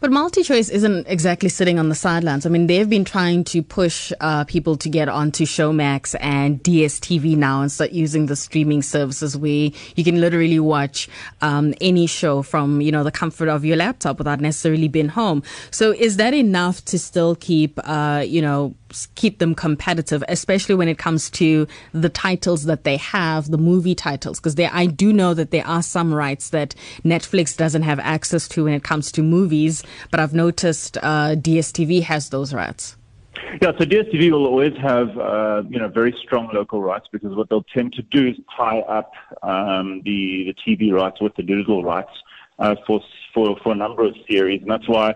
But 0.00 0.10
MultiChoice 0.10 0.70
isn't 0.70 1.06
exactly 1.06 1.48
sitting 1.48 1.78
on 1.78 1.88
the 1.88 1.94
sidelines. 1.94 2.44
I 2.44 2.50
mean, 2.50 2.66
they've 2.66 2.88
been 2.88 3.04
trying 3.04 3.44
to 3.44 3.62
push 3.62 4.12
uh, 4.20 4.44
people 4.44 4.76
to 4.76 4.88
get 4.88 5.08
onto 5.08 5.44
Showmax 5.44 6.14
and 6.20 6.62
DSTV 6.62 7.36
now 7.36 7.62
and 7.62 7.72
start 7.72 7.92
using 7.92 8.26
the 8.26 8.36
streaming 8.36 8.82
services 8.82 9.36
where 9.36 9.70
you 9.94 10.04
can 10.04 10.20
literally 10.20 10.60
watch 10.60 11.08
um, 11.40 11.74
any 11.80 12.06
show 12.06 12.42
from, 12.42 12.80
you 12.80 12.92
know, 12.92 13.04
the 13.04 13.12
comfort 13.12 13.48
of 13.48 13.64
your 13.64 13.76
laptop 13.76 14.18
without 14.18 14.40
necessarily 14.40 14.88
being 14.88 15.08
home. 15.08 15.42
So 15.70 15.92
is 15.92 16.16
that 16.16 16.34
enough 16.34 16.84
to 16.86 16.98
still 16.98 17.36
keep, 17.36 17.78
uh, 17.84 18.24
you 18.26 18.42
know, 18.42 18.74
keep 19.14 19.38
them 19.38 19.54
competitive, 19.54 20.22
especially 20.28 20.74
when 20.74 20.88
it 20.88 20.98
comes 20.98 21.30
to 21.30 21.66
the 21.92 22.08
titles 22.08 22.64
that 22.64 22.84
they 22.84 22.96
have, 22.98 23.50
the 23.50 23.58
movie 23.58 23.94
titles, 23.94 24.38
because 24.40 24.58
I 24.58 24.86
do 24.86 25.12
know 25.12 25.34
that 25.34 25.50
there 25.50 25.66
are 25.66 25.82
some 25.82 26.14
rights 26.14 26.50
that 26.50 26.74
Netflix 27.04 27.56
doesn't 27.56 27.82
have 27.82 27.98
access 28.00 28.48
to 28.48 28.64
when 28.64 28.74
it 28.74 28.84
comes 28.84 29.12
to 29.12 29.22
movies, 29.22 29.82
but 30.10 30.20
I've 30.20 30.34
noticed 30.34 30.98
uh, 30.98 31.34
DSTV 31.36 32.02
has 32.02 32.28
those 32.30 32.52
rights. 32.54 32.96
Yeah, 33.60 33.72
so 33.78 33.84
DSTV 33.84 34.30
will 34.30 34.46
always 34.46 34.76
have 34.78 35.16
uh, 35.18 35.62
you 35.68 35.78
know 35.78 35.88
very 35.88 36.14
strong 36.22 36.50
local 36.52 36.82
rights 36.82 37.06
because 37.12 37.34
what 37.34 37.48
they'll 37.48 37.64
tend 37.74 37.92
to 37.94 38.02
do 38.02 38.28
is 38.28 38.36
tie 38.56 38.80
up 38.80 39.12
um, 39.42 40.02
the 40.04 40.52
the 40.52 40.54
TV 40.66 40.92
rights 40.92 41.20
with 41.20 41.34
the 41.36 41.42
digital 41.42 41.82
rights 41.82 42.10
uh, 42.58 42.76
for 42.86 43.00
for 43.34 43.56
for 43.62 43.72
a 43.72 43.74
number 43.74 44.04
of 44.04 44.14
series, 44.28 44.62
and 44.62 44.70
that's 44.70 44.88
why 44.88 45.14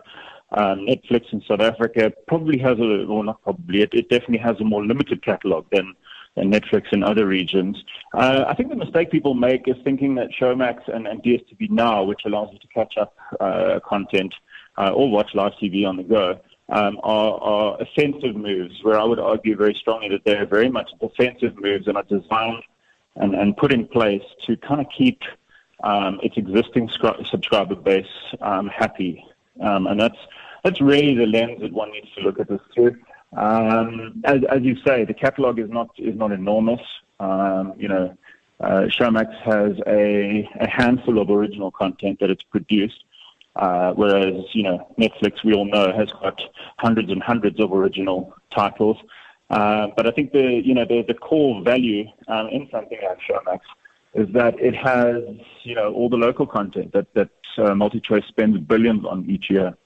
um, 0.57 0.87
Netflix 0.87 1.33
in 1.33 1.43
South 1.43 1.61
Africa 1.61 2.13
probably 2.27 2.59
has 2.59 2.79
a, 2.79 3.05
well, 3.07 3.23
not 3.23 3.43
probably, 3.43 3.83
it, 3.83 3.93
it 3.93 4.09
definitely 4.09 4.39
has 4.39 4.59
a 4.59 4.65
more 4.65 4.85
limited 4.85 5.23
catalog 5.23 5.67
than, 5.71 5.95
than 6.35 6.51
Netflix 6.51 6.93
in 6.93 7.03
other 7.03 7.27
regions. 7.27 7.77
Uh, 8.15 8.45
I 8.49 8.55
think 8.55 8.71
the 8.71 8.77
mistake 8.77 9.11
people 9.11 9.35
make 9.35 9.69
is 9.69 9.77
thinking 9.85 10.15
that 10.15 10.31
Showmax 10.31 10.89
and, 10.93 11.07
and 11.07 11.23
DSTV 11.23 11.71
Now, 11.71 12.03
which 12.05 12.23
allows 12.25 12.49
you 12.53 12.59
to 12.59 12.69
catch 12.69 12.97
up 12.97 13.17
uh, 13.39 13.81
content 13.87 14.35
uh, 14.79 14.91
or 14.91 15.11
watch 15.11 15.35
live 15.35 15.53
TV 15.63 15.87
on 15.87 15.99
the 15.99 16.03
go, 16.03 16.41
um, 16.71 16.99
are, 17.03 17.35
are 17.41 17.81
offensive 17.81 18.35
moves, 18.35 18.83
where 18.83 18.99
I 18.99 19.05
would 19.05 19.21
argue 19.21 19.57
very 19.57 19.75
strongly 19.75 20.09
that 20.09 20.25
they're 20.25 20.47
very 20.47 20.71
much 20.71 20.91
defensive 21.01 21.55
moves 21.61 21.87
and 21.87 21.97
are 21.97 22.03
designed 22.05 22.63
and, 23.15 23.35
and 23.35 23.57
put 23.57 23.73
in 23.73 23.87
place 23.87 24.25
to 24.47 24.57
kind 24.57 24.81
of 24.81 24.87
keep 24.97 25.21
um, 25.85 26.19
its 26.23 26.37
existing 26.37 26.89
scri- 26.89 27.27
subscriber 27.31 27.75
base 27.75 28.07
um, 28.41 28.69
happy, 28.69 29.25
um, 29.61 29.87
and 29.87 30.01
that's 30.01 30.17
that's 30.67 30.81
really 30.81 31.15
the 31.15 31.27
lens 31.27 31.61
that 31.61 31.73
one 31.73 31.93
needs 31.93 32.09
to 32.17 32.23
look 32.23 32.41
at 32.41 32.49
this 32.49 32.61
through. 32.75 32.97
Um, 33.37 34.21
as, 34.25 34.41
as 34.51 34.63
you 34.63 34.77
say, 34.85 35.05
the 35.05 35.15
catalog 35.15 35.61
is 35.61 35.71
not 35.71 35.91
is 35.97 36.17
not 36.17 36.33
enormous. 36.33 36.81
Um, 37.21 37.75
you 37.79 37.87
know, 37.87 38.17
uh, 38.59 38.83
Showmax 38.97 39.31
has 39.43 39.79
a, 39.87 40.49
a 40.59 40.69
handful 40.69 41.21
of 41.21 41.31
original 41.31 41.71
content 41.71 42.19
that 42.19 42.31
it's 42.31 42.43
produced, 42.43 43.05
uh, 43.55 43.93
whereas 43.93 44.43
you 44.55 44.65
know 44.65 44.93
Netflix, 44.99 45.45
we 45.45 45.55
all 45.55 45.67
know, 45.67 45.93
has 45.97 46.11
got 46.21 46.41
hundreds 46.79 47.11
and 47.13 47.23
hundreds 47.23 47.61
of 47.61 47.73
original 47.73 48.35
titles. 48.53 48.97
Uh, 49.51 49.87
but 49.97 50.09
I 50.09 50.11
think 50.11 50.33
the 50.33 50.61
you 50.65 50.75
know 50.75 50.85
the, 50.85 51.05
the 51.07 51.15
core 51.15 51.63
value 51.63 52.07
um, 52.27 52.49
in 52.49 52.69
something 52.73 52.99
like 53.09 53.19
Showmax 53.29 53.61
is 54.15 54.27
that 54.33 54.59
it 54.59 54.75
has 54.75 55.23
you 55.63 55.77
know 55.77 55.93
all 55.93 56.09
the 56.09 56.17
local 56.17 56.47
content 56.47 56.93
that 56.93 57.07
that 57.15 57.31
uh, 57.59 57.71
MultiChoice 57.71 58.27
spends 58.27 58.59
billions 58.59 59.05
on 59.05 59.31
each 59.31 59.49
year. 59.49 59.77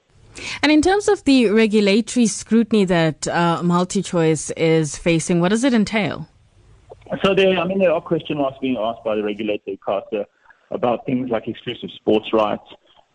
And 0.62 0.70
in 0.72 0.82
terms 0.82 1.08
of 1.08 1.24
the 1.24 1.50
regulatory 1.50 2.26
scrutiny 2.26 2.84
that 2.84 3.26
uh, 3.28 3.60
MultiChoice 3.62 4.52
is 4.56 4.96
facing, 4.96 5.40
what 5.40 5.48
does 5.48 5.64
it 5.64 5.74
entail? 5.74 6.28
So 7.24 7.34
there, 7.34 7.58
I 7.58 7.66
mean, 7.66 7.78
there 7.78 7.92
are 7.92 8.00
question 8.00 8.38
marks 8.38 8.58
being 8.60 8.76
asked 8.76 9.02
by 9.04 9.16
the 9.16 9.22
regulator 9.22 9.72
ICASA 9.72 10.26
about 10.70 11.04
things 11.06 11.30
like 11.30 11.48
exclusive 11.48 11.90
sports 11.96 12.32
rights. 12.32 12.66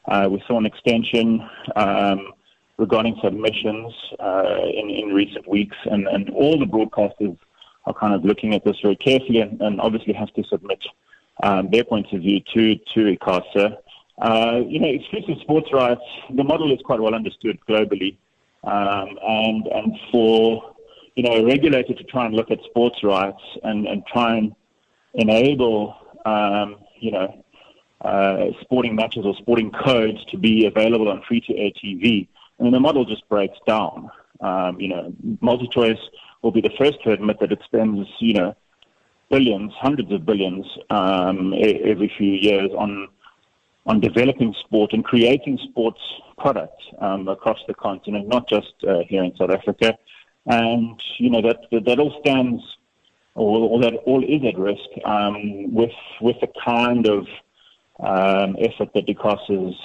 Uh, 0.07 0.27
we 0.29 0.43
saw 0.47 0.57
an 0.57 0.65
extension 0.65 1.47
um, 1.75 2.33
regarding 2.77 3.17
submissions 3.23 3.93
uh, 4.19 4.59
in, 4.73 4.89
in 4.89 5.13
recent 5.13 5.47
weeks, 5.47 5.77
and, 5.85 6.07
and 6.07 6.29
all 6.31 6.59
the 6.59 6.65
broadcasters 6.65 7.37
are 7.85 7.93
kind 7.93 8.13
of 8.13 8.25
looking 8.25 8.53
at 8.53 8.63
this 8.65 8.75
very 8.81 8.95
carefully 8.95 9.39
and, 9.39 9.61
and 9.61 9.79
obviously 9.79 10.13
have 10.13 10.33
to 10.33 10.43
submit 10.43 10.79
um, 11.43 11.69
their 11.71 11.83
points 11.83 12.11
of 12.13 12.21
view 12.21 12.41
to, 12.53 12.75
to 12.93 13.15
ICASA. 13.17 13.77
Uh, 14.17 14.61
you 14.65 14.79
know, 14.79 14.87
exclusive 14.87 15.41
sports 15.41 15.67
rights, 15.73 16.01
the 16.33 16.43
model 16.43 16.71
is 16.71 16.79
quite 16.85 16.99
well 16.99 17.13
understood 17.13 17.59
globally. 17.67 18.17
Um, 18.63 19.19
and, 19.21 19.67
and 19.67 19.99
for, 20.11 20.73
you 21.15 21.23
know, 21.23 21.33
a 21.33 21.45
regulator 21.45 21.93
to 21.93 22.03
try 22.05 22.25
and 22.25 22.33
look 22.33 22.49
at 22.49 22.59
sports 22.63 23.03
rights 23.03 23.41
and, 23.63 23.87
and 23.87 24.03
try 24.07 24.37
and 24.37 24.55
enable, 25.13 25.95
um, 26.25 26.77
you 26.99 27.11
know, 27.11 27.43
uh, 28.01 28.47
sporting 28.61 28.95
matches 28.95 29.25
or 29.25 29.35
sporting 29.35 29.71
codes 29.71 30.23
to 30.25 30.37
be 30.37 30.65
available 30.65 31.09
on 31.09 31.21
free-to-air 31.27 31.71
TV, 31.83 32.27
I 32.59 32.63
mean, 32.63 32.71
the 32.71 32.79
model 32.79 33.05
just 33.05 33.27
breaks 33.29 33.57
down. 33.67 34.09
Um, 34.41 34.79
you 34.79 34.89
know, 34.89 35.13
MultiChoice 35.41 35.99
will 36.41 36.51
be 36.51 36.61
the 36.61 36.73
first 36.77 37.01
to 37.03 37.11
admit 37.11 37.39
that 37.39 37.51
it 37.51 37.59
spends, 37.65 38.07
you 38.19 38.33
know, 38.33 38.55
billions, 39.29 39.73
hundreds 39.79 40.11
of 40.11 40.25
billions 40.25 40.65
um, 40.89 41.53
every 41.53 42.11
few 42.17 42.31
years 42.31 42.71
on 42.77 43.07
on 43.85 43.99
developing 43.99 44.53
sport 44.65 44.93
and 44.93 45.03
creating 45.03 45.59
sports 45.69 46.01
products 46.37 46.83
um, 46.99 47.27
across 47.27 47.59
the 47.67 47.73
continent, 47.73 48.27
not 48.27 48.47
just 48.49 48.73
uh, 48.87 48.99
here 49.07 49.23
in 49.23 49.35
South 49.35 49.51
Africa. 49.51 49.97
And 50.47 51.01
you 51.17 51.29
know 51.29 51.41
that 51.41 51.57
that, 51.71 51.85
that 51.85 51.99
all 51.99 52.15
stands, 52.21 52.61
or, 53.33 53.69
or, 53.69 53.81
that 53.81 53.93
all 54.05 54.23
is 54.23 54.43
at 54.45 54.57
risk 54.59 54.89
um, 55.05 55.73
with 55.73 55.91
with 56.21 56.39
the 56.41 56.49
kind 56.63 57.07
of 57.07 57.27
um, 57.99 58.55
effort 58.59 58.89
that 58.93 59.07
ICASA 59.07 59.69
is 59.69 59.75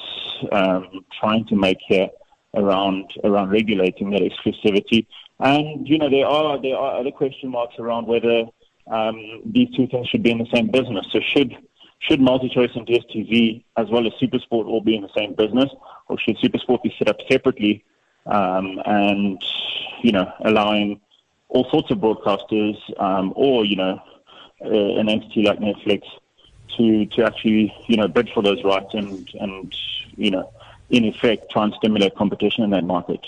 um, 0.53 1.05
trying 1.19 1.47
to 1.47 1.57
make 1.57 1.79
here 1.87 2.09
around 2.55 3.11
around 3.25 3.51
regulating 3.51 4.11
that 4.11 4.21
exclusivity. 4.21 5.07
And 5.39 5.89
you 5.89 5.99
know 5.99 6.11
there 6.11 6.27
are 6.27 6.61
there 6.61 6.77
are 6.77 7.01
other 7.01 7.11
question 7.11 7.51
marks 7.51 7.77
around 7.79 8.07
whether 8.07 8.45
um, 8.91 9.43
these 9.47 9.69
two 9.75 9.87
things 9.87 10.09
should 10.09 10.23
be 10.23 10.31
in 10.31 10.39
the 10.39 10.49
same 10.53 10.67
business. 10.67 11.07
So 11.11 11.21
should 11.21 11.57
should 12.01 12.21
MultiChoice 12.21 12.75
and 12.77 12.87
DSTV 12.87 13.63
as 13.77 13.89
well 13.91 14.07
as 14.07 14.13
SuperSport 14.15 14.67
all 14.67 14.81
be 14.81 14.97
in 14.97 15.03
the 15.03 15.11
same 15.17 15.35
business, 15.35 15.71
or 16.09 16.19
should 16.19 16.39
SuperSport 16.39 16.83
be 16.83 16.95
set 16.99 17.09
up 17.09 17.19
separately 17.31 17.85
um, 18.27 18.81
and 18.85 19.43
you 20.03 20.13
know 20.13 20.31
allowing 20.45 21.01
all 21.49 21.69
sorts 21.71 21.91
of 21.91 21.99
broadcasters 21.99 22.77
um, 23.01 23.33
or 23.37 23.65
you 23.65 23.77
know 23.77 24.01
uh, 24.65 24.99
an 25.01 25.09
entity 25.09 25.43
like 25.43 25.59
Netflix 25.59 26.03
to 26.77 27.07
to 27.07 27.25
actually 27.25 27.75
you 27.87 27.97
know 27.97 28.09
bid 28.09 28.31
for 28.31 28.43
those 28.43 28.63
rights 28.65 28.95
and 28.95 29.29
and 29.41 29.75
you 30.17 30.31
know 30.31 30.51
in 30.91 31.05
effect 31.05 31.51
try 31.51 31.65
and 31.65 31.75
stimulate 31.75 32.15
competition 32.17 32.65
in 32.65 32.71
that 32.71 32.85
market. 32.85 33.21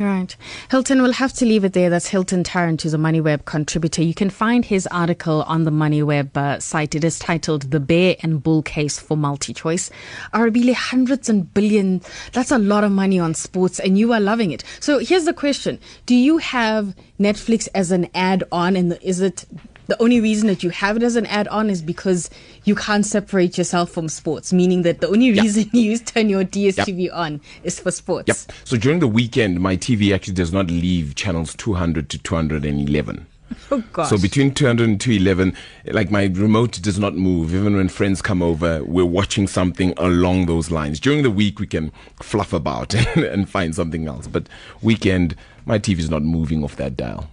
Right. 0.00 0.34
Hilton, 0.70 1.02
we'll 1.02 1.12
have 1.12 1.34
to 1.34 1.44
leave 1.44 1.64
it 1.64 1.74
there. 1.74 1.90
That's 1.90 2.06
Hilton 2.06 2.44
Tarrant, 2.44 2.80
who's 2.80 2.94
a 2.94 2.98
MoneyWeb 2.98 3.44
contributor. 3.44 4.02
You 4.02 4.14
can 4.14 4.30
find 4.30 4.64
his 4.64 4.86
article 4.86 5.42
on 5.42 5.64
the 5.64 5.70
MoneyWeb 5.70 6.34
uh, 6.36 6.60
site. 6.60 6.94
It 6.94 7.04
is 7.04 7.18
titled 7.18 7.70
The 7.70 7.78
Bear 7.78 8.16
and 8.20 8.42
Bull 8.42 8.62
Case 8.62 8.98
for 8.98 9.18
MultiChoice. 9.18 9.90
Arabile, 10.32 10.72
hundreds 10.74 11.28
and 11.28 11.52
billions. 11.52 12.08
That's 12.32 12.50
a 12.50 12.58
lot 12.58 12.84
of 12.84 12.90
money 12.90 13.18
on 13.18 13.34
sports, 13.34 13.78
and 13.80 13.98
you 13.98 14.12
are 14.14 14.20
loving 14.20 14.50
it. 14.50 14.64
So 14.80 14.98
here's 14.98 15.26
the 15.26 15.34
question 15.34 15.78
Do 16.06 16.14
you 16.14 16.38
have 16.38 16.96
Netflix 17.20 17.68
as 17.74 17.90
an 17.90 18.08
add 18.14 18.44
on, 18.50 18.76
and 18.76 18.98
is 19.02 19.20
it 19.20 19.44
the 19.86 20.00
only 20.00 20.20
reason 20.20 20.48
that 20.48 20.62
you 20.62 20.70
have 20.70 20.96
it 20.96 21.02
as 21.02 21.16
an 21.16 21.26
add-on 21.26 21.68
is 21.70 21.82
because 21.82 22.30
you 22.64 22.74
can't 22.74 23.04
separate 23.04 23.58
yourself 23.58 23.90
from 23.90 24.08
sports, 24.08 24.52
meaning 24.52 24.82
that 24.82 25.00
the 25.00 25.08
only 25.08 25.32
reason 25.32 25.64
yep. 25.64 25.70
you 25.74 25.98
turn 25.98 26.28
your 26.28 26.44
DSTV 26.44 27.04
yep. 27.04 27.12
on 27.14 27.40
is 27.62 27.80
for 27.80 27.90
sports. 27.90 28.28
Yep. 28.28 28.56
So 28.64 28.76
during 28.76 29.00
the 29.00 29.08
weekend, 29.08 29.60
my 29.60 29.76
TV 29.76 30.14
actually 30.14 30.34
does 30.34 30.52
not 30.52 30.68
leave 30.68 31.14
channels 31.14 31.54
200 31.56 32.08
to 32.10 32.18
211. 32.18 33.26
Oh 33.70 33.82
gosh. 33.92 34.08
So 34.08 34.18
between 34.18 34.54
200 34.54 34.88
and 34.88 35.00
211, 35.00 35.54
like 35.94 36.10
my 36.10 36.24
remote 36.24 36.80
does 36.82 36.98
not 36.98 37.14
move. 37.14 37.54
Even 37.54 37.76
when 37.76 37.88
friends 37.88 38.22
come 38.22 38.42
over, 38.42 38.82
we're 38.84 39.04
watching 39.04 39.46
something 39.46 39.92
along 39.98 40.46
those 40.46 40.70
lines. 40.70 40.98
During 41.00 41.22
the 41.22 41.30
week, 41.30 41.58
we 41.58 41.66
can 41.66 41.92
fluff 42.22 42.52
about 42.52 42.94
and 43.16 43.48
find 43.48 43.74
something 43.74 44.06
else. 44.08 44.26
But 44.26 44.48
weekend, 44.82 45.36
my 45.64 45.78
TV 45.78 45.98
is 45.98 46.10
not 46.10 46.22
moving 46.22 46.64
off 46.64 46.76
that 46.76 46.96
dial. 46.96 47.28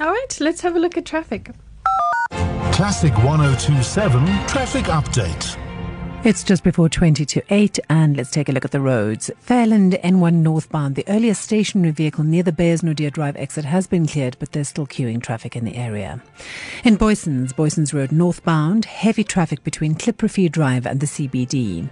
All 0.00 0.08
right, 0.08 0.38
let's 0.40 0.60
have 0.60 0.76
a 0.76 0.78
look 0.78 0.96
at 0.96 1.06
traffic. 1.06 1.50
Classic 2.76 3.16
1027 3.24 4.26
traffic 4.46 4.84
update. 4.84 5.56
It's 6.26 6.44
just 6.44 6.62
before 6.62 6.90
20 6.90 7.24
to 7.24 7.42
8, 7.48 7.78
and 7.88 8.18
let's 8.18 8.30
take 8.30 8.50
a 8.50 8.52
look 8.52 8.66
at 8.66 8.70
the 8.70 8.82
roads. 8.82 9.30
Fairland 9.48 9.98
N1 10.02 10.34
northbound, 10.34 10.94
the 10.94 11.08
earliest 11.08 11.40
stationary 11.40 11.92
vehicle 11.92 12.22
near 12.22 12.42
the 12.42 12.52
Beyers-Naudé 12.52 13.10
Drive 13.12 13.34
exit 13.36 13.64
has 13.64 13.86
been 13.86 14.06
cleared, 14.06 14.36
but 14.38 14.52
there's 14.52 14.68
still 14.68 14.86
queuing 14.86 15.22
traffic 15.22 15.56
in 15.56 15.64
the 15.64 15.74
area. 15.74 16.22
In 16.84 16.98
Booysens, 16.98 17.54
Booysens 17.54 17.94
Road 17.94 18.12
northbound, 18.12 18.84
heavy 18.84 19.24
traffic 19.24 19.64
between 19.64 19.94
Klipprivier 19.94 20.52
Drive 20.52 20.84
and 20.84 21.00
the 21.00 21.06
CBD. 21.06 21.88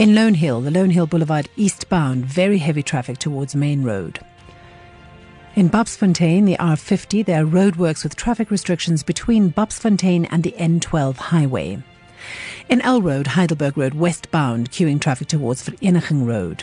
In 0.00 0.16
Lone 0.16 0.34
Hill, 0.34 0.62
the 0.62 0.72
Lone 0.72 0.90
Hill 0.90 1.06
Boulevard 1.06 1.48
eastbound, 1.54 2.24
very 2.24 2.58
heavy 2.58 2.82
traffic 2.82 3.18
towards 3.18 3.54
Main 3.54 3.84
Road. 3.84 4.18
In 5.58 5.68
Bapsfontein, 5.68 6.46
the 6.46 6.56
R50, 6.58 7.24
there 7.26 7.42
are 7.42 7.44
roadworks 7.44 8.04
with 8.04 8.14
traffic 8.14 8.48
restrictions 8.48 9.02
between 9.02 9.52
Bapsfontein 9.52 10.28
and 10.30 10.44
the 10.44 10.54
N12 10.56 11.16
highway. 11.16 11.82
In 12.68 12.78
Alrode, 12.78 13.26
Heidelberg 13.26 13.76
Road 13.76 13.94
westbound, 13.94 14.70
queuing 14.70 15.00
traffic 15.00 15.26
towards 15.26 15.68
Vereeniging 15.68 16.24
Road. 16.24 16.62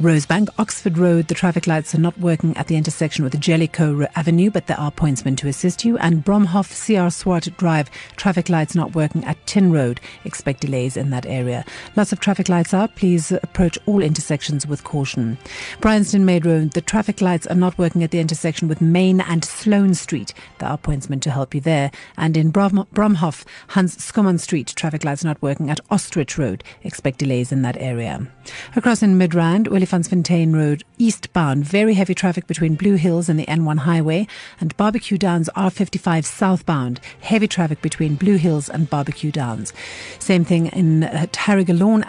Rosebank, 0.00 0.48
Oxford 0.58 0.98
Road, 0.98 1.28
the 1.28 1.34
traffic 1.34 1.68
lights 1.68 1.94
are 1.94 2.00
not 2.00 2.18
working 2.18 2.56
at 2.56 2.66
the 2.66 2.74
intersection 2.74 3.22
with 3.22 3.40
Jellicoe 3.40 4.08
Avenue, 4.16 4.50
but 4.50 4.66
there 4.66 4.78
are 4.78 4.90
pointsmen 4.90 5.36
to 5.36 5.46
assist 5.46 5.84
you. 5.84 5.96
And 5.98 6.24
Bromhof, 6.24 6.68
CR 6.68 7.10
Swart 7.10 7.48
Drive, 7.56 7.88
traffic 8.16 8.48
lights 8.48 8.74
not 8.74 8.96
working 8.96 9.24
at 9.24 9.46
Tin 9.46 9.70
Road. 9.70 10.00
Expect 10.24 10.62
delays 10.62 10.96
in 10.96 11.10
that 11.10 11.26
area. 11.26 11.64
Lots 11.94 12.12
of 12.12 12.18
traffic 12.18 12.48
lights 12.48 12.74
out. 12.74 12.96
Please 12.96 13.30
approach 13.30 13.78
all 13.86 14.02
intersections 14.02 14.66
with 14.66 14.82
caution. 14.82 15.38
Bryanston 15.80 16.24
Maid 16.24 16.44
Road, 16.44 16.72
the 16.72 16.80
traffic 16.80 17.20
lights 17.20 17.46
are 17.46 17.54
not 17.54 17.78
working 17.78 18.02
at 18.02 18.10
the 18.10 18.18
intersection 18.18 18.66
with 18.66 18.80
Main 18.80 19.20
and 19.20 19.44
Sloane 19.44 19.94
Street. 19.94 20.34
There 20.58 20.68
are 20.68 20.76
pointsmen 20.76 21.20
to 21.20 21.30
help 21.30 21.54
you 21.54 21.60
there. 21.60 21.92
And 22.16 22.36
in 22.36 22.50
Brom- 22.50 22.88
Bromhof, 22.92 23.44
Hans 23.68 23.96
Schoeman 23.98 24.40
Street, 24.40 24.72
traffic 24.74 25.04
lights 25.04 25.22
not 25.22 25.40
working 25.40 25.70
at 25.70 25.80
Ostrich 25.88 26.36
Road. 26.36 26.64
Expect 26.82 27.20
delays 27.20 27.52
in 27.52 27.62
that 27.62 27.76
area. 27.76 28.28
Across 28.76 29.02
in 29.02 29.18
Midrand, 29.18 29.68
Olifantsfontein 29.68 30.54
Road 30.54 30.84
eastbound, 30.98 31.64
very 31.64 31.94
heavy 31.94 32.14
traffic 32.14 32.46
between 32.46 32.74
Blue 32.74 32.94
Hills 32.94 33.28
and 33.28 33.38
the 33.38 33.46
N1 33.46 33.78
highway, 33.78 34.26
and 34.60 34.76
Barbeque 34.76 35.18
Downs 35.18 35.48
R55 35.56 36.24
southbound, 36.24 37.00
heavy 37.20 37.48
traffic 37.48 37.80
between 37.82 38.16
Blue 38.16 38.36
Hills 38.36 38.68
and 38.68 38.88
Barbeque 38.90 39.32
Downs. 39.32 39.72
Same 40.18 40.44
thing 40.44 40.66
in 40.66 41.04
uh, 41.04 41.26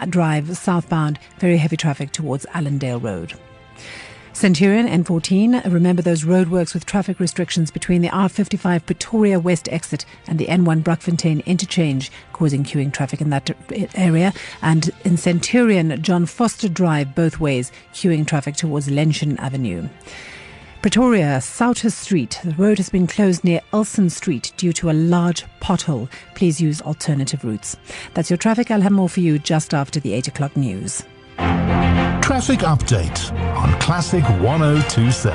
Drive 0.08 0.56
southbound, 0.56 1.18
very 1.38 1.56
heavy 1.56 1.76
traffic 1.76 2.12
towards 2.12 2.46
Allendale 2.54 3.00
Road. 3.00 3.34
Centurion 4.36 4.86
N14, 4.86 5.72
remember 5.72 6.02
those 6.02 6.24
roadworks 6.24 6.74
with 6.74 6.84
traffic 6.84 7.18
restrictions 7.18 7.70
between 7.70 8.02
the 8.02 8.10
R55 8.10 8.84
Pretoria 8.84 9.40
West 9.40 9.66
exit 9.70 10.04
and 10.26 10.38
the 10.38 10.44
N1 10.44 10.82
Brakfontein 10.82 11.42
interchange, 11.46 12.12
causing 12.34 12.62
queuing 12.62 12.92
traffic 12.92 13.22
in 13.22 13.30
that 13.30 13.56
area. 13.94 14.34
And 14.60 14.90
in 15.06 15.16
Centurion, 15.16 16.02
John 16.02 16.26
Foster 16.26 16.68
Drive, 16.68 17.14
both 17.14 17.40
ways, 17.40 17.72
queuing 17.94 18.26
traffic 18.26 18.56
towards 18.56 18.88
Lenchen 18.88 19.38
Avenue. 19.38 19.88
Pretoria, 20.82 21.40
Souter 21.40 21.88
Street. 21.88 22.38
The 22.44 22.54
road 22.56 22.76
has 22.76 22.90
been 22.90 23.06
closed 23.06 23.42
near 23.42 23.62
Elson 23.72 24.10
Street 24.10 24.52
due 24.58 24.74
to 24.74 24.90
a 24.90 24.92
large 24.92 25.46
pothole. 25.62 26.10
Please 26.34 26.60
use 26.60 26.82
alternative 26.82 27.42
routes. 27.42 27.78
That's 28.12 28.28
your 28.28 28.36
traffic. 28.36 28.70
I'll 28.70 28.82
have 28.82 28.92
more 28.92 29.08
for 29.08 29.20
you 29.20 29.38
just 29.38 29.72
after 29.72 29.98
the 29.98 30.12
8 30.12 30.28
o'clock 30.28 30.58
news. 30.58 31.04
Traffic 31.36 32.60
update 32.60 33.32
on 33.56 33.78
Classic 33.80 34.24
1027. 34.40 35.32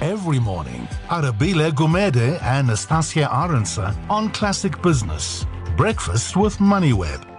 Every 0.00 0.38
morning, 0.38 0.86
Arabile 1.08 1.70
Gumede 1.72 2.40
and 2.42 2.68
Nastasia 2.68 3.28
Arendse 3.30 3.94
on 4.08 4.30
Classic 4.30 4.80
Business. 4.82 5.44
Breakfast 5.76 6.36
with 6.36 6.58
MoneyWeb. 6.58 7.37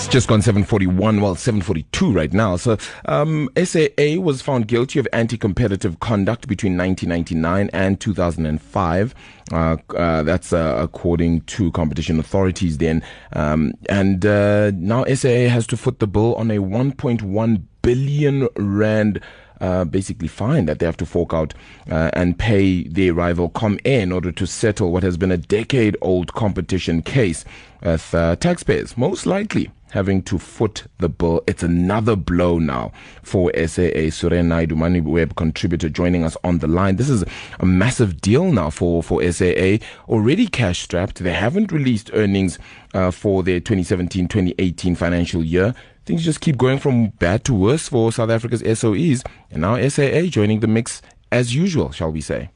It's 0.00 0.08
just 0.08 0.28
gone 0.28 0.40
741, 0.40 1.20
well, 1.20 1.34
742 1.34 2.10
right 2.10 2.32
now. 2.32 2.56
So, 2.56 2.78
um, 3.04 3.50
SAA 3.62 4.18
was 4.18 4.40
found 4.40 4.66
guilty 4.66 4.98
of 4.98 5.06
anti-competitive 5.12 6.00
conduct 6.00 6.48
between 6.48 6.78
1999 6.78 7.68
and 7.74 8.00
2005. 8.00 9.14
Uh, 9.52 9.76
uh, 9.94 10.22
that's 10.22 10.54
uh, 10.54 10.78
according 10.80 11.42
to 11.42 11.70
competition 11.72 12.18
authorities 12.18 12.78
then. 12.78 13.02
Um, 13.34 13.74
and 13.90 14.24
uh, 14.24 14.70
now 14.74 15.04
SAA 15.04 15.48
has 15.50 15.66
to 15.66 15.76
foot 15.76 15.98
the 15.98 16.06
bill 16.06 16.34
on 16.36 16.50
a 16.50 16.56
1.1 16.56 17.62
billion 17.82 18.48
rand 18.56 19.20
uh, 19.60 19.84
basically 19.84 20.28
fine 20.28 20.64
that 20.64 20.78
they 20.78 20.86
have 20.86 20.96
to 20.96 21.04
fork 21.04 21.34
out 21.34 21.52
uh, 21.90 22.10
and 22.14 22.38
pay 22.38 22.84
their 22.84 23.12
rival 23.12 23.50
ComAir 23.50 24.00
in 24.00 24.12
order 24.12 24.32
to 24.32 24.46
settle 24.46 24.92
what 24.92 25.02
has 25.02 25.18
been 25.18 25.30
a 25.30 25.36
decade 25.36 25.94
old 26.00 26.32
competition 26.32 27.02
case 27.02 27.44
with 27.82 28.14
uh, 28.14 28.36
taxpayers, 28.36 28.96
most 28.96 29.26
likely 29.26 29.70
having 29.90 30.22
to 30.22 30.38
foot 30.38 30.84
the 30.98 31.08
bill. 31.08 31.42
It's 31.46 31.62
another 31.62 32.16
blow 32.16 32.58
now 32.58 32.92
for 33.22 33.50
SAA. 33.54 34.10
Suren 34.10 34.46
Naidu, 34.46 34.74
MoneyWeb 34.74 35.36
contributor, 35.36 35.88
joining 35.88 36.24
us 36.24 36.36
on 36.44 36.58
the 36.58 36.66
line. 36.66 36.96
This 36.96 37.08
is 37.08 37.24
a 37.58 37.66
massive 37.66 38.20
deal 38.20 38.52
now 38.52 38.70
for, 38.70 39.02
for 39.02 39.22
SAA. 39.30 39.78
Already 40.08 40.46
cash 40.46 40.80
strapped. 40.82 41.18
They 41.18 41.32
haven't 41.32 41.72
released 41.72 42.10
earnings 42.14 42.58
uh, 42.94 43.10
for 43.10 43.42
their 43.42 43.60
2017 43.60 44.28
2018 44.28 44.94
financial 44.94 45.44
year. 45.44 45.74
Things 46.06 46.24
just 46.24 46.40
keep 46.40 46.56
going 46.56 46.78
from 46.78 47.08
bad 47.08 47.44
to 47.44 47.54
worse 47.54 47.88
for 47.88 48.10
South 48.10 48.30
Africa's 48.30 48.62
SOEs. 48.62 49.22
And 49.50 49.60
now 49.62 49.76
SAA 49.88 50.22
joining 50.28 50.60
the 50.60 50.66
mix 50.66 51.02
as 51.30 51.54
usual, 51.54 51.92
shall 51.92 52.10
we 52.10 52.20
say. 52.20 52.50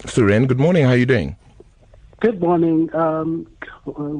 Suren, 0.00 0.46
good 0.46 0.60
morning. 0.60 0.84
How 0.84 0.90
are 0.90 0.96
you 0.96 1.06
doing? 1.06 1.36
Good 2.20 2.40
morning. 2.40 2.92
Um, 2.96 3.46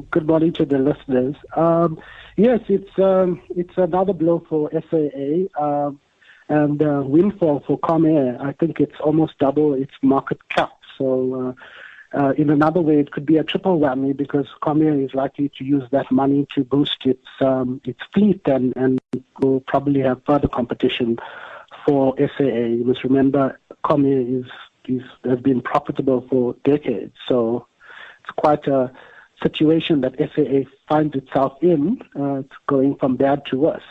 good 0.09 0.25
morning 0.25 0.53
to 0.53 0.63
the 0.65 0.77
listeners. 0.77 1.35
Um, 1.57 1.99
yes, 2.37 2.61
it's 2.69 2.97
um, 2.97 3.41
it's 3.49 3.73
another 3.75 4.13
blow 4.13 4.41
for 4.47 4.71
SAA 4.71 5.49
um, 5.61 5.99
and 6.47 6.81
uh, 6.81 7.03
windfall 7.05 7.61
for 7.67 7.77
ComAir. 7.77 8.39
I 8.39 8.53
think 8.53 8.79
it's 8.79 8.97
almost 9.01 9.37
double 9.39 9.73
its 9.73 9.91
market 10.01 10.47
cap. 10.47 10.71
So, 10.97 11.55
uh, 12.13 12.17
uh, 12.17 12.29
in 12.37 12.49
another 12.49 12.79
way, 12.79 13.01
it 13.01 13.11
could 13.11 13.25
be 13.25 13.35
a 13.35 13.43
triple 13.43 13.77
whammy 13.81 14.15
because 14.15 14.47
ComAir 14.63 15.03
is 15.03 15.13
likely 15.13 15.51
to 15.57 15.65
use 15.65 15.83
that 15.91 16.09
money 16.09 16.47
to 16.55 16.63
boost 16.63 17.05
its 17.05 17.27
um, 17.41 17.81
its 17.83 17.99
fleet 18.13 18.39
and 18.45 18.71
and 18.77 19.01
will 19.41 19.59
probably 19.59 19.99
have 19.99 20.21
further 20.25 20.47
competition 20.47 21.17
for 21.85 22.15
SAA. 22.17 22.77
You 22.77 22.85
must 22.85 23.03
remember, 23.03 23.59
ComAir 23.83 24.39
is, 24.39 24.49
is 24.87 25.03
has 25.25 25.41
been 25.41 25.59
profitable 25.59 26.25
for 26.29 26.55
decades. 26.63 27.13
So 27.27 27.65
quite 28.37 28.67
a 28.67 28.91
situation 29.41 30.01
that 30.01 30.15
SAA 30.17 30.69
finds 30.87 31.15
itself 31.15 31.53
in, 31.61 32.01
uh, 32.19 32.43
going 32.67 32.95
from 32.95 33.15
bad 33.15 33.45
to 33.47 33.57
worse. 33.57 33.83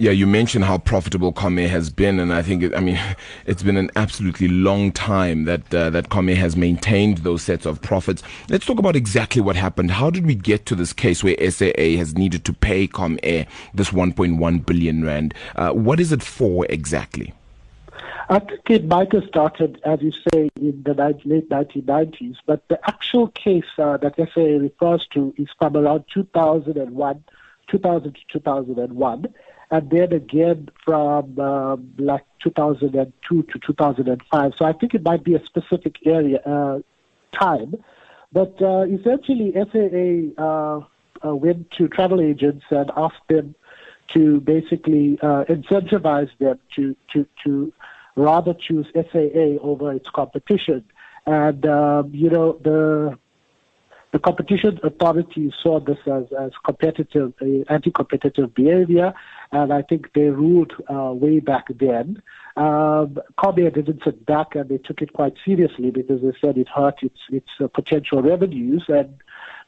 Yeah, 0.00 0.12
you 0.12 0.28
mentioned 0.28 0.64
how 0.64 0.78
profitable 0.78 1.32
ComAir 1.32 1.68
has 1.70 1.90
been, 1.90 2.20
and 2.20 2.32
I 2.32 2.40
think 2.40 2.62
it, 2.62 2.72
I 2.72 2.78
mean 2.78 3.00
it's 3.46 3.64
been 3.64 3.76
an 3.76 3.90
absolutely 3.96 4.46
long 4.46 4.92
time 4.92 5.44
that 5.46 5.74
uh, 5.74 5.90
that 5.90 6.08
ComAir 6.08 6.36
has 6.36 6.56
maintained 6.56 7.18
those 7.18 7.42
sets 7.42 7.66
of 7.66 7.82
profits. 7.82 8.22
Let's 8.48 8.64
talk 8.64 8.78
about 8.78 8.94
exactly 8.94 9.42
what 9.42 9.56
happened. 9.56 9.90
How 9.90 10.08
did 10.08 10.24
we 10.24 10.36
get 10.36 10.66
to 10.66 10.76
this 10.76 10.92
case 10.92 11.24
where 11.24 11.34
SAA 11.50 11.96
has 11.96 12.14
needed 12.14 12.44
to 12.44 12.52
pay 12.52 12.86
ComAir 12.86 13.48
this 13.74 13.90
1.1 13.90 14.64
billion 14.64 15.04
rand? 15.04 15.34
Uh, 15.56 15.70
what 15.72 15.98
is 15.98 16.12
it 16.12 16.22
for 16.22 16.64
exactly? 16.70 17.34
I 18.30 18.40
think 18.40 18.68
it 18.68 18.84
might 18.84 19.12
have 19.12 19.24
started, 19.24 19.80
as 19.84 20.02
you 20.02 20.12
say, 20.12 20.50
in 20.56 20.82
the 20.82 20.92
late 21.24 21.48
1990s, 21.48 22.36
but 22.44 22.66
the 22.68 22.78
actual 22.86 23.28
case 23.28 23.64
uh, 23.78 23.96
that 23.98 24.16
SAA 24.16 24.58
refers 24.60 25.06
to 25.14 25.32
is 25.38 25.48
from 25.58 25.78
around 25.78 26.04
2001, 26.12 27.24
2000 27.68 28.14
to 28.14 28.20
2001, 28.30 29.34
and 29.70 29.90
then 29.90 30.12
again 30.12 30.68
from 30.84 31.40
um, 31.40 31.94
like 31.98 32.24
2002 32.42 33.42
to 33.44 33.58
2005. 33.58 34.52
So 34.58 34.64
I 34.66 34.72
think 34.74 34.94
it 34.94 35.02
might 35.02 35.24
be 35.24 35.34
a 35.34 35.44
specific 35.46 35.96
area 36.04 36.40
uh, 36.40 36.80
time, 37.32 37.76
but 38.30 38.60
uh, 38.60 38.82
essentially 38.82 39.54
SAA 39.54 40.42
uh, 40.42 40.80
uh, 41.24 41.34
went 41.34 41.70
to 41.72 41.88
travel 41.88 42.20
agents 42.20 42.66
and 42.68 42.90
asked 42.94 43.26
them 43.28 43.54
to 44.12 44.40
basically 44.42 45.18
uh, 45.22 45.44
incentivize 45.44 46.30
them 46.38 46.58
to 46.76 46.94
to 47.12 47.26
to 47.44 47.72
rather 48.18 48.52
choose 48.54 48.86
SAA 48.94 49.62
over 49.62 49.92
its 49.92 50.08
competition. 50.10 50.84
And, 51.26 51.64
um, 51.66 52.10
you 52.12 52.30
know, 52.30 52.58
the 52.62 53.18
the 54.10 54.18
competition 54.18 54.80
authorities 54.82 55.52
saw 55.62 55.80
this 55.80 55.98
as, 56.06 56.24
as 56.40 56.52
competitive, 56.64 57.34
uh, 57.42 57.70
anti-competitive 57.70 58.54
behavior, 58.54 59.12
and 59.52 59.70
I 59.70 59.82
think 59.82 60.14
they 60.14 60.30
ruled 60.30 60.72
uh, 60.88 61.12
way 61.12 61.40
back 61.40 61.66
then. 61.78 62.22
Um, 62.56 63.18
didn't 63.54 64.02
sit 64.02 64.24
back, 64.24 64.54
and 64.54 64.68
they 64.70 64.78
took 64.78 65.02
it 65.02 65.12
quite 65.12 65.34
seriously 65.44 65.90
because 65.90 66.22
they 66.22 66.32
said 66.40 66.56
it 66.56 66.68
hurt 66.68 67.02
its 67.02 67.20
its 67.30 67.50
uh, 67.60 67.68
potential 67.68 68.22
revenues, 68.22 68.84
and 68.88 69.14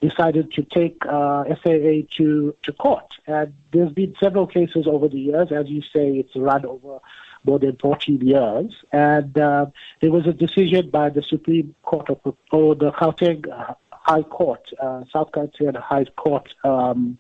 decided 0.01 0.51
to 0.53 0.63
take 0.63 0.97
uh, 1.07 1.45
SAA 1.63 2.09
to 2.17 2.55
to 2.63 2.73
court. 2.73 3.13
And 3.27 3.53
there's 3.73 3.93
been 3.93 4.15
several 4.19 4.47
cases 4.47 4.87
over 4.87 5.07
the 5.09 5.21
years, 5.21 5.53
as 5.53 5.69
you 5.69 5.83
say, 5.83 6.13
it's 6.13 6.35
run 6.35 6.65
over 6.65 7.01
more 7.45 7.59
than 7.59 7.77
14 7.77 8.21
years. 8.21 8.75
And 8.93 9.37
uh, 9.39 9.67
there 10.01 10.11
was 10.11 10.27
a 10.27 10.33
decision 10.33 10.91
by 10.91 11.11
the 11.11 11.23
Supreme 11.23 11.75
Court 11.83 12.11
of 12.11 12.37
or 12.51 12.75
the 12.75 12.93
Gauteng 12.93 13.45
High 13.91 14.23
Court, 14.23 14.63
uh, 14.81 15.05
South 15.13 15.31
Gauteng 15.33 15.77
High 15.77 16.07
Court, 16.17 16.49
um, 16.65 17.19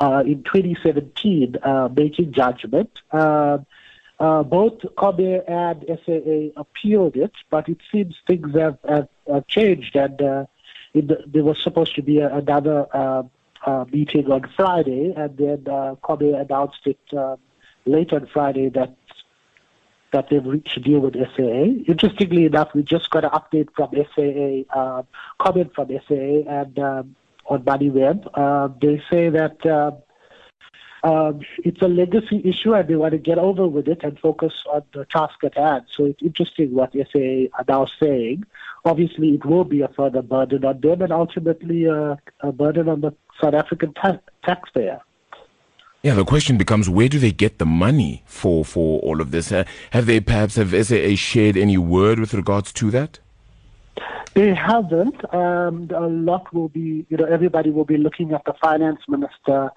uh, 0.00 0.22
in 0.24 0.44
2017, 0.44 1.56
uh, 1.62 1.88
making 1.94 2.32
judgment. 2.32 2.90
Uh, 3.10 3.58
uh, 4.20 4.42
both 4.42 4.78
ComAir 4.96 5.42
and 5.48 5.84
SAA 6.04 6.60
appealed 6.60 7.16
it, 7.16 7.32
but 7.50 7.68
it 7.68 7.78
seems 7.90 8.16
things 8.26 8.52
have, 8.54 8.78
have, 8.88 9.08
have 9.32 9.46
changed, 9.46 9.94
and 9.94 10.46
it, 10.94 11.32
there 11.32 11.44
was 11.44 11.60
supposed 11.62 11.94
to 11.94 12.02
be 12.02 12.18
a, 12.18 12.32
another 12.34 12.86
meeting 13.92 14.30
on 14.30 14.42
Friday, 14.56 15.12
and 15.16 15.36
then 15.36 15.64
uh, 15.66 15.94
ComAir 16.02 16.40
announced 16.40 16.84
it 16.84 16.98
late 17.86 18.12
on 18.12 18.26
Friday 18.32 18.68
that 18.70 18.96
that 20.12 20.28
they've 20.30 20.44
reached 20.44 20.76
a 20.76 20.80
deal 20.80 21.00
with 21.00 21.14
SAA. 21.14 21.84
Interestingly 21.86 22.44
enough, 22.46 22.70
we 22.74 22.82
just 22.82 23.10
got 23.10 23.24
an 23.24 23.30
update 23.30 23.68
from 23.74 23.90
SAA, 23.92 24.78
uh, 24.78 25.02
comment 25.38 25.74
from 25.74 25.88
SAA 25.88 26.48
and 26.48 26.78
um, 26.78 27.16
on 27.46 27.62
MoneyWeb. 27.62 28.28
Uh, 28.34 28.68
they 28.80 29.02
say 29.10 29.28
that 29.28 29.66
um, 31.02 31.40
it's 31.58 31.80
a 31.82 31.88
legacy 31.88 32.42
issue 32.44 32.74
and 32.74 32.88
they 32.88 32.96
want 32.96 33.12
to 33.12 33.18
get 33.18 33.38
over 33.38 33.66
with 33.66 33.88
it 33.88 34.02
and 34.02 34.18
focus 34.18 34.52
on 34.72 34.82
the 34.92 35.04
task 35.04 35.36
at 35.44 35.56
hand. 35.56 35.84
So 35.94 36.06
it's 36.06 36.22
interesting 36.22 36.74
what 36.74 36.92
SAA 36.92 37.48
are 37.56 37.64
now 37.68 37.86
saying. 38.00 38.44
Obviously, 38.84 39.34
it 39.34 39.44
will 39.44 39.64
be 39.64 39.82
a 39.82 39.88
further 39.88 40.22
burden 40.22 40.64
on 40.64 40.80
them 40.80 41.02
and 41.02 41.12
ultimately 41.12 41.88
uh, 41.88 42.16
a 42.40 42.52
burden 42.52 42.88
on 42.88 43.00
the 43.00 43.12
South 43.40 43.54
African 43.54 43.92
ta- 43.94 44.20
taxpayer. 44.44 45.00
Yeah, 46.02 46.14
the 46.14 46.24
question 46.24 46.56
becomes 46.56 46.88
where 46.88 47.08
do 47.08 47.18
they 47.18 47.32
get 47.32 47.58
the 47.58 47.66
money 47.66 48.22
for, 48.24 48.64
for 48.64 49.00
all 49.00 49.20
of 49.20 49.32
this? 49.32 49.50
Uh, 49.50 49.64
have 49.90 50.06
they 50.06 50.20
perhaps, 50.20 50.54
have 50.54 50.70
SAA 50.70 51.16
shared 51.16 51.56
any 51.56 51.76
word 51.76 52.20
with 52.20 52.34
regards 52.34 52.72
to 52.74 52.90
that? 52.92 53.18
They 54.34 54.54
haven't. 54.54 55.34
Um, 55.34 55.90
a 55.92 56.06
lot 56.06 56.54
will 56.54 56.68
be, 56.68 57.04
you 57.08 57.16
know, 57.16 57.24
everybody 57.24 57.70
will 57.70 57.84
be 57.84 57.96
looking 57.96 58.32
at 58.32 58.44
the 58.44 58.52
finance 58.62 59.00
minister 59.08 59.72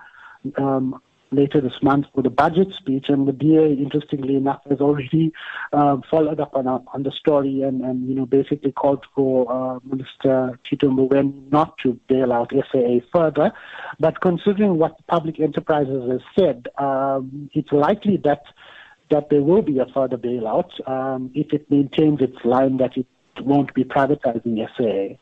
um, 0.58 1.02
later 1.32 1.62
this 1.62 1.82
month 1.82 2.06
for 2.14 2.22
the 2.22 2.30
budget 2.30 2.74
speech, 2.74 3.06
and 3.08 3.28
the 3.28 3.32
DA, 3.32 3.74
interestingly 3.74 4.36
enough, 4.36 4.62
has 4.70 4.80
already 4.80 5.32
uh, 5.74 5.98
followed 6.10 6.40
up 6.40 6.54
on, 6.56 6.68
on 6.68 7.04
the 7.04 7.12
story 7.12 7.62
and, 7.62 7.82
and 7.82 8.08
you 8.08 8.16
know 8.16 8.26
basically 8.26 8.72
called 8.72 9.06
for 9.16 9.52
uh, 9.52 9.80
Minister 9.84 10.60
Tito 10.70 10.90
Mboweni 10.90 11.52
not 11.52 11.78
to 11.80 12.00
bail 12.08 12.34
out 12.34 12.52
SAA 12.52 13.00
further. 13.14 13.52
But 14.00 14.22
considering 14.22 14.78
what 14.78 14.98
the 14.98 15.04
Public 15.04 15.40
Enterprises 15.40 16.10
has 16.10 16.22
said, 16.38 16.68
um, 16.78 17.50
it's 17.54 17.72
likely 17.72 18.18
that 18.18 18.44
that 19.10 19.30
there 19.30 19.42
will 19.42 19.62
be 19.62 19.78
a 19.80 19.86
further 19.94 20.18
bailout 20.18 20.70
um, 20.90 21.32
if 21.34 21.52
it 21.54 21.70
maintains 21.70 22.22
its 22.22 22.38
line 22.46 22.78
that 22.78 22.96
it 22.96 23.06
won't 23.42 23.74
be 23.74 23.84
privatizing 23.84 24.58
SAA. 24.78 25.18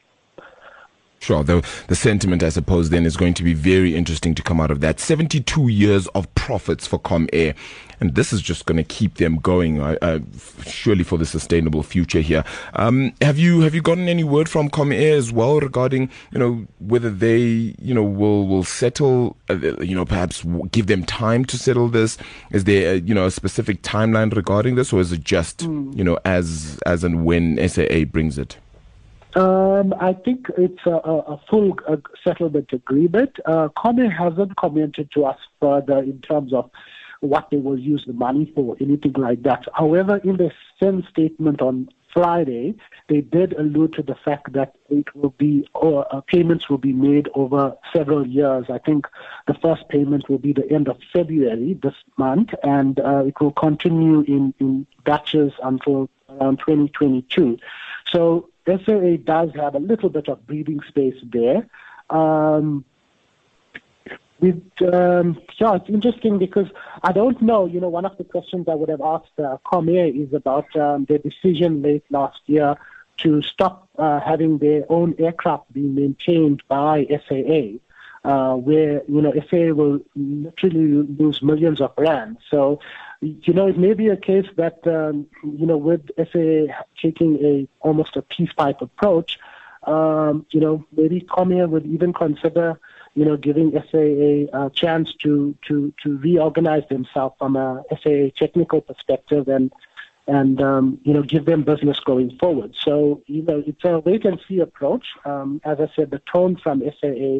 Sure. 1.20 1.44
The, 1.44 1.66
the 1.88 1.96
sentiment, 1.96 2.44
I 2.44 2.50
suppose, 2.50 2.90
then 2.90 3.06
is 3.06 3.18
going 3.18 3.34
to 3.36 3.44
be 3.44 3.54
very 3.54 3.96
interesting 3.96 4.34
to 4.36 4.42
come 4.42 4.62
out 4.62 4.72
of 4.72 4.80
that. 4.80 5.00
72 5.00 5.68
years 5.68 6.08
of 6.08 6.34
profits 6.36 6.88
for 6.88 6.98
Comair. 6.98 7.56
And 8.00 8.16
this 8.16 8.32
is 8.32 8.42
just 8.42 8.66
going 8.66 8.78
to 8.78 8.84
keep 8.84 9.16
them 9.16 9.36
going, 9.36 9.82
uh, 9.82 9.98
uh, 10.02 10.20
surely 10.66 11.04
for 11.04 11.18
the 11.18 11.26
sustainable 11.26 11.84
future 11.84 12.22
here. 12.22 12.46
Um, 12.76 13.12
have 13.22 13.38
you 13.38 13.60
have 13.60 13.76
you 13.76 13.82
gotten 13.82 14.08
any 14.08 14.24
word 14.24 14.48
from 14.48 14.70
Comair 14.70 15.18
as 15.18 15.34
well 15.34 15.60
regarding 15.60 16.10
you 16.32 16.40
know 16.40 16.66
whether 16.80 17.10
they 17.10 17.76
you 17.78 17.94
know 17.94 18.04
will 18.04 18.48
will 18.48 18.64
settle 18.64 19.36
uh, 19.50 19.56
you 19.82 19.96
know 19.96 20.06
perhaps 20.06 20.46
give 20.72 20.88
them 20.88 21.04
time 21.04 21.44
to 21.44 21.58
settle 21.58 21.90
this? 21.90 22.18
Is 22.52 22.64
there 22.64 22.94
a, 22.94 23.00
you 23.02 23.14
know 23.14 23.26
a 23.26 23.32
specific 23.32 23.82
timeline 23.82 24.34
regarding 24.34 24.76
this, 24.76 24.94
or 24.94 25.02
is 25.02 25.12
it 25.12 25.26
just 25.26 25.60
mm. 25.60 25.94
you 25.94 26.06
know 26.06 26.18
as 26.24 26.80
as 26.86 27.04
and 27.04 27.26
when 27.26 27.58
SAA 27.68 28.06
brings 28.06 28.38
it? 28.38 28.56
Um, 29.36 29.94
I 30.00 30.14
think 30.14 30.48
it's 30.58 30.86
a, 30.86 30.92
a 30.92 31.40
full 31.50 31.78
uh, 31.88 31.98
settlement 32.24 32.74
agreement. 32.74 33.38
Uh, 33.46 33.70
hasn't 33.76 34.56
commented 34.56 35.10
to 35.14 35.26
us 35.26 35.38
further 35.60 36.00
in 36.00 36.20
terms 36.22 36.54
of 36.54 36.70
what 37.22 37.50
they 37.52 37.58
will 37.58 37.78
use 37.78 38.04
the 38.08 38.14
money 38.14 38.52
for, 38.56 38.76
anything 38.80 39.14
like 39.14 39.44
that. 39.44 39.66
However, 39.74 40.18
in 40.18 40.38
the 40.38 40.52
SENS 40.80 41.06
statement 41.10 41.62
on 41.62 41.90
Friday, 42.14 42.76
they 43.08 43.22
did 43.22 43.54
allude 43.54 43.94
to 43.94 44.02
the 44.02 44.16
fact 44.16 44.54
that 44.54 44.76
it 44.90 45.14
will 45.16 45.36
be 45.38 45.68
or 45.76 46.08
uh, 46.14 46.22
payments 46.22 46.70
will 46.70 46.78
be 46.80 46.94
made 46.94 47.30
over 47.36 47.76
several 47.94 48.26
years. 48.26 48.66
I 48.70 48.80
think 48.80 49.06
the 49.48 49.54
first 49.54 49.88
payment 49.90 50.28
will 50.30 50.40
be 50.40 50.54
the 50.54 50.70
end 50.72 50.88
of 50.88 50.98
February 51.14 51.78
this 51.82 51.94
month, 52.18 52.50
and 52.64 53.00
uh, 53.00 53.26
it 53.26 53.40
will 53.40 53.52
continue 53.52 54.22
in, 54.22 54.54
in 54.60 54.88
batches 55.04 55.54
until 55.62 56.10
around 56.30 56.60
2022. 56.60 57.60
So 58.12 58.50
SAA 58.70 59.18
does 59.24 59.50
have 59.56 59.76
a 59.76 59.80
little 59.80 60.10
bit 60.10 60.28
of 60.28 60.46
breathing 60.46 60.80
space 60.88 61.18
there. 61.24 61.68
Um, 62.10 62.86
with, 64.40 64.64
um, 64.94 65.42
yeah, 65.60 65.76
it's 65.76 65.90
interesting 65.90 66.40
because 66.40 66.68
I 67.04 67.12
don't 67.12 67.42
know. 67.42 67.66
You 67.66 67.82
know, 67.82 67.90
one 67.90 68.06
of 68.06 68.18
the 68.18 68.24
questions 68.24 68.68
I 68.70 68.76
would 68.76 68.90
have 68.90 69.02
asked 69.02 69.38
uh, 69.38 69.58
Comair 69.66 70.16
is 70.16 70.34
about 70.34 70.74
um, 70.78 71.06
their 71.06 71.18
decision 71.18 71.82
late 71.82 72.06
last 72.10 72.40
year 72.46 72.78
to 73.18 73.42
stop 73.42 73.90
uh, 73.98 74.20
having 74.22 74.58
their 74.60 74.86
own 74.90 75.14
aircraft 75.20 75.72
being 75.74 75.94
maintained 75.94 76.64
by 76.70 77.06
SAA, 77.28 77.80
uh, 78.24 78.56
where 78.56 79.02
you 79.08 79.22
know 79.22 79.34
SAA 79.50 79.74
will 79.74 80.00
literally 80.16 81.06
lose 81.20 81.42
millions 81.42 81.82
of 81.82 81.92
rand. 81.98 82.38
So 82.50 82.80
you 83.22 83.54
know, 83.54 83.68
it 83.68 83.78
may 83.78 83.94
be 83.94 84.08
a 84.08 84.18
case 84.18 84.48
that, 84.56 84.86
um, 84.88 85.28
you 85.44 85.66
know, 85.66 85.78
with 85.78 86.10
SAA 86.18 86.74
taking 87.02 87.36
a 87.44 87.68
almost 87.82 88.16
a 88.16 88.22
peace 88.22 88.54
pipe 88.54 88.82
approach, 88.82 89.38
um, 89.84 90.46
you 90.52 90.60
know, 90.60 90.86
maybe 90.96 91.22
Comair 91.22 91.70
would 91.70 91.86
even 91.86 92.14
consider, 92.14 92.80
you 93.16 93.26
know, 93.26 93.36
giving 93.36 93.72
SAA 93.72 94.58
a 94.58 94.70
chance 94.70 95.14
to, 95.16 95.56
to, 95.68 95.94
to 96.04 96.18
reorganize 96.18 96.88
themselves 96.90 97.36
from 97.38 97.56
a 97.56 97.84
SAA 98.02 98.30
technical 98.38 98.82
perspective 98.82 99.48
and, 99.50 99.72
and 100.28 100.62
um, 100.62 101.00
you 101.04 101.14
know, 101.14 101.24
give 101.24 101.46
them 101.46 101.64
business 101.64 102.00
going 102.00 102.38
forward. 102.38 102.76
So, 102.80 103.22
you 103.26 103.42
know, 103.42 103.64
it's 103.66 103.84
a 103.84 104.00
wait 104.00 104.26
and 104.26 104.40
see 104.48 104.60
approach. 104.60 105.08
Um, 105.26 105.60
as 105.66 105.80
I 105.80 105.90
said, 105.94 106.12
the 106.12 106.22
tone 106.32 106.56
from 106.56 106.82
SAA 107.02 107.40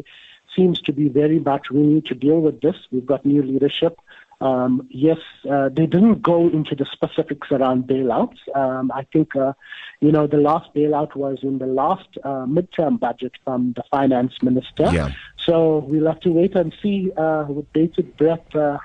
seems 0.54 0.80
to 0.82 0.92
be 0.92 1.08
very 1.08 1.38
much 1.38 1.70
we 1.70 1.80
need 1.80 2.06
to 2.06 2.14
deal 2.14 2.40
with 2.40 2.60
this. 2.60 2.76
We've 2.90 3.06
got 3.06 3.24
new 3.24 3.42
leadership. 3.42 3.98
Um, 4.40 4.86
yes, 4.90 5.18
uh, 5.50 5.68
they 5.68 5.86
didn't 5.86 6.22
go 6.22 6.48
into 6.48 6.74
the 6.74 6.86
specifics 6.90 7.48
around 7.50 7.84
bailouts. 7.84 8.38
Um, 8.54 8.90
I 8.92 9.04
think, 9.12 9.36
uh, 9.36 9.52
you 10.00 10.10
know, 10.10 10.26
the 10.26 10.38
last 10.38 10.72
bailout 10.74 11.14
was 11.14 11.38
in 11.42 11.58
the 11.58 11.66
last 11.66 12.08
uh, 12.24 12.46
midterm 12.46 12.98
budget 12.98 13.32
from 13.44 13.74
the 13.76 13.82
finance 13.90 14.32
minister. 14.42 14.88
Yeah. 14.92 15.12
So 15.44 15.78
we'll 15.86 16.06
have 16.06 16.20
to 16.20 16.30
wait 16.30 16.54
and 16.54 16.74
see 16.82 17.12
uh, 17.16 17.44
with 17.48 17.70
bated 17.72 18.16
breath 18.16 18.54
uh, 18.54 18.78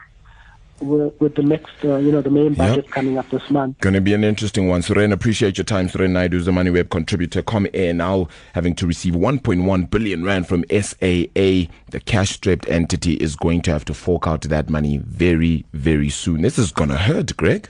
with, 0.80 1.13
with 1.19 1.36
the 1.36 1.43
next, 1.43 1.71
uh, 1.84 1.97
you 1.97 2.11
know, 2.11 2.21
the 2.21 2.30
main 2.30 2.53
budget 2.53 2.86
yep. 2.86 2.93
coming 2.93 3.17
up 3.17 3.30
this 3.30 3.49
month. 3.49 3.80
Going 3.80 3.93
to 3.93 4.01
be 4.01 4.13
an 4.13 4.23
interesting 4.23 4.67
one. 4.67 4.82
Suren, 4.82 5.11
appreciate 5.11 5.57
your 5.57 5.65
time. 5.65 5.88
Suren 5.88 6.11
Naidu 6.11 6.38
is 6.38 6.45
the 6.45 6.51
MoneyWeb 6.51 6.89
contributor. 6.89 7.41
Comair 7.41 7.95
now 7.95 8.28
having 8.53 8.76
to 8.76 8.88
receive 8.88 9.13
1.1 9.13 9.89
billion 9.89 10.23
rand 10.23 10.47
from 10.47 10.63
SAA. 10.69 11.67
The 11.91 12.01
cash-strapped 12.05 12.67
entity 12.69 13.13
is 13.13 13.36
going 13.36 13.61
to 13.63 13.71
have 13.71 13.86
to 13.86 13.93
fork 13.93 14.28
out 14.28 14.41
that 14.41 14.69
money 14.69 14.97
very, 14.97 15.65
very 15.73 16.09
soon. 16.09 16.41
This 16.41 16.57
is 16.57 16.71
going 16.71 16.89
to 16.89 16.97
hurt, 16.97 17.36
Greg. 17.38 17.69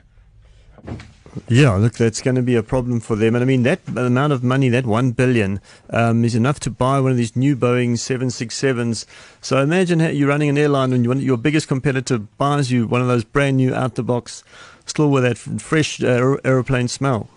Yeah, 1.48 1.74
look, 1.76 1.94
that's 1.94 2.22
going 2.22 2.36
to 2.36 2.42
be 2.42 2.56
a 2.56 2.64
problem 2.64 3.00
for 3.00 3.16
them. 3.16 3.36
And 3.36 3.44
I 3.44 3.46
mean, 3.46 3.64
that 3.64 3.80
amount 3.88 4.34
of 4.34 4.44
money, 4.44 4.70
that 4.70 4.86
one 4.86 5.12
billion, 5.12 5.60
um, 5.90 6.24
is 6.24 6.36
enough 6.36 6.60
to 6.62 6.72
buy 6.72 7.00
one 7.00 7.12
of 7.12 7.18
these 7.18 7.36
new 7.36 7.56
Boeing 7.56 7.94
767s. 7.94 9.06
So 9.42 9.60
imagine 9.60 10.00
you're 10.16 10.30
running 10.30 10.50
an 10.50 10.58
airline 10.58 10.94
and 10.94 11.22
your 11.22 11.38
biggest 11.38 11.68
competitor 11.68 12.20
buys 12.20 12.72
you 12.72 12.88
one 12.88 13.02
of 13.02 13.08
those 13.08 13.24
brand 13.24 13.58
new 13.58 13.74
out 13.74 13.96
the 13.96 14.04
box, 14.04 14.44
still 14.86 15.10
with 15.10 15.24
that 15.24 15.38
fresh 15.38 16.02
uh, 16.02 16.38
aeroplane 16.44 16.88
smell. 16.88 17.30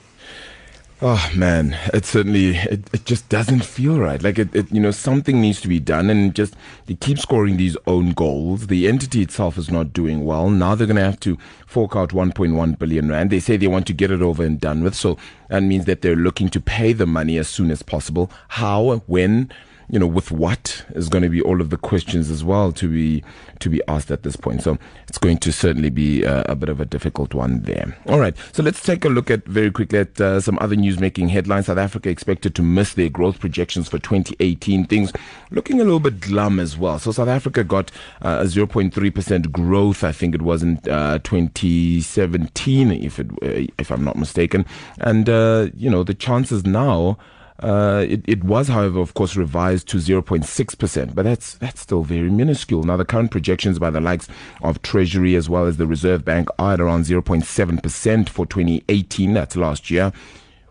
Oh 1.01 1.31
man, 1.33 1.79
it 1.95 2.05
certainly 2.05 2.57
it, 2.57 2.93
it 2.93 3.05
just 3.05 3.29
doesn't 3.29 3.65
feel 3.65 4.01
right. 4.01 4.21
Like 4.21 4.37
it, 4.37 4.53
it, 4.53 4.73
you 4.73 4.81
know, 4.81 4.91
something 4.91 5.41
needs 5.41 5.61
to 5.61 5.69
be 5.69 5.79
done, 5.79 6.11
and 6.11 6.35
just 6.35 6.57
they 6.87 6.95
keep 6.95 7.21
scoring 7.21 7.57
these 7.57 7.77
own 7.87 8.11
goals. 8.15 8.67
The 8.67 8.89
entity 8.89 9.23
itself 9.23 9.57
is 9.59 9.71
not 9.71 9.93
doing 9.93 10.25
well. 10.25 10.51
Now 10.51 10.75
they're 10.75 10.89
going 10.89 10.97
to 10.97 11.05
have 11.05 11.21
to 11.21 11.39
fork 11.69 11.95
out 11.95 12.11
1.1 12.11 12.79
billion 12.81 13.09
rand. 13.09 13.31
They 13.31 13.39
say 13.39 13.57
they 13.57 13.69
want 13.69 13.87
to 13.87 13.93
get 13.93 14.11
it 14.11 14.23
over 14.23 14.43
and 14.43 14.61
done 14.61 14.83
with, 14.83 14.97
so 14.97 15.17
that 15.51 15.63
means 15.63 15.85
that 15.85 16.03
they're 16.03 16.17
looking 16.17 16.49
to 16.49 16.61
pay 16.61 16.93
the 16.93 17.07
money 17.07 17.39
as 17.39 17.47
soon 17.47 17.71
as 17.71 17.81
possible. 17.81 18.29
How, 18.49 19.05
when, 19.07 19.53
you 19.91 19.99
know, 19.99 20.07
with 20.07 20.31
what 20.31 20.85
is 20.91 21.09
going 21.09 21.23
to 21.23 21.31
be 21.31 21.41
all 21.41 21.61
of 21.61 21.71
the 21.71 21.77
questions 21.77 22.31
as 22.31 22.45
well 22.45 22.73
to 22.73 22.89
be 22.89 23.25
to 23.61 23.71
be 23.71 23.81
asked 23.89 24.11
at 24.11 24.23
this 24.23 24.37
point. 24.37 24.63
So 24.63 24.79
it's 25.09 25.19
going 25.19 25.39
to 25.39 25.53
certainly 25.53 25.91
be 25.91 26.23
a, 26.23 26.43
a 26.43 26.55
bit 26.55 26.69
of 26.69 26.81
a 26.81 26.85
difficult 26.85 27.35
one 27.35 27.63
there. 27.63 27.97
All 28.07 28.21
right, 28.21 28.37
so 28.53 28.63
let's 28.63 28.83
take 28.83 29.05
a 29.05 29.09
look 29.09 29.31
at 29.31 29.45
very 29.47 29.71
quickly 29.71 30.01
at 30.01 30.21
uh, 30.21 30.41
some 30.41 30.59
other 30.61 30.77
news 30.77 31.01
making 31.01 31.29
headlines. 31.29 31.67
South 31.67 31.79
Africa 31.79 32.09
expected 32.09 32.55
to 32.55 32.63
miss 32.63 32.95
their 32.95 33.09
growth 33.09 33.41
projections 33.41 33.89
for 33.89 33.99
2018. 33.99 34.87
Things 34.87 35.13
looking 35.51 35.81
a 35.81 35.85
little 35.85 36.01
bit 36.01 36.21
glum 36.21 36.61
as 36.61 36.77
well. 36.77 36.99
So 36.99 37.13
South 37.13 37.29
Africa 37.29 37.65
got 37.65 37.91
uh, 38.23 38.39
a 38.43 38.45
0.3% 38.45 39.51
growth, 39.51 40.05
I 40.05 40.13
think 40.13 40.35
it 40.35 40.43
was 40.43 40.63
in 40.63 40.79
uh, 40.89 41.19
2017, 41.19 42.93
if 42.93 43.19
it, 43.19 43.31
uh, 43.43 43.73
if 43.79 43.91
I'm 43.91 44.05
not 44.05 44.17
mistaken, 44.17 44.67
and 44.99 45.29
uh, 45.29 45.69
you 45.75 45.91
know 45.91 46.05
the 46.05 46.15
chances 46.15 46.65
now. 46.67 47.19
Uh, 47.61 48.07
it, 48.09 48.23
it, 48.27 48.45
was, 48.45 48.69
however, 48.69 49.01
of 49.01 49.15
course, 49.15 49.35
revised 49.37 49.89
to 49.89 49.97
0.6%, 49.97 51.15
but 51.15 51.25
that's 51.25 51.55
that's 51.55 51.81
still 51.81 52.03
very 52.03 52.31
minuscule. 52.31 52.85
Now, 52.85 52.97
the 52.97 53.05
current 53.05 53.33
projections 53.33 53.79
by 53.81 53.91
the 53.91 54.01
likes 54.01 54.29
of 54.63 54.81
Treasury 54.83 55.35
as 55.35 55.51
well 55.51 55.67
as 55.67 55.77
the 55.77 55.87
Reserve 55.87 56.25
Bank 56.25 56.49
are 56.59 56.75
at 56.75 56.81
around 56.81 57.05
0.7% 57.05 58.29
for 58.29 58.47
2018. 58.47 59.35
That's 59.35 59.57
last 59.57 59.91
year. 59.91 60.13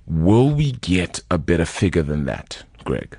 Will 0.06 0.50
we 0.50 0.72
get 0.72 1.20
a 1.30 1.38
better 1.38 1.66
figure 1.66 2.04
than 2.04 2.24
that, 2.26 2.64
Greg? 2.86 3.18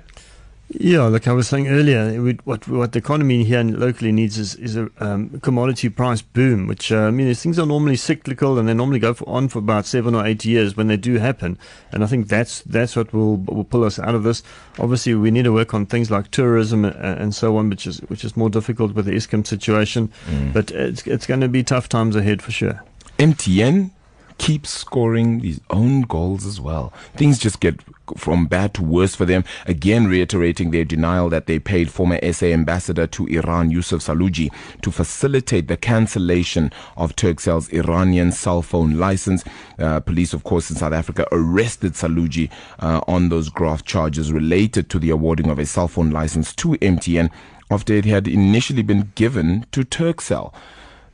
Yeah, 0.71 1.05
like 1.05 1.27
I 1.27 1.33
was 1.33 1.47
saying 1.47 1.67
earlier, 1.67 2.13
what 2.43 2.67
what 2.67 2.91
the 2.91 2.99
economy 2.99 3.43
here 3.43 3.59
and 3.59 3.79
locally 3.79 4.11
needs 4.11 4.37
is, 4.37 4.53
is 4.55 4.77
a 4.77 4.87
um, 4.99 5.39
commodity 5.39 5.89
price 5.89 6.21
boom, 6.21 6.67
which 6.67 6.91
uh, 6.91 6.99
I 6.99 7.11
mean, 7.11 7.33
things 7.33 7.57
are 7.57 7.65
normally 7.65 7.95
cyclical 7.95 8.59
and 8.59 8.69
they 8.69 8.75
normally 8.75 8.99
go 8.99 9.15
for, 9.15 9.27
on 9.27 9.47
for 9.47 9.57
about 9.57 9.87
seven 9.87 10.13
or 10.13 10.27
eight 10.27 10.45
years 10.45 10.77
when 10.77 10.85
they 10.85 10.95
do 10.95 11.15
happen. 11.15 11.57
And 11.91 12.03
I 12.03 12.07
think 12.07 12.27
that's 12.27 12.61
that's 12.61 12.95
what 12.95 13.11
will 13.13 13.37
will 13.37 13.63
pull 13.63 13.83
us 13.83 13.97
out 13.97 14.13
of 14.13 14.21
this. 14.21 14.43
Obviously, 14.77 15.15
we 15.15 15.31
need 15.31 15.43
to 15.43 15.53
work 15.53 15.73
on 15.73 15.87
things 15.87 16.11
like 16.11 16.29
tourism 16.29 16.85
and, 16.85 16.95
and 16.95 17.33
so 17.33 17.57
on, 17.57 17.71
which 17.71 17.87
is 17.87 17.97
which 18.01 18.23
is 18.23 18.37
more 18.37 18.51
difficult 18.51 18.93
with 18.93 19.05
the 19.05 19.13
Eskom 19.13 19.47
situation. 19.47 20.11
Mm. 20.27 20.53
But 20.53 20.69
it's 20.69 21.07
it's 21.07 21.25
going 21.25 21.41
to 21.41 21.47
be 21.47 21.63
tough 21.63 21.89
times 21.89 22.15
ahead 22.15 22.43
for 22.43 22.51
sure. 22.51 22.83
MTN 23.17 23.89
keeps 24.37 24.69
scoring 24.69 25.39
these 25.39 25.59
own 25.69 26.01
goals 26.01 26.45
as 26.45 26.59
well. 26.61 26.93
Things 27.15 27.37
just 27.37 27.59
get 27.59 27.79
from 28.17 28.45
bad 28.45 28.73
to 28.75 28.83
worse 28.83 29.15
for 29.15 29.25
them. 29.25 29.43
Again, 29.65 30.07
reiterating 30.07 30.71
their 30.71 30.85
denial 30.85 31.29
that 31.29 31.45
they 31.45 31.59
paid 31.59 31.91
former 31.91 32.19
SA 32.31 32.47
ambassador 32.47 33.07
to 33.07 33.27
Iran, 33.27 33.71
Yusuf 33.71 34.01
Saloojee, 34.01 34.51
to 34.81 34.91
facilitate 34.91 35.67
the 35.67 35.77
cancellation 35.77 36.71
of 36.97 37.15
Turkcell's 37.15 37.69
Iranian 37.69 38.31
cell 38.31 38.61
phone 38.61 38.97
license. 38.97 39.43
Uh, 39.77 39.99
police, 39.99 40.33
of 40.33 40.43
course, 40.43 40.69
in 40.69 40.75
South 40.75 40.93
Africa 40.93 41.25
arrested 41.31 41.93
Saloojee 41.93 42.49
uh, 42.79 43.01
on 43.07 43.29
those 43.29 43.49
graft 43.49 43.85
charges 43.85 44.31
related 44.31 44.89
to 44.89 44.99
the 44.99 45.09
awarding 45.09 45.49
of 45.49 45.59
a 45.59 45.65
cell 45.65 45.87
phone 45.87 46.11
license 46.11 46.53
to 46.55 46.69
MTN 46.69 47.29
after 47.71 47.93
it 47.93 48.05
had 48.05 48.27
initially 48.27 48.81
been 48.81 49.11
given 49.15 49.65
to 49.71 49.81
Turkcell. 49.81 50.53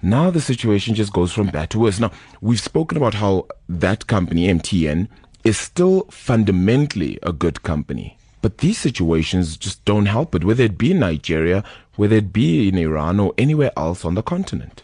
Now 0.01 0.29
the 0.29 0.41
situation 0.41 0.93
just 0.93 1.11
goes 1.11 1.31
from 1.31 1.47
bad 1.47 1.69
to 1.71 1.79
worse. 1.79 1.99
Now, 1.99 2.11
we've 2.39 2.59
spoken 2.59 2.97
about 2.97 3.15
how 3.15 3.47
that 3.67 4.07
company, 4.07 4.47
MTN, 4.47 5.07
is 5.45 5.57
still 5.57 6.07
fundamentally 6.09 7.19
a 7.23 7.31
good 7.31 7.63
company. 7.63 8.17
But 8.41 8.57
these 8.57 8.79
situations 8.79 9.55
just 9.57 9.85
don't 9.85 10.07
help 10.07 10.35
it, 10.35 10.43
whether 10.43 10.63
it 10.63 10.77
be 10.77 10.91
in 10.91 10.99
Nigeria, 10.99 11.63
whether 11.95 12.17
it 12.17 12.33
be 12.33 12.67
in 12.67 12.77
Iran 12.77 13.19
or 13.19 13.33
anywhere 13.37 13.71
else 13.77 14.03
on 14.03 14.15
the 14.15 14.23
continent. 14.23 14.81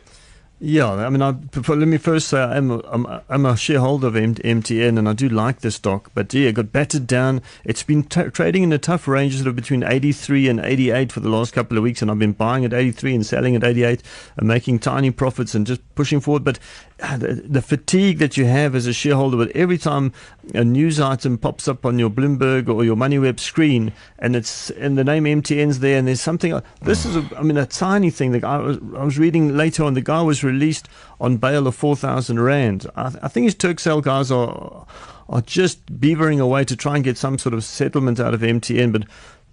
Yeah, 0.64 0.92
I 0.92 1.10
mean, 1.10 1.24
I, 1.24 1.34
let 1.70 1.88
me 1.88 1.98
first 1.98 2.28
say 2.28 2.40
I'm 2.40 2.70
a, 2.70 3.24
I'm, 3.30 3.48
a 3.48 3.58
shareholder 3.58 4.06
of 4.06 4.14
MTN 4.14 5.00
and 5.00 5.10
I 5.10 5.14
do 5.14 5.28
like 5.28 5.62
the 5.62 5.72
stock, 5.72 6.12
but 6.14 6.32
yeah, 6.36 6.50
it 6.50 6.54
got 6.54 6.72
battered 6.72 7.08
down. 7.08 7.42
It's 7.66 7.82
been 7.82 8.04
t- 8.04 8.30
trading 8.30 8.62
in 8.62 8.72
a 8.72 8.78
tough 8.78 9.08
range, 9.08 9.36
sort 9.36 9.48
of 9.48 9.56
between 9.56 9.82
83 9.82 10.50
and 10.50 10.60
88 10.60 11.12
for 11.12 11.20
the 11.20 11.30
last 11.30 11.54
couple 11.54 11.78
of 11.78 11.84
weeks, 11.84 12.04
and 12.04 12.12
I've 12.12 12.20
been 12.20 12.34
buying 12.34 12.64
at 12.64 12.74
83 12.74 13.16
and 13.16 13.26
selling 13.26 13.56
at 13.56 13.64
88 13.64 14.04
and 14.38 14.48
making 14.48 14.78
tiny 14.78 15.10
profits 15.10 15.56
and 15.56 15.66
just 15.66 15.82
pushing 15.96 16.20
forward. 16.20 16.44
But 16.44 16.60
uh, 17.02 17.18
the, 17.18 17.34
the 17.34 17.62
fatigue 17.64 18.20
that 18.20 18.38
you 18.38 18.46
have 18.46 18.76
as 18.76 18.86
a 18.86 18.94
shareholder, 18.94 19.38
but 19.38 19.50
every 19.56 19.80
time 19.80 20.14
a 20.54 20.64
news 20.64 21.00
item 21.00 21.40
pops 21.40 21.68
up 21.68 21.88
on 21.88 21.98
your 21.98 22.12
Bloomberg 22.12 22.70
or 22.70 22.84
your 22.86 22.96
MoneyWeb 22.96 23.40
screen, 23.40 23.94
and 24.20 24.36
it's 24.36 24.70
and 24.72 24.96
the 24.96 25.04
name 25.04 25.24
MTN's 25.24 25.80
there, 25.80 25.98
and 25.98 26.08
there's 26.08 26.22
something. 26.22 26.62
This 26.84 27.06
is, 27.06 27.16
a, 27.16 27.28
I 27.36 27.42
mean, 27.42 27.58
a 27.58 27.66
tiny 27.66 28.12
thing. 28.12 28.32
The 28.32 28.42
guy 28.42 28.58
was, 28.60 28.78
I 28.96 29.04
was 29.04 29.18
reading 29.18 29.58
later 29.58 29.84
on. 29.84 29.96
The 29.96 30.02
guy 30.02 30.22
was 30.22 30.44
released 30.52 30.88
on 31.20 31.38
bail 31.38 31.68
of 31.68 31.76
4,000 31.76 32.40
Rand. 32.40 32.88
I, 32.96 33.14
I 33.22 33.28
think 33.28 33.46
his 33.46 33.56
Turkcell 33.56 34.04
guys 34.04 34.32
are, 34.32 34.86
are 35.30 35.42
just 35.42 35.86
beavering 36.00 36.40
away 36.40 36.66
to 36.66 36.76
try 36.76 36.96
and 36.96 37.04
get 37.04 37.18
some 37.18 37.38
sort 37.38 37.54
of 37.54 37.64
settlement 37.64 38.20
out 38.20 38.34
of 38.34 38.42
MTN, 38.42 38.92
but, 38.92 39.04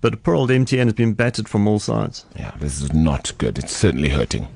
but 0.00 0.22
poor 0.22 0.34
old 0.34 0.50
MTN 0.50 0.84
has 0.84 0.94
been 0.94 1.14
battered 1.14 1.48
from 1.48 1.66
all 1.66 1.78
sides. 1.78 2.24
Yeah, 2.36 2.52
this 2.58 2.80
is 2.80 2.92
not 2.92 3.32
good. 3.38 3.58
It's 3.58 3.76
certainly 3.76 4.10
hurting. 4.10 4.48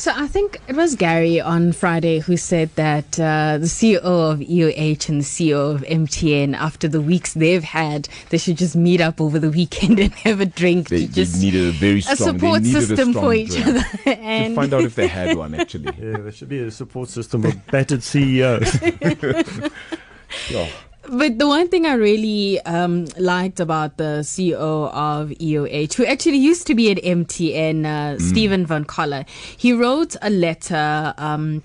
So 0.00 0.14
I 0.16 0.28
think 0.28 0.58
it 0.66 0.74
was 0.74 0.94
Gary 0.94 1.42
on 1.42 1.72
Friday 1.72 2.20
who 2.20 2.38
said 2.38 2.70
that 2.76 3.20
uh, 3.20 3.58
the 3.58 3.66
CEO 3.66 3.98
of 3.98 4.38
EOH 4.38 5.10
and 5.10 5.20
the 5.20 5.24
CEO 5.26 5.74
of 5.74 5.82
MTN, 5.82 6.56
after 6.56 6.88
the 6.88 7.02
weeks 7.02 7.34
they've 7.34 7.62
had, 7.62 8.08
they 8.30 8.38
should 8.38 8.56
just 8.56 8.74
meet 8.74 9.02
up 9.02 9.20
over 9.20 9.38
the 9.38 9.50
weekend 9.50 10.00
and 10.00 10.10
have 10.14 10.40
a 10.40 10.46
drink. 10.46 10.88
They, 10.88 11.06
to 11.06 11.12
just 11.12 11.42
needed 11.42 11.66
a 11.68 11.72
very 11.72 12.00
strong 12.00 12.14
a 12.14 12.16
support 12.16 12.64
system 12.64 13.12
for 13.12 13.34
each 13.34 13.50
drink. 13.50 13.66
other. 13.66 13.84
and 14.06 14.54
to 14.54 14.60
find 14.62 14.72
out 14.72 14.84
if 14.84 14.94
they 14.94 15.06
had 15.06 15.36
one 15.36 15.54
actually. 15.60 15.92
Yeah, 15.98 16.16
there 16.16 16.32
should 16.32 16.48
be 16.48 16.60
a 16.60 16.70
support 16.70 17.10
system 17.10 17.44
of 17.44 17.66
battered 17.66 18.02
CEOs. 18.02 18.80
yeah. 20.48 20.70
But 21.12 21.40
the 21.40 21.48
one 21.48 21.66
thing 21.66 21.86
I 21.86 21.94
really 21.94 22.60
um, 22.60 23.06
liked 23.18 23.58
about 23.58 23.96
the 23.96 24.20
CEO 24.22 24.92
of 24.92 25.30
EOH, 25.30 25.94
who 25.94 26.06
actually 26.06 26.36
used 26.36 26.68
to 26.68 26.74
be 26.76 26.88
at 26.92 26.98
MTN, 26.98 27.84
uh, 27.84 28.16
mm. 28.16 28.20
Stephen 28.20 28.64
Van 28.64 28.84
Coller, 28.84 29.24
he 29.56 29.72
wrote 29.72 30.14
a 30.22 30.30
letter. 30.30 31.12
Um, 31.18 31.62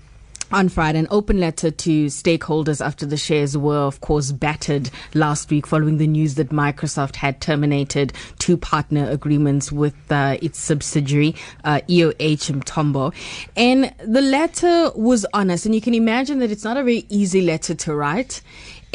on 0.52 0.68
Friday, 0.68 1.00
an 1.00 1.08
open 1.10 1.40
letter 1.40 1.72
to 1.72 2.06
stakeholders 2.06 2.84
after 2.84 3.04
the 3.04 3.16
shares 3.16 3.56
were, 3.58 3.78
of 3.78 4.00
course, 4.00 4.30
battered 4.30 4.90
last 5.12 5.50
week 5.50 5.66
following 5.66 5.98
the 5.98 6.06
news 6.06 6.36
that 6.36 6.50
Microsoft 6.50 7.16
had 7.16 7.40
terminated 7.40 8.12
two 8.38 8.56
partner 8.56 9.10
agreements 9.10 9.72
with 9.72 9.96
uh, 10.10 10.36
its 10.40 10.60
subsidiary, 10.60 11.34
uh, 11.64 11.80
EOH 11.88 12.52
Mthombo. 12.52 13.12
And 13.56 13.92
the 14.04 14.20
letter 14.20 14.92
was 14.94 15.26
honest, 15.32 15.66
and 15.66 15.74
you 15.74 15.80
can 15.80 15.94
imagine 15.94 16.38
that 16.38 16.52
it's 16.52 16.62
not 16.62 16.76
a 16.76 16.84
very 16.84 17.06
easy 17.08 17.40
letter 17.40 17.74
to 17.74 17.94
write. 17.96 18.40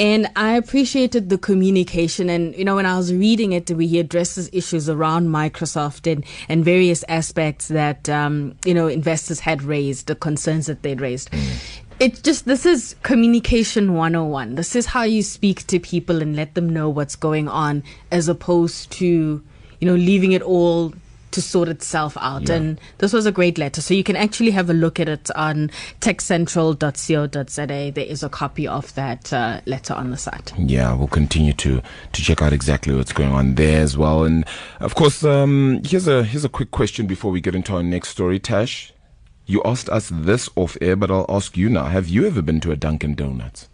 And 0.02 0.32
I 0.36 0.54
appreciated 0.54 1.30
the 1.30 1.38
communication. 1.38 2.28
And, 2.28 2.56
you 2.56 2.66
know, 2.66 2.76
when 2.78 2.88
I 2.88 2.98
was 2.98 3.14
reading 3.14 3.52
it, 3.52 3.70
he 3.70 4.00
addresses 4.00 4.50
issues 4.52 4.90
around 4.90 5.28
Microsoft 5.28 6.12
and, 6.12 6.26
and 6.50 6.66
various 6.66 7.04
aspects 7.08 7.68
that, 7.68 8.10
um, 8.10 8.56
you 8.66 8.74
know, 8.74 8.88
investors 8.88 9.42
had 9.42 9.62
raised, 9.62 10.08
the 10.08 10.16
concerns 10.16 10.66
that 10.66 10.82
they'd 10.82 11.00
raised. 11.00 11.30
It's 12.00 12.20
just, 12.20 12.46
this 12.46 12.66
is 12.66 12.96
communication 13.04 13.94
101. 13.94 14.56
This 14.56 14.76
is 14.76 14.88
how 14.88 15.04
you 15.04 15.22
speak 15.22 15.68
to 15.68 15.80
people 15.80 16.20
and 16.20 16.36
let 16.36 16.56
them 16.56 16.68
know 16.68 16.90
what's 16.90 17.16
going 17.16 17.48
on 17.48 17.84
as 18.10 18.28
opposed 18.28 18.90
to, 18.94 19.06
you 19.06 19.88
know, 19.88 19.94
leaving 19.94 20.32
it 20.32 20.42
all 20.42 20.96
to 21.32 21.42
sort 21.42 21.70
itself 21.70 22.18
out. 22.20 22.48
Yeah. 22.48 22.56
And 22.56 22.82
this 23.00 23.14
was 23.14 23.26
a 23.26 23.32
great 23.32 23.58
letter. 23.58 23.82
So 23.82 23.94
you 23.94 24.04
can 24.04 24.16
actually 24.16 24.52
have 24.52 24.70
a 24.70 24.74
look 24.74 25.00
at 25.00 25.10
it 25.10 25.30
on 25.36 25.72
techcentral.co.za. 26.00 27.92
There 27.92 28.06
is 28.06 28.24
a 28.24 28.30
copy 28.30 28.68
of 28.68 28.94
that 28.96 29.32
uh, 29.34 29.62
letter 29.66 29.94
on 29.94 30.12
the 30.12 30.18
site. 30.18 30.54
Yeah, 30.58 30.94
we'll 30.94 31.08
continue 31.08 31.54
to 31.54 31.82
to 32.14 32.22
check 32.22 32.42
out 32.42 32.54
exactly 32.54 32.96
what's 32.96 33.14
going 33.14 33.32
on 33.32 33.56
there 33.56 33.82
as 33.82 33.98
well. 33.98 34.24
And 34.24 34.46
of 34.80 34.96
course, 34.96 35.24
um, 35.24 35.82
here's 35.86 36.08
a 36.08 36.24
here's 36.24 36.46
a 36.46 36.50
quick 36.50 36.72
question 36.72 37.08
before 37.08 37.32
we 37.32 37.42
get 37.42 37.56
into 37.56 37.76
our 37.76 37.84
next 37.84 38.10
story, 38.10 38.40
Tash. 38.40 38.94
You 39.46 39.62
asked 39.66 39.90
us 39.90 40.10
this 40.14 40.50
off 40.56 40.78
air, 40.80 40.96
but 40.96 41.12
I'll 41.12 41.26
ask 41.28 41.58
you 41.58 41.70
now. 41.70 41.86
Have 41.86 42.08
you 42.08 42.26
ever 42.26 42.42
been 42.42 42.60
to 42.62 42.72
a 42.72 42.76
Dunkin' 42.76 43.16
Donuts? 43.16 43.68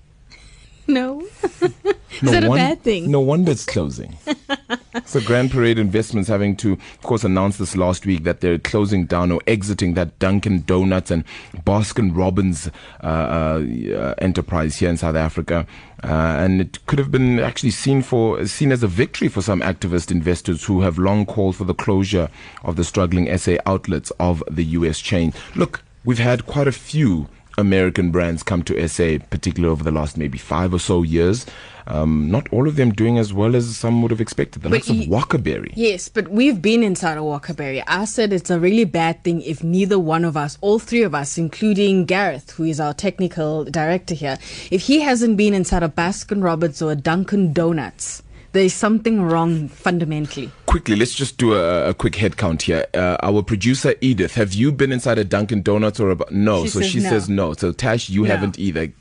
No. 0.98 1.22
Is 1.52 2.24
no 2.24 2.32
that 2.32 2.44
a 2.46 2.50
bad 2.50 2.82
thing? 2.82 3.12
No 3.12 3.20
wonder 3.20 3.52
it's 3.52 3.66
closing. 3.66 4.18
so 5.06 5.20
Grand 5.20 5.52
Parade 5.52 5.78
Investments 5.78 6.30
having 6.30 6.56
to, 6.58 6.74
of 6.74 7.02
course, 7.02 7.26
announce 7.26 7.58
this 7.58 7.76
last 7.76 8.06
week 8.06 8.24
that 8.24 8.40
they're 8.40 8.58
closing 8.58 9.06
down 9.06 9.32
or 9.32 9.42
exiting 9.46 9.96
that 9.96 10.18
Dunkin' 10.18 10.62
Donuts 10.62 11.12
and 11.12 11.26
Baskin 11.66 12.16
Robbins 12.16 12.72
uh, 13.04 13.06
uh, 13.06 14.14
enterprise 14.20 14.78
here 14.78 14.90
in 14.90 14.96
South 14.96 15.16
Africa. 15.16 15.68
Uh, 16.04 16.08
and 16.08 16.62
it 16.62 16.86
could 16.86 17.00
have 17.00 17.12
been 17.12 17.40
actually 17.40 17.72
seen 17.72 18.02
for 18.02 18.46
seen 18.48 18.72
as 18.72 18.82
a 18.82 18.88
victory 18.88 19.28
for 19.28 19.42
some 19.42 19.60
activist 19.60 20.10
investors 20.10 20.64
who 20.64 20.82
have 20.82 20.98
long 20.98 21.26
called 21.26 21.58
for 21.58 21.66
the 21.66 21.74
closure 21.74 22.30
of 22.64 22.78
the 22.78 22.84
struggling 22.86 23.36
SA 23.38 23.58
outlets 23.66 24.12
of 24.20 24.42
the 24.50 24.64
US 24.64 25.00
chain. 25.00 25.34
Look, 25.54 25.84
we've 26.06 26.18
had 26.18 26.46
quite 26.46 26.68
a 26.68 26.72
few 26.72 27.28
American 27.58 28.12
brands 28.12 28.44
come 28.44 28.64
to 28.64 28.88
SA, 28.88 29.18
particularly 29.30 29.72
over 29.72 29.84
the 29.84 29.92
last 29.92 30.18
maybe 30.18 30.38
five 30.38 30.74
or 30.74 30.80
so 30.80 31.04
years. 31.04 31.46
Um, 31.88 32.30
not 32.30 32.52
all 32.52 32.68
of 32.68 32.76
them 32.76 32.92
doing 32.92 33.18
as 33.18 33.34
well 33.34 33.56
as 33.56 33.78
some 33.78 34.02
would 34.02 34.12
have 34.12 34.20
expected. 34.20 34.62
The 34.62 34.70
but 34.70 34.76
likes 34.76 34.90
of 34.90 34.98
Wakaberry. 34.98 35.72
Yes, 35.76 36.10
but 36.10 36.28
we've 36.28 36.62
been 36.62 36.84
inside 36.84 37.18
of 37.18 37.24
Wakaberry. 37.24 37.82
I 37.88 38.04
said 38.06 38.34
it's 38.34 38.50
a 38.50 38.60
really 38.60 38.84
bad 38.84 39.24
thing 39.24 39.42
if 39.42 39.64
neither 39.64 39.98
one 39.98 40.26
of 40.26 40.36
us, 40.36 40.58
all 40.60 40.80
three 40.80 41.04
of 41.04 41.16
us, 41.16 41.38
including 41.38 42.06
Gareth, 42.06 42.52
who 42.52 42.66
is 42.66 42.80
our 42.82 42.94
technical 42.94 43.64
director 43.64 44.14
here, 44.14 44.38
if 44.70 44.82
he 44.84 45.00
hasn't 45.00 45.38
been 45.38 45.54
inside 45.54 45.82
a 45.82 45.90
Baskin 45.90 46.44
Robbins 46.44 46.82
or 46.82 46.92
a 46.92 46.96
Dunkin' 46.96 47.54
Donuts 47.54 48.22
there's 48.58 48.74
something 48.74 49.22
wrong 49.22 49.68
fundamentally. 49.70 50.52
Quickly, 50.66 50.96
let's 50.96 51.14
just 51.14 51.38
do 51.38 51.54
a, 51.54 51.90
a 51.90 51.94
quick 51.94 52.16
head 52.16 52.38
count 52.38 52.64
here. 52.64 52.86
Uh, 52.94 53.16
our 53.22 53.42
producer 53.44 53.94
Edith, 54.02 54.34
have 54.36 54.54
you 54.54 54.72
been 54.72 54.92
inside 54.92 55.18
a 55.18 55.24
Dunkin' 55.24 55.62
Donuts 55.62 56.00
or 56.00 56.12
a 56.12 56.18
no? 56.32 56.64
She 56.64 56.70
so 56.70 56.80
says 56.82 56.90
she 56.90 57.00
no. 57.00 57.10
says 57.10 57.30
no. 57.30 57.54
So 57.54 57.72
Tash, 57.72 58.10
you 58.10 58.24
No. 58.24 58.30
haven't 58.30 58.60
either. 58.60 58.92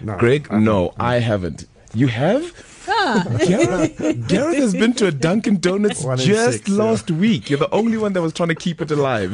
No, 0.00 0.16
Greg, 0.18 0.46
I 0.50 0.58
no, 0.58 0.92
I 0.98 1.16
haven't. 1.16 1.66
You 1.94 2.08
have? 2.08 2.44
Gareth, 3.46 4.28
Gareth 4.28 4.56
has 4.56 4.72
been 4.72 4.92
to 4.94 5.06
a 5.06 5.12
Dunkin' 5.12 5.58
Donuts 5.58 6.02
One 6.04 6.18
just 6.18 6.58
six, 6.58 6.68
yeah. 6.68 6.76
last 6.76 7.10
week. 7.10 7.50
You're 7.50 7.58
the 7.58 7.72
only 7.74 7.98
one 7.98 8.12
that 8.14 8.22
was 8.22 8.32
trying 8.32 8.48
to 8.48 8.54
keep 8.54 8.80
it 8.80 8.90
alive. 8.90 9.32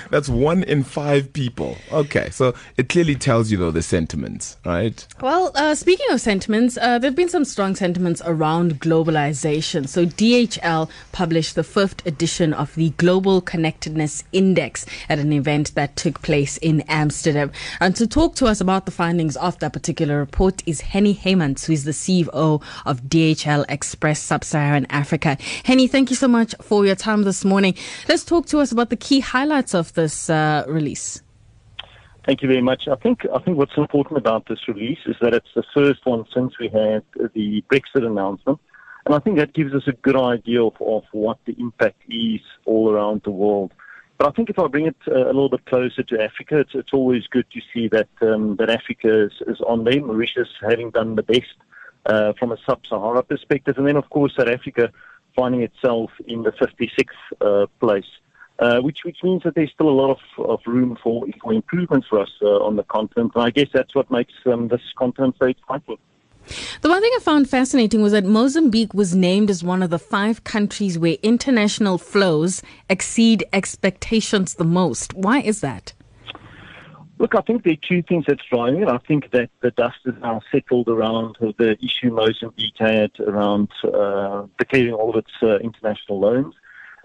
That's 0.10 0.28
one 0.28 0.62
in 0.62 0.84
five 0.84 1.32
people. 1.32 1.76
Okay, 1.92 2.30
so 2.30 2.54
it 2.76 2.88
clearly 2.88 3.14
tells 3.14 3.50
you 3.50 3.58
though 3.58 3.70
the 3.70 3.82
sentiments, 3.82 4.56
right? 4.64 5.06
Well, 5.20 5.52
uh, 5.54 5.74
speaking 5.74 6.06
of 6.10 6.20
sentiments, 6.20 6.76
uh, 6.76 6.98
there 6.98 7.08
have 7.08 7.16
been 7.16 7.28
some 7.28 7.44
strong 7.44 7.74
sentiments 7.74 8.22
around 8.24 8.80
globalization. 8.80 9.88
So, 9.88 10.06
DHL 10.06 10.90
published 11.12 11.54
the 11.54 11.64
fifth 11.64 12.06
edition 12.06 12.52
of 12.52 12.74
the 12.74 12.90
Global 12.90 13.40
Connectedness 13.40 14.24
Index 14.32 14.86
at 15.08 15.18
an 15.18 15.32
event 15.32 15.74
that 15.74 15.96
took 15.96 16.22
place 16.22 16.56
in 16.58 16.82
Amsterdam. 16.82 17.50
And 17.80 17.96
to 17.96 18.06
talk 18.06 18.34
to 18.36 18.46
us 18.46 18.60
about 18.60 18.84
the 18.84 18.92
findings 18.92 19.36
of 19.36 19.58
that 19.58 19.72
particular 19.72 20.18
report 20.18 20.62
is 20.66 20.80
Hennie 20.80 21.14
Heymans, 21.14 21.66
who 21.66 21.72
is 21.72 21.84
the 21.84 21.92
CEO 21.92 22.57
of 22.86 23.02
DHL 23.02 23.64
Express 23.68 24.22
Sub 24.22 24.44
Saharan 24.44 24.86
Africa. 24.90 25.36
Hennie, 25.64 25.86
thank 25.86 26.10
you 26.10 26.16
so 26.16 26.28
much 26.28 26.54
for 26.60 26.84
your 26.84 26.94
time 26.94 27.22
this 27.22 27.44
morning. 27.44 27.74
Let's 28.08 28.24
talk 28.24 28.46
to 28.46 28.58
us 28.60 28.72
about 28.72 28.90
the 28.90 28.96
key 28.96 29.20
highlights 29.20 29.74
of 29.74 29.92
this 29.94 30.30
uh, 30.30 30.64
release. 30.68 31.22
Thank 32.28 32.42
you 32.42 32.48
very 32.48 32.60
much. 32.60 32.88
I 32.88 32.96
think 32.96 33.26
I 33.34 33.38
think 33.38 33.56
what's 33.56 33.78
important 33.78 34.18
about 34.18 34.46
this 34.48 34.68
release 34.68 34.98
is 35.06 35.16
that 35.22 35.32
it's 35.32 35.48
the 35.54 35.64
first 35.72 36.04
one 36.04 36.26
since 36.34 36.58
we 36.58 36.68
had 36.68 37.02
the 37.32 37.64
Brexit 37.72 38.04
announcement, 38.06 38.60
and 39.06 39.14
I 39.14 39.18
think 39.18 39.38
that 39.38 39.54
gives 39.54 39.72
us 39.72 39.84
a 39.86 39.92
good 39.92 40.14
idea 40.14 40.62
of, 40.62 40.74
of 40.80 41.04
what 41.12 41.38
the 41.46 41.56
impact 41.58 42.02
is 42.10 42.42
all 42.66 42.90
around 42.90 43.22
the 43.24 43.30
world. 43.30 43.72
But 44.18 44.28
I 44.28 44.32
think 44.32 44.50
if 44.50 44.58
I 44.58 44.66
bring 44.66 44.86
it 44.86 44.96
uh, 45.06 45.24
a 45.24 45.32
little 45.32 45.48
bit 45.48 45.64
closer 45.64 46.02
to 46.02 46.22
Africa, 46.22 46.58
it's, 46.58 46.74
it's 46.74 46.92
always 46.92 47.26
good 47.28 47.46
to 47.50 47.60
see 47.72 47.88
that 47.88 48.08
um, 48.20 48.56
that 48.56 48.68
Africa 48.68 49.26
is, 49.26 49.32
is 49.46 49.60
on 49.62 49.84
there. 49.84 50.02
Mauritius 50.02 50.48
having 50.60 50.90
done 50.90 51.14
the 51.14 51.22
best 51.22 51.54
uh, 52.08 52.32
from 52.38 52.52
a 52.52 52.56
sub-Sahara 52.66 53.22
perspective, 53.22 53.76
and 53.78 53.86
then 53.86 53.96
of 53.96 54.08
course 54.10 54.34
South 54.36 54.48
Africa 54.48 54.90
finding 55.36 55.62
itself 55.62 56.10
in 56.26 56.42
the 56.42 56.50
56th 56.50 57.06
uh, 57.40 57.66
place, 57.78 58.10
uh, 58.58 58.80
which 58.80 59.04
which 59.04 59.18
means 59.22 59.42
that 59.44 59.54
there's 59.54 59.70
still 59.70 59.88
a 59.88 59.98
lot 60.02 60.10
of, 60.10 60.44
of 60.44 60.60
room 60.66 60.98
for, 61.02 61.26
for 61.40 61.52
improvement 61.52 62.04
for 62.08 62.20
us 62.20 62.30
uh, 62.42 62.46
on 62.46 62.76
the 62.76 62.82
continent. 62.84 63.32
And 63.34 63.44
I 63.44 63.50
guess 63.50 63.68
that's 63.72 63.94
what 63.94 64.10
makes 64.10 64.32
um, 64.46 64.68
this 64.68 64.80
continent 64.96 65.36
so 65.38 65.46
exciting. 65.46 65.98
The 66.80 66.88
one 66.88 67.02
thing 67.02 67.12
I 67.14 67.20
found 67.20 67.48
fascinating 67.48 68.00
was 68.00 68.12
that 68.12 68.24
Mozambique 68.24 68.94
was 68.94 69.14
named 69.14 69.50
as 69.50 69.62
one 69.62 69.82
of 69.82 69.90
the 69.90 69.98
five 69.98 70.44
countries 70.44 70.98
where 70.98 71.16
international 71.22 71.98
flows 71.98 72.62
exceed 72.88 73.44
expectations 73.52 74.54
the 74.54 74.64
most. 74.64 75.12
Why 75.12 75.40
is 75.40 75.60
that? 75.60 75.92
Look, 77.18 77.34
I 77.34 77.40
think 77.40 77.64
there 77.64 77.72
are 77.72 77.88
two 77.88 78.02
things 78.02 78.26
that's 78.28 78.44
driving 78.48 78.82
it. 78.82 78.88
I 78.88 78.98
think 78.98 79.32
that 79.32 79.50
the 79.60 79.72
dust 79.72 79.98
is 80.04 80.14
now 80.20 80.40
settled 80.52 80.88
around 80.88 81.36
the 81.40 81.76
issue 81.82 82.12
Mozambique 82.12 82.78
had 82.78 83.10
around 83.18 83.70
uh, 83.82 84.46
declaring 84.56 84.92
all 84.92 85.10
of 85.10 85.16
its 85.16 85.32
uh, 85.42 85.58
international 85.58 86.20
loans. 86.20 86.54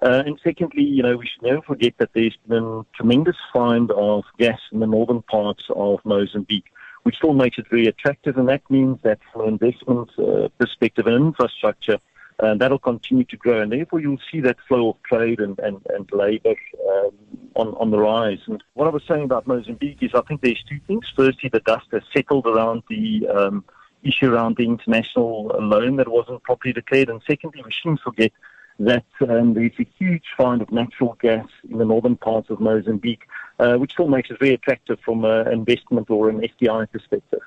Uh, 0.03 0.21
and 0.25 0.39
secondly, 0.43 0.83
you 0.83 1.01
know, 1.01 1.17
we 1.17 1.25
should 1.25 1.41
never 1.41 1.61
forget 1.63 1.95
that 1.97 2.11
there's 2.13 2.37
been 2.47 2.85
tremendous 2.93 3.37
find 3.51 3.89
of 3.91 4.23
gas 4.37 4.59
in 4.71 4.81
the 4.81 4.87
northern 4.87 5.23
parts 5.23 5.63
of 5.75 5.99
Mozambique, 6.03 6.71
which 7.03 7.15
still 7.15 7.33
makes 7.33 7.57
it 7.57 7.67
very 7.69 7.87
attractive. 7.87 8.37
And 8.37 8.49
that 8.49 8.69
means 8.69 8.99
that 9.01 9.19
from 9.31 9.41
an 9.41 9.47
investment 9.47 10.09
uh, 10.19 10.49
perspective 10.59 11.07
and 11.07 11.15
infrastructure, 11.15 11.97
uh, 12.39 12.55
that'll 12.55 12.79
continue 12.79 13.23
to 13.25 13.37
grow. 13.37 13.61
And 13.61 13.71
therefore, 13.71 13.99
you'll 13.99 14.17
see 14.31 14.41
that 14.41 14.57
flow 14.67 14.89
of 14.89 15.03
trade 15.03 15.39
and, 15.39 15.57
and, 15.59 15.81
and 15.89 16.09
labor 16.11 16.55
um, 16.89 17.11
on, 17.55 17.67
on 17.75 17.91
the 17.91 17.99
rise. 17.99 18.39
And 18.47 18.63
what 18.73 18.87
I 18.87 18.91
was 18.91 19.03
saying 19.07 19.23
about 19.23 19.47
Mozambique 19.47 20.01
is 20.01 20.11
I 20.13 20.21
think 20.21 20.41
there's 20.41 20.63
two 20.63 20.79
things. 20.87 21.05
Firstly, 21.15 21.49
the 21.49 21.59
dust 21.61 21.87
has 21.91 22.03
settled 22.13 22.47
around 22.47 22.83
the 22.89 23.27
um, 23.27 23.65
issue 24.03 24.33
around 24.33 24.57
the 24.57 24.65
international 24.65 25.47
loan 25.59 25.95
that 25.97 26.07
wasn't 26.07 26.43
properly 26.43 26.73
declared. 26.73 27.09
And 27.09 27.21
secondly, 27.25 27.61
we 27.63 27.71
shouldn't 27.71 28.01
forget 28.01 28.31
that 28.79 29.05
um, 29.21 29.53
there's 29.53 29.71
a 29.79 29.87
huge 29.97 30.25
find 30.35 30.61
of 30.61 30.71
natural 30.71 31.17
gas 31.21 31.47
in 31.69 31.77
the 31.77 31.85
northern 31.85 32.17
parts 32.17 32.49
of 32.49 32.59
Mozambique, 32.59 33.27
uh, 33.59 33.75
which 33.75 33.91
still 33.91 34.07
makes 34.07 34.29
it 34.31 34.39
very 34.39 34.53
attractive 34.53 34.99
from 35.05 35.23
an 35.25 35.47
investment 35.51 36.09
or 36.09 36.29
an 36.29 36.41
FDI 36.41 36.91
perspective. 36.91 37.41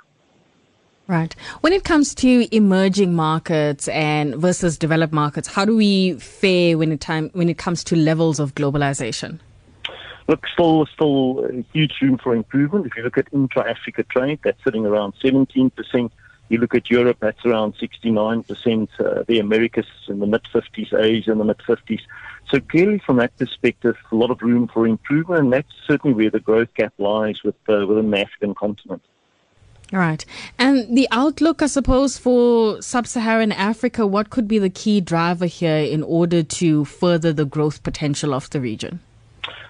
Right. 1.09 1.35
When 1.61 1.73
it 1.73 1.85
comes 1.85 2.15
to 2.17 2.49
emerging 2.55 3.15
markets 3.15 3.87
and 3.89 4.35
versus 4.35 4.77
developed 4.77 5.13
markets, 5.13 5.47
how 5.47 5.65
do 5.65 5.77
we 5.77 6.15
fare 6.15 6.77
when 6.77 6.91
it 6.91 7.01
time 7.01 7.31
when 7.33 7.49
it 7.49 7.59
comes 7.59 7.85
to 7.85 7.97
levels 7.97 8.41
of 8.41 8.55
globalization? 8.57 9.39
Look, 10.27 10.45
still, 10.53 10.87
still 10.87 11.49
huge 11.73 11.95
room 12.03 12.19
for 12.19 12.35
improvement. 12.35 12.87
If 12.87 12.97
you 12.97 13.05
look 13.05 13.17
at 13.17 13.29
intra-Africa 13.33 14.03
trade, 14.05 14.41
that's 14.43 14.63
sitting 14.65 14.85
around 14.85 15.15
17 15.23 15.71
percent 15.71 16.13
you 16.49 16.59
look 16.59 16.75
at 16.75 16.91
Europe, 16.91 17.19
that's 17.21 17.45
around 17.45 17.75
69%, 17.77 18.89
uh, 19.01 19.25
the 19.27 19.39
Americas 19.39 19.87
in 20.09 20.21
the 20.21 20.27
mid 20.27 20.43
50s, 20.45 20.93
Asia 20.99 21.33
in 21.33 21.39
the 21.39 21.45
mid 21.45 21.59
50s. 21.59 22.01
So 22.51 22.61
clearly, 22.61 23.01
from 23.05 23.17
that 23.17 23.37
perspective, 23.37 23.97
a 24.13 24.15
lot 24.15 24.31
of 24.31 24.41
room 24.43 24.69
for 24.69 24.87
improvement, 24.87 25.45
and 25.45 25.53
that's 25.53 25.73
certainly 25.87 26.15
where 26.15 26.31
the 26.31 26.41
growth 26.41 26.73
gap 26.75 26.95
lies 26.99 27.43
with, 27.43 27.57
uh, 27.69 27.85
within 27.87 28.11
the 28.11 28.21
African 28.21 28.55
continent. 28.55 29.03
All 29.93 30.01
right. 30.01 30.25
And 30.59 30.97
the 30.97 31.07
outlook, 31.13 31.63
I 31.63 31.67
suppose, 31.67 32.19
for 32.19 32.83
sub 32.83 33.07
Saharan 33.07 33.53
Africa, 33.53 34.07
what 34.07 34.31
could 34.31 34.49
be 34.49 34.59
the 34.59 34.71
key 34.71 35.01
driver 35.01 35.47
here 35.47 35.77
in 35.77 36.03
order 36.03 36.43
to 36.43 36.85
further 36.85 37.33
the 37.33 37.45
growth 37.45 37.83
potential 37.85 38.35
of 38.35 38.51
the 38.51 38.61
region? 38.61 39.01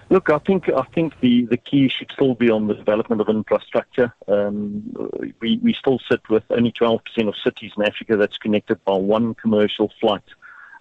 Look, 0.08 0.30
I 0.30 0.38
think 0.38 0.68
I 0.68 0.84
think 0.94 1.18
the, 1.20 1.46
the 1.46 1.56
key 1.56 1.88
should 1.88 2.10
still 2.12 2.34
be 2.34 2.48
on 2.48 2.68
the 2.68 2.74
development 2.74 3.20
of 3.20 3.28
infrastructure. 3.28 4.14
Um, 4.28 4.84
we 5.40 5.58
we 5.62 5.74
still 5.74 5.98
sit 6.08 6.20
with 6.30 6.44
only 6.50 6.70
12% 6.70 7.00
of 7.28 7.34
cities 7.44 7.72
in 7.76 7.82
Africa 7.82 8.16
that's 8.16 8.38
connected 8.38 8.82
by 8.84 8.96
one 8.96 9.34
commercial 9.34 9.92
flight 10.00 10.22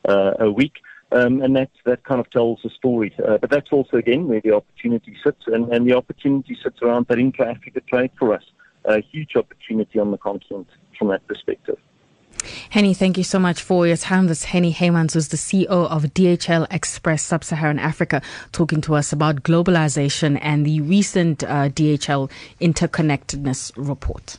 uh, 0.08 0.34
a 0.40 0.52
week. 0.52 0.78
Um, 1.12 1.42
and 1.42 1.56
that 1.56 1.72
that 1.86 2.04
kind 2.04 2.20
of 2.20 2.30
tells 2.30 2.64
a 2.66 2.70
story. 2.70 3.16
Uh, 3.28 3.38
but 3.40 3.50
that's 3.50 3.72
also 3.72 3.98
again 3.98 4.28
where 4.28 4.42
the 4.42 4.56
opportunity 4.56 5.18
sits, 5.24 5.48
and, 5.48 5.74
and 5.74 5.90
the 5.90 5.96
opportunity 5.96 6.56
sits 6.62 6.82
around 6.84 7.08
that 7.08 7.20
intra-Africa 7.20 7.82
trade 7.82 8.12
for 8.18 8.34
us. 8.34 8.44
A 8.88 9.02
huge 9.02 9.36
opportunity 9.36 10.00
on 10.00 10.12
the 10.12 10.18
continent 10.18 10.68
from 10.98 11.10
that 11.10 11.26
perspective. 11.28 11.78
Hennie, 12.70 12.94
thank 12.94 13.18
you 13.18 13.24
so 13.24 13.40
much 13.40 13.62
for 13.62 13.88
your 13.88 13.98
time. 13.98 14.28
This 14.28 14.46
Hennie 14.46 14.74
Heymans, 14.74 15.16
was 15.16 15.30
the 15.30 15.38
CEO 15.38 15.68
of 15.68 16.04
DHL 16.14 16.68
Express 16.72 17.24
Sub-Saharan 17.24 17.80
Africa, 17.80 18.22
talking 18.52 18.82
to 18.82 18.96
us 18.96 19.12
about 19.12 19.44
globalization 19.44 20.38
and 20.42 20.66
the 20.66 20.82
recent 20.82 21.44
uh, 21.44 21.70
DHL 21.70 22.30
interconnectedness 22.62 23.72
report. 23.76 24.38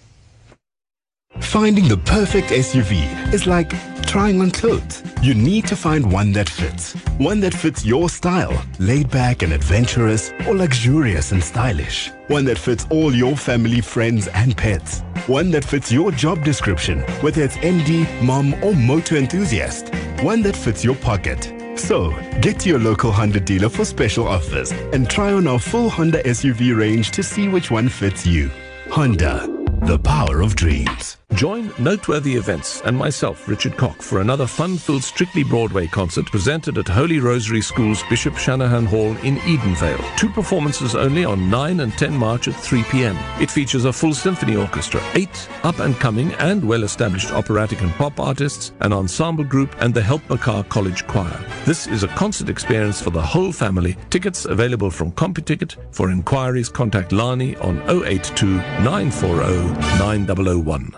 Finding 1.40 1.88
the 1.88 1.96
perfect 1.96 2.48
SUV 2.48 3.32
is 3.32 3.46
like 3.46 3.72
trying 4.06 4.40
on 4.40 4.50
clothes. 4.50 5.02
You 5.22 5.34
need 5.34 5.66
to 5.66 5.76
find 5.76 6.10
one 6.10 6.32
that 6.32 6.48
fits. 6.48 6.92
One 7.18 7.40
that 7.40 7.54
fits 7.54 7.84
your 7.84 8.08
style, 8.08 8.62
laid 8.78 9.10
back 9.10 9.42
and 9.42 9.52
adventurous, 9.52 10.32
or 10.46 10.54
luxurious 10.54 11.32
and 11.32 11.42
stylish. 11.42 12.10
One 12.28 12.44
that 12.46 12.58
fits 12.58 12.86
all 12.90 13.14
your 13.14 13.36
family, 13.36 13.80
friends, 13.80 14.28
and 14.28 14.56
pets. 14.56 15.00
One 15.26 15.50
that 15.52 15.64
fits 15.64 15.90
your 15.90 16.12
job 16.12 16.44
description, 16.44 17.00
whether 17.20 17.42
it's 17.42 17.56
MD, 17.58 18.06
mom, 18.22 18.54
or 18.62 18.74
motor 18.74 19.16
enthusiast. 19.16 19.94
One 20.22 20.42
that 20.42 20.56
fits 20.56 20.84
your 20.84 20.96
pocket. 20.96 21.52
So, 21.78 22.10
get 22.40 22.60
to 22.60 22.68
your 22.68 22.78
local 22.78 23.12
Honda 23.12 23.40
dealer 23.40 23.68
for 23.68 23.84
special 23.84 24.26
offers 24.26 24.72
and 24.92 25.08
try 25.08 25.32
on 25.32 25.46
our 25.46 25.58
full 25.58 25.90
Honda 25.90 26.22
SUV 26.22 26.76
range 26.76 27.10
to 27.12 27.22
see 27.22 27.48
which 27.48 27.70
one 27.70 27.88
fits 27.88 28.26
you. 28.26 28.50
Honda, 28.90 29.46
the 29.82 29.98
power 29.98 30.40
of 30.40 30.54
dreams. 30.54 31.18
Join 31.36 31.70
Noteworthy 31.78 32.36
Events 32.36 32.80
and 32.86 32.96
myself, 32.96 33.46
Richard 33.46 33.76
Cock, 33.76 34.00
for 34.00 34.22
another 34.22 34.46
fun-filled 34.46 35.02
Strictly 35.02 35.44
Broadway 35.44 35.86
concert 35.86 36.24
presented 36.30 36.78
at 36.78 36.88
Holy 36.88 37.18
Rosary 37.18 37.60
School's 37.60 38.02
Bishop 38.04 38.38
Shanahan 38.38 38.86
Hall 38.86 39.14
in 39.18 39.36
Edenvale. 39.40 40.16
Two 40.16 40.30
performances 40.30 40.94
only 40.94 41.26
on 41.26 41.50
9 41.50 41.80
and 41.80 41.92
10 41.92 42.16
March 42.16 42.48
at 42.48 42.54
3 42.54 42.84
p.m. 42.84 43.18
It 43.38 43.50
features 43.50 43.84
a 43.84 43.92
full 43.92 44.14
symphony 44.14 44.56
orchestra, 44.56 45.02
eight 45.14 45.46
up-and-coming 45.62 46.32
and 46.34 46.66
well-established 46.66 47.32
operatic 47.32 47.82
and 47.82 47.92
pop 47.96 48.18
artists, 48.18 48.72
an 48.80 48.94
ensemble 48.94 49.44
group, 49.44 49.76
and 49.80 49.92
the 49.92 50.00
Helpmekaar 50.00 50.66
College 50.70 51.06
Choir. 51.06 51.44
This 51.66 51.86
is 51.86 52.02
a 52.02 52.08
concert 52.08 52.48
experience 52.48 53.02
for 53.02 53.10
the 53.10 53.20
whole 53.20 53.52
family. 53.52 53.94
Tickets 54.08 54.46
available 54.46 54.90
from 54.90 55.12
CompuTicket. 55.12 55.76
For 55.90 56.10
inquiries, 56.10 56.70
contact 56.70 57.12
Lani 57.12 57.56
on 57.56 57.82
082 57.90 58.46
940 58.56 59.98
9001. 59.98 60.96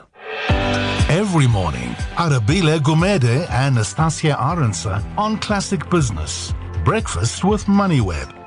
Every 1.19 1.49
morning, 1.49 1.97
Arabile 2.15 2.79
Gumede 2.79 3.51
and 3.51 3.75
Nastasia 3.75 4.37
Arendse 4.39 5.05
on 5.19 5.37
Classic 5.39 5.83
Business. 5.91 6.55
Breakfast 6.85 7.43
with 7.43 7.65
MoneyWeb. 7.65 8.39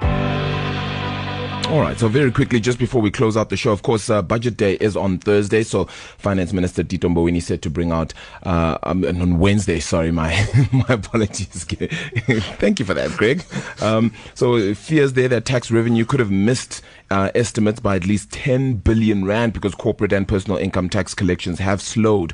All 1.72 1.80
right, 1.80 1.98
so 1.98 2.08
very 2.08 2.32
quickly, 2.32 2.60
just 2.60 2.80
before 2.80 3.02
we 3.02 3.12
close 3.12 3.36
out 3.36 3.50
the 3.50 3.56
show, 3.56 3.72
of 3.72 3.82
course, 3.82 4.10
uh, 4.10 4.22
budget 4.22 4.58
day 4.58 4.74
is 4.76 4.98
on 4.98 5.20
Thursday. 5.20 5.64
So, 5.64 5.86
Finance 5.86 6.52
Minister 6.52 6.84
Tito 6.84 7.08
Mboweni 7.08 7.42
said 7.42 7.62
to 7.62 7.70
bring 7.70 7.92
out 7.92 8.14
uh, 8.44 8.78
um, 8.84 9.06
on 9.06 9.40
Wednesday. 9.40 9.80
Sorry, 9.80 10.12
my 10.12 10.32
my 10.74 10.96
apologies. 10.96 11.64
Thank 11.66 12.80
you 12.80 12.86
for 12.86 12.94
that, 12.94 13.12
Greg. 13.12 13.44
Um, 13.82 14.14
so, 14.34 14.74
fears 14.74 15.14
there 15.14 15.30
that 15.30 15.46
tax 15.46 15.72
revenue 15.72 16.04
could 16.04 16.20
have 16.20 16.32
missed 16.32 16.82
uh, 17.10 17.32
estimates 17.36 17.80
by 17.80 17.98
at 17.98 18.06
least 18.06 18.32
10 18.32 18.76
billion 18.76 19.26
rand 19.26 19.54
because 19.54 19.76
corporate 19.76 20.14
and 20.14 20.28
personal 20.28 20.58
income 20.58 20.90
tax 20.90 21.14
collections 21.14 21.60
have 21.60 21.82
slowed 21.82 22.34